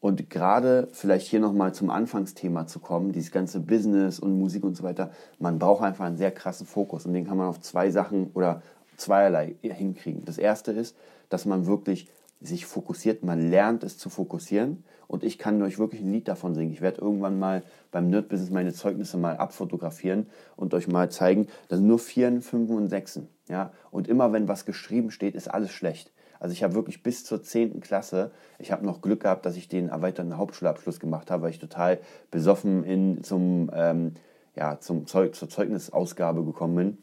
Und 0.00 0.30
gerade 0.30 0.88
vielleicht 0.92 1.26
hier 1.26 1.40
nochmal 1.40 1.74
zum 1.74 1.90
Anfangsthema 1.90 2.66
zu 2.66 2.78
kommen, 2.80 3.12
dieses 3.12 3.32
ganze 3.32 3.60
Business 3.60 4.18
und 4.18 4.38
Musik 4.38 4.64
und 4.64 4.78
so 4.78 4.82
weiter, 4.82 5.10
man 5.38 5.58
braucht 5.58 5.84
einfach 5.84 6.06
einen 6.06 6.16
sehr 6.16 6.30
krassen 6.30 6.66
Fokus 6.66 7.04
und 7.04 7.12
den 7.12 7.26
kann 7.26 7.36
man 7.36 7.48
auf 7.48 7.60
zwei 7.60 7.90
Sachen 7.90 8.30
oder 8.32 8.62
zweierlei 9.00 9.56
hinkriegen. 9.62 10.24
Das 10.24 10.38
erste 10.38 10.72
ist, 10.72 10.96
dass 11.28 11.44
man 11.44 11.66
wirklich 11.66 12.08
sich 12.40 12.64
fokussiert, 12.64 13.22
man 13.22 13.50
lernt 13.50 13.84
es 13.84 13.98
zu 13.98 14.08
fokussieren 14.08 14.84
und 15.06 15.24
ich 15.24 15.38
kann 15.38 15.60
euch 15.62 15.78
wirklich 15.78 16.00
ein 16.00 16.10
Lied 16.10 16.26
davon 16.26 16.54
singen. 16.54 16.72
Ich 16.72 16.80
werde 16.80 17.00
irgendwann 17.00 17.38
mal 17.38 17.62
beim 17.90 18.08
Nerd 18.08 18.28
Business 18.28 18.50
meine 18.50 18.72
Zeugnisse 18.72 19.18
mal 19.18 19.36
abfotografieren 19.36 20.26
und 20.56 20.72
euch 20.72 20.88
mal 20.88 21.10
zeigen, 21.10 21.48
das 21.68 21.78
sind 21.78 21.88
nur 21.88 21.98
Vieren, 21.98 22.40
Fünfen 22.40 22.76
und 22.76 22.88
Sechsen. 22.88 23.28
Ja? 23.48 23.72
Und 23.90 24.08
immer 24.08 24.32
wenn 24.32 24.48
was 24.48 24.64
geschrieben 24.64 25.10
steht, 25.10 25.34
ist 25.34 25.48
alles 25.48 25.70
schlecht. 25.70 26.12
Also 26.38 26.54
ich 26.54 26.62
habe 26.62 26.74
wirklich 26.74 27.02
bis 27.02 27.24
zur 27.24 27.42
10. 27.42 27.80
Klasse, 27.80 28.30
ich 28.58 28.72
habe 28.72 28.86
noch 28.86 29.02
Glück 29.02 29.20
gehabt, 29.20 29.44
dass 29.44 29.56
ich 29.56 29.68
den 29.68 29.90
erweiterten 29.90 30.38
Hauptschulabschluss 30.38 30.98
gemacht 30.98 31.30
habe, 31.30 31.42
weil 31.42 31.50
ich 31.50 31.58
total 31.58 31.98
besoffen 32.30 32.82
in, 32.84 33.22
zum, 33.22 33.70
ähm, 33.74 34.14
ja, 34.56 34.80
zum 34.80 35.06
Zeug, 35.06 35.34
zur 35.34 35.50
Zeugnisausgabe 35.50 36.42
gekommen 36.42 36.76
bin. 36.76 36.98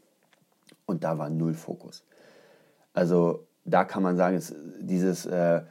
Und 0.88 1.04
da 1.04 1.20
war 1.20 1.30
null 1.30 1.54
Fokus. 1.54 2.04
Also 2.94 3.46
da 3.64 3.84
kann 3.84 4.02
man 4.02 4.18
sagen, 4.18 4.36
es, 4.36 4.56
dieses, 4.80 5.28
äh, 5.28 5.62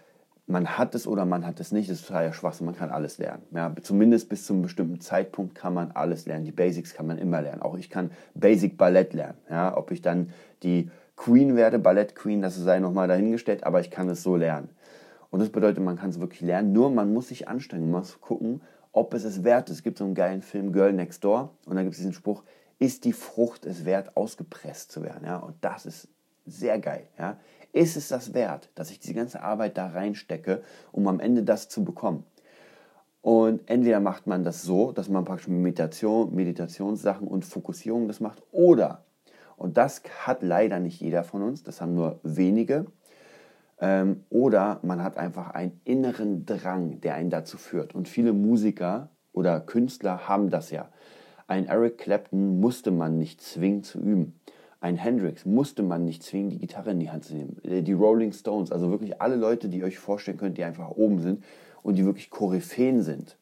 man 0.47 0.79
hat 0.79 0.95
es 0.95 1.09
oder 1.09 1.25
man 1.25 1.45
hat 1.45 1.59
es 1.59 1.73
nicht, 1.73 1.89
ist 1.89 2.07
total 2.07 2.33
Schwachsinn, 2.33 2.67
man 2.67 2.77
kann 2.77 2.91
alles 2.91 3.19
lernen. 3.19 3.43
Ja, 3.53 3.75
zumindest 3.83 4.29
bis 4.29 4.47
zu 4.47 4.53
einem 4.53 4.63
bestimmten 4.63 5.01
Zeitpunkt 5.01 5.57
kann 5.57 5.75
man 5.75 5.91
alles 5.91 6.27
lernen. 6.27 6.45
Die 6.45 6.53
Basics 6.53 6.95
kann 6.95 7.09
man 7.09 7.19
immer 7.19 7.43
lernen. 7.43 7.63
Auch 7.63 7.77
ich 7.77 7.91
kann 7.91 8.13
Basic 8.35 8.77
Ballett 8.77 9.13
lernen. 9.13 9.39
Ja, 9.51 9.77
ob 9.77 9.91
ich 9.91 10.03
dann 10.03 10.31
die 10.63 10.91
Queen 11.17 11.57
werde, 11.57 11.79
Ballett 11.79 12.15
Queen, 12.15 12.43
das 12.43 12.55
sei 12.57 12.79
nochmal 12.79 13.09
dahingestellt, 13.09 13.65
aber 13.65 13.81
ich 13.81 13.91
kann 13.91 14.09
es 14.09 14.23
so 14.23 14.37
lernen. 14.37 14.69
Und 15.31 15.41
das 15.41 15.49
bedeutet, 15.49 15.83
man 15.83 15.97
kann 15.97 16.11
es 16.11 16.21
wirklich 16.21 16.43
lernen, 16.43 16.73
nur 16.73 16.91
man 16.91 17.13
muss 17.13 17.29
sich 17.29 17.49
anstrengen, 17.49 17.91
man 17.91 18.03
muss 18.03 18.21
gucken, 18.21 18.61
ob 18.93 19.15
es 19.15 19.25
es 19.25 19.43
wert 19.43 19.69
ist. 19.69 19.79
Es 19.79 19.83
gibt 19.83 19.99
so 19.99 20.05
einen 20.05 20.15
geilen 20.15 20.43
Film 20.43 20.73
Girl 20.73 20.93
Next 20.93 21.25
Door 21.25 21.51
und 21.67 21.75
da 21.75 21.83
gibt 21.83 21.95
es 21.95 21.99
diesen 21.99 22.13
Spruch, 22.13 22.45
ist 22.79 23.05
die 23.05 23.13
Frucht 23.13 23.67
es 23.67 23.85
wert, 23.85 24.17
ausgepresst 24.17 24.93
zu 24.93 25.03
werden. 25.03 25.25
Ja? 25.25 25.39
Und 25.39 25.57
das 25.63 25.87
ist 25.87 26.09
sehr 26.45 26.79
geil. 26.79 27.09
Ja? 27.19 27.39
Ist 27.73 27.97
es 27.97 28.09
das 28.09 28.35
wert, 28.35 28.71
dass 28.75 28.91
ich 28.91 29.01
diese 29.01 29.15
ganze 29.15 29.43
Arbeit 29.43 29.77
da 29.77 29.89
reinstecke, 29.89 30.63
um 30.93 31.09
am 31.09 31.21
Ende 31.21 31.43
das 31.43 31.69
zu 31.69 31.85
bekommen? 31.85 32.25
Und 33.23 33.69
entweder 33.69 33.99
macht 33.99 34.27
man 34.29 34.45
das 34.45 34.63
so, 34.63 34.93
dass 34.93 35.09
man 35.09 35.25
praktisch 35.25 35.49
Meditation, 35.49 36.33
Meditationssachen 36.35 37.27
und 37.27 37.45
Fokussierung 37.45 38.07
das 38.07 38.21
macht, 38.21 38.41
oder, 38.53 39.05
und 39.57 39.77
das 39.77 40.03
hat 40.25 40.43
leider 40.43 40.79
nicht 40.79 41.01
jeder 41.01 41.25
von 41.25 41.43
uns, 41.43 41.65
das 41.65 41.81
haben 41.81 41.95
nur 41.95 42.21
wenige, 42.23 42.87
ähm, 43.81 44.25
oder 44.31 44.79
man 44.83 45.03
hat 45.03 45.17
einfach 45.19 45.51
einen 45.51 45.81
inneren 45.85 46.47
Drang, 46.47 47.01
der 47.01 47.15
einen 47.15 47.31
dazu 47.31 47.59
führt. 47.59 47.95
Und 47.95 48.09
viele 48.09 48.33
Musiker 48.33 49.11
oder 49.33 49.61
Künstler 49.61 50.29
haben 50.29 50.51
das 50.51 50.71
ja. 50.71 50.89
Ein 51.47 51.67
Eric 51.67 51.99
Clapton 51.99 52.61
musste 52.61 52.91
man 52.91 53.19
nicht 53.19 53.41
zwingen 53.41 53.83
zu 53.83 53.99
üben. 54.01 54.39
Ein 54.81 54.97
Hendrix 54.97 55.45
musste 55.45 55.83
man 55.83 56.05
nicht 56.05 56.23
zwingen, 56.23 56.51
die 56.51 56.59
Gitarre 56.59 56.91
in 56.91 57.01
die 57.01 57.11
Hand 57.11 57.25
zu 57.25 57.35
nehmen. 57.35 57.57
Äh, 57.65 57.83
die 57.83 57.93
Rolling 57.93 58.33
Stones, 58.33 58.73
also 58.73 58.91
wirklich 58.91 59.21
alle 59.21 59.37
Leute, 59.37 59.69
die 59.69 59.79
ihr 59.79 59.85
euch 59.85 59.99
vorstellen 59.99 60.39
könnt, 60.39 60.59
die 60.59 60.65
einfach 60.65 60.91
oben 60.91 61.21
sind 61.21 61.45
und 61.83 61.97
die 61.97 62.05
wirklich 62.05 62.31
Koryphäen 62.31 63.03
sind. 63.03 63.37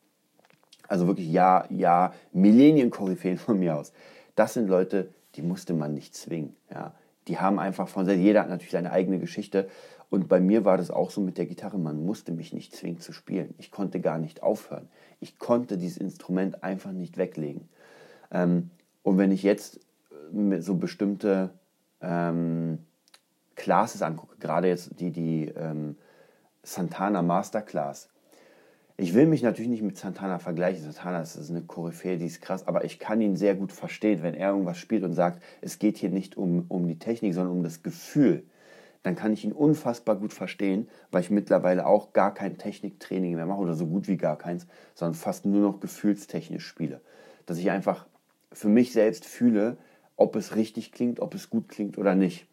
Also 0.87 1.07
wirklich 1.07 1.31
ja, 1.31 1.65
ja, 1.71 2.13
Millennium-Koryphäen 2.33 3.39
von 3.39 3.59
mir 3.59 3.77
aus. 3.77 3.93
Das 4.35 4.55
sind 4.55 4.69
Leute, 4.69 5.09
die 5.35 5.43
musste 5.43 5.75
man 5.75 5.95
nicht 5.95 6.15
zwingen. 6.15 6.55
Ja. 6.71 6.95
Die 7.27 7.39
haben 7.39 7.59
einfach 7.59 7.89
von 7.89 8.05
selbst, 8.05 8.23
jeder 8.23 8.41
hat 8.41 8.51
natürlich 8.51 8.73
seine 8.73 8.93
eigene 8.93 9.19
Geschichte. 9.19 9.69
Und 10.11 10.29
bei 10.29 10.41
mir 10.41 10.65
war 10.65 10.77
das 10.77 10.91
auch 10.91 11.11
so 11.11 11.21
mit 11.21 11.39
der 11.39 11.47
Gitarre. 11.47 11.79
Man 11.79 12.05
musste 12.05 12.33
mich 12.33 12.53
nicht 12.53 12.77
zwingen 12.77 13.01
zu 13.01 13.13
spielen. 13.13 13.55
Ich 13.59 13.71
konnte 13.71 14.01
gar 14.01 14.19
nicht 14.19 14.43
aufhören. 14.43 14.89
Ich 15.25 15.39
konnte 15.39 15.79
dieses 15.79 15.97
Instrument 15.97 16.63
einfach 16.63 16.93
nicht 16.93 17.17
weglegen. 17.17 17.67
Ähm, 18.31 18.69
und 19.03 19.17
wenn 19.17 19.33
ich 19.33 19.43
jetzt 19.43 19.81
äh, 20.35 20.61
so 20.61 20.75
bestimmte 20.75 21.49
ähm, 22.03 22.81
Classes 23.57 24.03
angucke, 24.03 24.37
gerade 24.39 24.69
jetzt 24.69 25.01
die, 25.01 25.13
die 25.13 25.49
ähm, 25.49 25.97
Santana 26.63 27.23
Masterclass, 27.23 28.11
ich 28.99 29.15
will 29.15 29.25
mich 29.25 29.43
natürlich 29.43 29.71
nicht 29.71 29.83
mit 29.83 29.97
Santana 29.97 30.39
vergleichen. 30.39 30.83
Santana 30.85 31.23
ist 31.23 31.49
eine 31.49 31.63
Koryphäe, 31.63 32.19
die 32.19 32.27
ist 32.27 32.43
krass, 32.43 32.69
aber 32.69 32.85
ich 32.85 32.99
kann 32.99 33.23
ihn 33.23 33.35
sehr 33.35 33.55
gut 33.55 33.73
verstehen, 33.73 34.23
wenn 34.23 34.35
er 34.35 34.51
irgendwas 34.51 34.77
spielt 34.77 35.05
und 35.05 35.15
sagt, 35.15 35.43
es 35.63 35.79
geht 35.79 35.97
hier 35.97 36.11
nicht 36.11 36.37
um, 36.37 36.67
um 36.69 36.87
die 36.87 36.99
Technik, 36.99 37.33
sondern 37.33 37.57
um 37.57 37.63
das 37.63 37.83
Gefühl. 37.83 38.45
Dann 39.05 39.15
kann 39.15 39.35
ich 39.35 39.45
ihn 39.45 39.53
unfassbar 39.53 40.17
gut 40.17 40.33
verstehen, 40.33 40.89
weil 41.13 41.21
ich 41.21 41.31
mittlerweile 41.31 41.87
auch 41.87 42.13
gar 42.15 42.35
kein 42.35 42.59
Techniktraining 42.59 43.37
mehr 43.37 43.47
mache 43.47 43.61
oder 43.61 43.75
so 43.75 43.87
gut 43.87 44.09
wie 44.09 44.17
gar 44.17 44.37
keins, 44.37 44.67
sondern 44.95 45.15
fast 45.15 45.45
nur 45.45 45.61
noch 45.61 45.79
gefühlstechnisch 45.79 46.67
spiele. 46.67 47.01
Dass 47.47 47.59
ich 47.59 47.71
einfach 47.71 48.07
für 48.53 48.69
mich 48.69 48.93
selbst 48.93 49.27
fühle, 49.27 49.77
ob 50.17 50.37
es 50.37 50.57
richtig 50.57 50.91
klingt, 50.91 51.21
ob 51.21 51.35
es 51.35 51.51
gut 51.51 51.69
klingt 51.69 51.99
oder 51.99 52.15
nicht. 52.15 52.47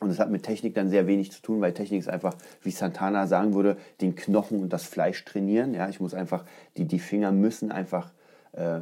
Und 0.00 0.08
das 0.08 0.18
hat 0.18 0.30
mit 0.30 0.42
Technik 0.42 0.74
dann 0.74 0.90
sehr 0.90 1.06
wenig 1.06 1.32
zu 1.32 1.40
tun, 1.40 1.60
weil 1.60 1.72
Technik 1.72 2.00
ist 2.00 2.08
einfach, 2.08 2.34
wie 2.60 2.70
Santana 2.70 3.26
sagen 3.26 3.54
würde, 3.54 3.76
den 4.00 4.14
Knochen 4.14 4.60
und 4.60 4.72
das 4.72 4.84
Fleisch 4.84 5.24
trainieren. 5.24 5.74
Ja, 5.74 5.88
ich 5.88 6.00
muss 6.00 6.12
einfach, 6.12 6.44
die, 6.76 6.84
die 6.84 6.98
Finger 6.98 7.32
müssen 7.32 7.72
einfach, 7.72 8.12
äh, 8.52 8.80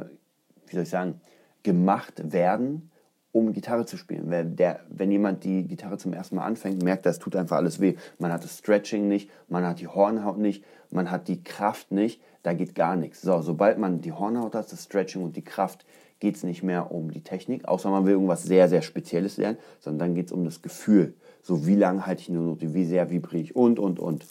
wie 0.65 0.75
soll 0.75 0.83
ich 0.83 0.89
sagen, 0.89 1.21
gemacht 1.63 2.33
werden, 2.33 2.90
um 3.31 3.53
Gitarre 3.53 3.85
zu 3.85 3.97
spielen. 3.97 4.29
Wenn, 4.29 4.55
der, 4.55 4.81
wenn 4.89 5.11
jemand 5.11 5.43
die 5.43 5.63
Gitarre 5.63 5.97
zum 5.97 6.13
ersten 6.13 6.35
Mal 6.35 6.45
anfängt, 6.45 6.83
merkt 6.83 7.05
er, 7.05 7.11
es 7.11 7.19
tut 7.19 7.35
einfach 7.35 7.57
alles 7.57 7.79
weh. 7.79 7.95
Man 8.19 8.31
hat 8.31 8.43
das 8.43 8.57
Stretching 8.57 9.07
nicht, 9.07 9.29
man 9.47 9.65
hat 9.65 9.79
die 9.79 9.87
Hornhaut 9.87 10.37
nicht, 10.37 10.63
man 10.89 11.09
hat 11.11 11.27
die 11.27 11.43
Kraft 11.43 11.91
nicht, 11.91 12.21
da 12.43 12.53
geht 12.53 12.75
gar 12.75 12.95
nichts. 12.95 13.21
So, 13.21 13.41
sobald 13.41 13.77
man 13.77 14.01
die 14.01 14.11
Hornhaut 14.11 14.55
hat, 14.55 14.71
das 14.71 14.83
Stretching 14.83 15.23
und 15.23 15.35
die 15.35 15.43
Kraft, 15.43 15.85
geht 16.21 16.35
es 16.35 16.43
nicht 16.43 16.63
mehr 16.63 16.91
um 16.91 17.11
die 17.11 17.23
Technik, 17.23 17.65
außer 17.65 17.89
man 17.89 18.05
will 18.05 18.13
irgendwas 18.13 18.43
sehr, 18.43 18.69
sehr 18.69 18.83
Spezielles 18.83 19.37
lernen, 19.37 19.57
sondern 19.79 20.09
dann 20.09 20.15
geht 20.15 20.27
es 20.27 20.31
um 20.31 20.45
das 20.45 20.61
Gefühl. 20.61 21.15
So 21.41 21.65
wie 21.65 21.75
lange 21.75 22.05
halte 22.05 22.21
ich 22.21 22.29
eine 22.29 22.39
Note, 22.39 22.73
wie 22.73 22.85
sehr 22.85 23.09
vibriere 23.09 23.43
ich 23.43 23.55
und, 23.55 23.79
und, 23.79 23.99
und. 23.99 24.25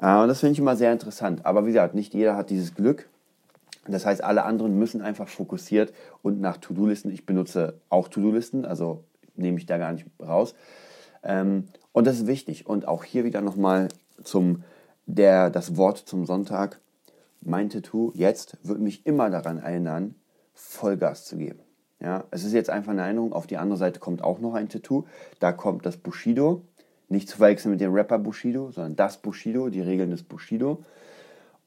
Äh, 0.00 0.14
und 0.14 0.28
das 0.28 0.40
finde 0.40 0.52
ich 0.52 0.58
immer 0.58 0.76
sehr 0.76 0.92
interessant. 0.92 1.46
Aber 1.46 1.64
wie 1.64 1.68
gesagt, 1.68 1.94
nicht 1.94 2.12
jeder 2.12 2.36
hat 2.36 2.50
dieses 2.50 2.74
Glück. 2.74 3.08
Das 3.86 4.06
heißt, 4.06 4.22
alle 4.22 4.44
anderen 4.44 4.78
müssen 4.78 5.02
einfach 5.02 5.28
fokussiert 5.28 5.92
und 6.22 6.40
nach 6.40 6.56
To-Do-Listen. 6.58 7.10
Ich 7.10 7.26
benutze 7.26 7.80
auch 7.88 8.08
To-Do-Listen, 8.08 8.64
also 8.64 9.04
nehme 9.34 9.58
ich 9.58 9.66
da 9.66 9.78
gar 9.78 9.92
nicht 9.92 10.06
raus. 10.20 10.54
Ähm, 11.22 11.68
und 11.92 12.06
das 12.06 12.16
ist 12.16 12.26
wichtig. 12.26 12.66
Und 12.66 12.86
auch 12.86 13.04
hier 13.04 13.24
wieder 13.24 13.40
nochmal 13.40 13.88
zum 14.22 14.62
der, 15.06 15.50
das 15.50 15.76
Wort 15.76 15.98
zum 15.98 16.26
Sonntag. 16.26 16.80
Mein 17.40 17.70
Tattoo 17.70 18.12
jetzt 18.14 18.56
wird 18.62 18.80
mich 18.80 19.04
immer 19.04 19.30
daran 19.30 19.58
erinnern, 19.58 20.14
Vollgas 20.54 21.24
zu 21.24 21.36
geben. 21.36 21.60
Ja, 22.00 22.24
es 22.30 22.44
ist 22.44 22.52
jetzt 22.52 22.70
einfach 22.70 22.92
eine 22.92 23.02
Erinnerung. 23.02 23.32
Auf 23.32 23.46
die 23.46 23.56
andere 23.56 23.78
Seite 23.78 24.00
kommt 24.00 24.22
auch 24.22 24.40
noch 24.40 24.54
ein 24.54 24.68
Tattoo. 24.68 25.04
Da 25.40 25.52
kommt 25.52 25.86
das 25.86 25.96
Bushido. 25.96 26.62
Nicht 27.08 27.28
zu 27.28 27.36
verwechseln 27.36 27.72
mit 27.72 27.80
dem 27.80 27.92
Rapper 27.92 28.18
Bushido, 28.18 28.70
sondern 28.70 28.96
das 28.96 29.18
Bushido, 29.18 29.68
die 29.68 29.80
Regeln 29.80 30.10
des 30.10 30.22
Bushido. 30.22 30.84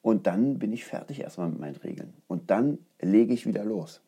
Und 0.06 0.28
dann 0.28 0.60
bin 0.60 0.72
ich 0.72 0.86
fertig 0.86 1.20
erstmal 1.20 1.50
mit 1.50 1.60
meinen 1.60 1.78
Regeln. 1.78 2.14
Und 2.28 2.52
dann 2.52 2.78
lege 3.02 3.34
ich 3.34 3.48
wieder 3.48 3.66
los. 3.66 4.02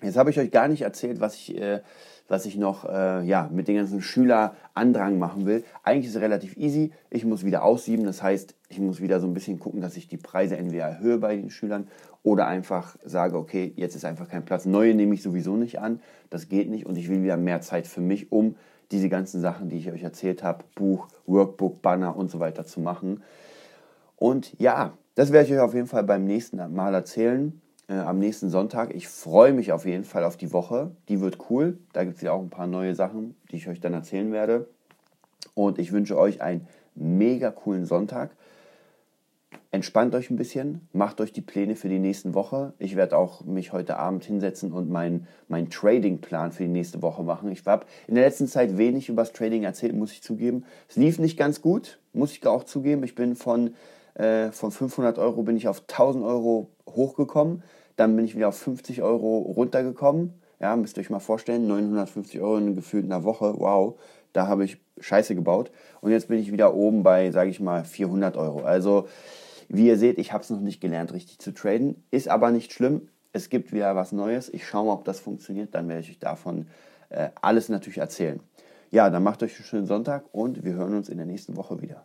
Jetzt 0.00 0.16
habe 0.16 0.30
ich 0.30 0.38
euch 0.38 0.52
gar 0.52 0.68
nicht 0.68 0.82
erzählt, 0.82 1.18
was 1.18 1.34
ich, 1.34 1.60
äh, 1.60 1.80
was 2.28 2.46
ich 2.46 2.56
noch 2.56 2.84
äh, 2.84 3.24
ja, 3.24 3.50
mit 3.52 3.66
den 3.66 3.74
ganzen 3.74 4.00
Schülerandrang 4.00 5.18
machen 5.18 5.44
will. 5.44 5.64
Eigentlich 5.82 6.06
ist 6.06 6.14
es 6.14 6.22
relativ 6.22 6.56
easy. 6.56 6.92
Ich 7.10 7.24
muss 7.24 7.44
wieder 7.44 7.64
aussieben. 7.64 8.04
Das 8.04 8.22
heißt, 8.22 8.54
ich 8.68 8.78
muss 8.78 9.00
wieder 9.00 9.18
so 9.18 9.26
ein 9.26 9.34
bisschen 9.34 9.58
gucken, 9.58 9.80
dass 9.80 9.96
ich 9.96 10.06
die 10.06 10.18
Preise 10.18 10.56
entweder 10.56 10.84
erhöhe 10.84 11.18
bei 11.18 11.34
den 11.34 11.50
Schülern 11.50 11.88
oder 12.22 12.46
einfach 12.46 12.96
sage, 13.04 13.36
okay, 13.38 13.72
jetzt 13.74 13.96
ist 13.96 14.04
einfach 14.04 14.28
kein 14.28 14.44
Platz. 14.44 14.66
Neue 14.66 14.94
nehme 14.94 15.14
ich 15.14 15.22
sowieso 15.24 15.56
nicht 15.56 15.80
an. 15.80 16.00
Das 16.30 16.48
geht 16.48 16.70
nicht 16.70 16.86
und 16.86 16.96
ich 16.96 17.08
will 17.08 17.24
wieder 17.24 17.36
mehr 17.36 17.60
Zeit 17.60 17.88
für 17.88 18.00
mich, 18.00 18.30
um 18.30 18.54
diese 18.92 19.08
ganzen 19.08 19.40
Sachen, 19.40 19.68
die 19.68 19.78
ich 19.78 19.90
euch 19.90 20.04
erzählt 20.04 20.44
habe, 20.44 20.62
Buch, 20.76 21.08
Workbook, 21.26 21.82
Banner 21.82 22.14
und 22.14 22.30
so 22.30 22.38
weiter 22.38 22.64
zu 22.66 22.78
machen. 22.78 23.24
Und 24.14 24.52
ja, 24.60 24.96
das 25.18 25.32
werde 25.32 25.48
ich 25.48 25.54
euch 25.54 25.58
auf 25.58 25.74
jeden 25.74 25.88
Fall 25.88 26.04
beim 26.04 26.24
nächsten 26.24 26.58
Mal 26.72 26.94
erzählen 26.94 27.60
äh, 27.88 27.94
am 27.94 28.20
nächsten 28.20 28.50
Sonntag. 28.50 28.94
Ich 28.94 29.08
freue 29.08 29.52
mich 29.52 29.72
auf 29.72 29.84
jeden 29.84 30.04
Fall 30.04 30.22
auf 30.22 30.36
die 30.36 30.52
Woche. 30.52 30.92
Die 31.08 31.20
wird 31.20 31.50
cool. 31.50 31.76
Da 31.92 32.04
gibt 32.04 32.18
es 32.18 32.22
ja 32.22 32.30
auch 32.30 32.40
ein 32.40 32.50
paar 32.50 32.68
neue 32.68 32.94
Sachen, 32.94 33.34
die 33.50 33.56
ich 33.56 33.68
euch 33.68 33.80
dann 33.80 33.94
erzählen 33.94 34.30
werde. 34.30 34.68
Und 35.54 35.80
ich 35.80 35.90
wünsche 35.90 36.16
euch 36.16 36.40
einen 36.40 36.68
mega 36.94 37.50
coolen 37.50 37.84
Sonntag. 37.84 38.30
Entspannt 39.72 40.14
euch 40.14 40.30
ein 40.30 40.36
bisschen, 40.36 40.86
macht 40.92 41.20
euch 41.20 41.32
die 41.32 41.40
Pläne 41.40 41.74
für 41.74 41.88
die 41.88 41.98
nächste 41.98 42.32
Woche. 42.34 42.74
Ich 42.78 42.94
werde 42.94 43.18
auch 43.18 43.44
mich 43.44 43.72
heute 43.72 43.96
Abend 43.96 44.24
hinsetzen 44.24 44.70
und 44.70 44.88
meinen 44.88 45.26
mein 45.48 45.68
Trading-Plan 45.68 46.52
für 46.52 46.62
die 46.62 46.68
nächste 46.68 47.02
Woche 47.02 47.24
machen. 47.24 47.50
Ich 47.50 47.66
habe 47.66 47.86
in 48.06 48.14
der 48.14 48.22
letzten 48.22 48.46
Zeit 48.46 48.78
wenig 48.78 49.08
über 49.08 49.22
das 49.22 49.32
Trading 49.32 49.64
erzählt, 49.64 49.96
muss 49.96 50.12
ich 50.12 50.22
zugeben. 50.22 50.64
Es 50.88 50.94
lief 50.94 51.18
nicht 51.18 51.36
ganz 51.36 51.60
gut, 51.60 51.98
muss 52.12 52.30
ich 52.30 52.46
auch 52.46 52.62
zugeben. 52.62 53.02
Ich 53.02 53.16
bin 53.16 53.34
von, 53.34 53.74
äh, 54.18 54.52
von 54.52 54.70
500 54.70 55.18
Euro 55.18 55.42
bin 55.42 55.56
ich 55.56 55.68
auf 55.68 55.82
1000 55.88 56.24
Euro 56.24 56.70
hochgekommen. 56.88 57.62
Dann 57.96 58.14
bin 58.16 58.24
ich 58.24 58.36
wieder 58.36 58.48
auf 58.48 58.58
50 58.58 59.02
Euro 59.02 59.38
runtergekommen. 59.38 60.34
Ja, 60.60 60.76
müsst 60.76 60.96
ihr 60.96 61.02
euch 61.02 61.10
mal 61.10 61.20
vorstellen, 61.20 61.66
950 61.66 62.40
Euro 62.40 62.56
in 62.58 62.74
gefühlt 62.74 63.04
einer 63.04 63.24
Woche. 63.24 63.54
Wow, 63.58 63.98
da 64.32 64.48
habe 64.48 64.64
ich 64.64 64.78
Scheiße 65.00 65.34
gebaut. 65.34 65.70
Und 66.00 66.10
jetzt 66.10 66.28
bin 66.28 66.38
ich 66.38 66.52
wieder 66.52 66.74
oben 66.74 67.02
bei, 67.02 67.30
sage 67.30 67.50
ich 67.50 67.60
mal, 67.60 67.84
400 67.84 68.36
Euro. 68.36 68.62
Also, 68.62 69.08
wie 69.68 69.86
ihr 69.86 69.98
seht, 69.98 70.18
ich 70.18 70.32
habe 70.32 70.42
es 70.42 70.50
noch 70.50 70.60
nicht 70.60 70.80
gelernt, 70.80 71.12
richtig 71.12 71.38
zu 71.38 71.52
traden. 71.52 72.02
Ist 72.10 72.28
aber 72.28 72.50
nicht 72.50 72.72
schlimm. 72.72 73.08
Es 73.32 73.50
gibt 73.50 73.72
wieder 73.72 73.94
was 73.94 74.10
Neues. 74.10 74.48
Ich 74.52 74.66
schaue 74.66 74.86
mal, 74.86 74.94
ob 74.94 75.04
das 75.04 75.20
funktioniert. 75.20 75.74
Dann 75.74 75.88
werde 75.88 76.00
ich 76.00 76.10
euch 76.10 76.18
davon 76.18 76.66
äh, 77.10 77.28
alles 77.40 77.68
natürlich 77.68 77.98
erzählen. 77.98 78.40
Ja, 78.90 79.10
dann 79.10 79.22
macht 79.22 79.42
euch 79.42 79.54
einen 79.56 79.64
schönen 79.64 79.86
Sonntag 79.86 80.24
und 80.32 80.64
wir 80.64 80.72
hören 80.72 80.96
uns 80.96 81.08
in 81.08 81.18
der 81.18 81.26
nächsten 81.26 81.56
Woche 81.56 81.80
wieder. 81.82 82.04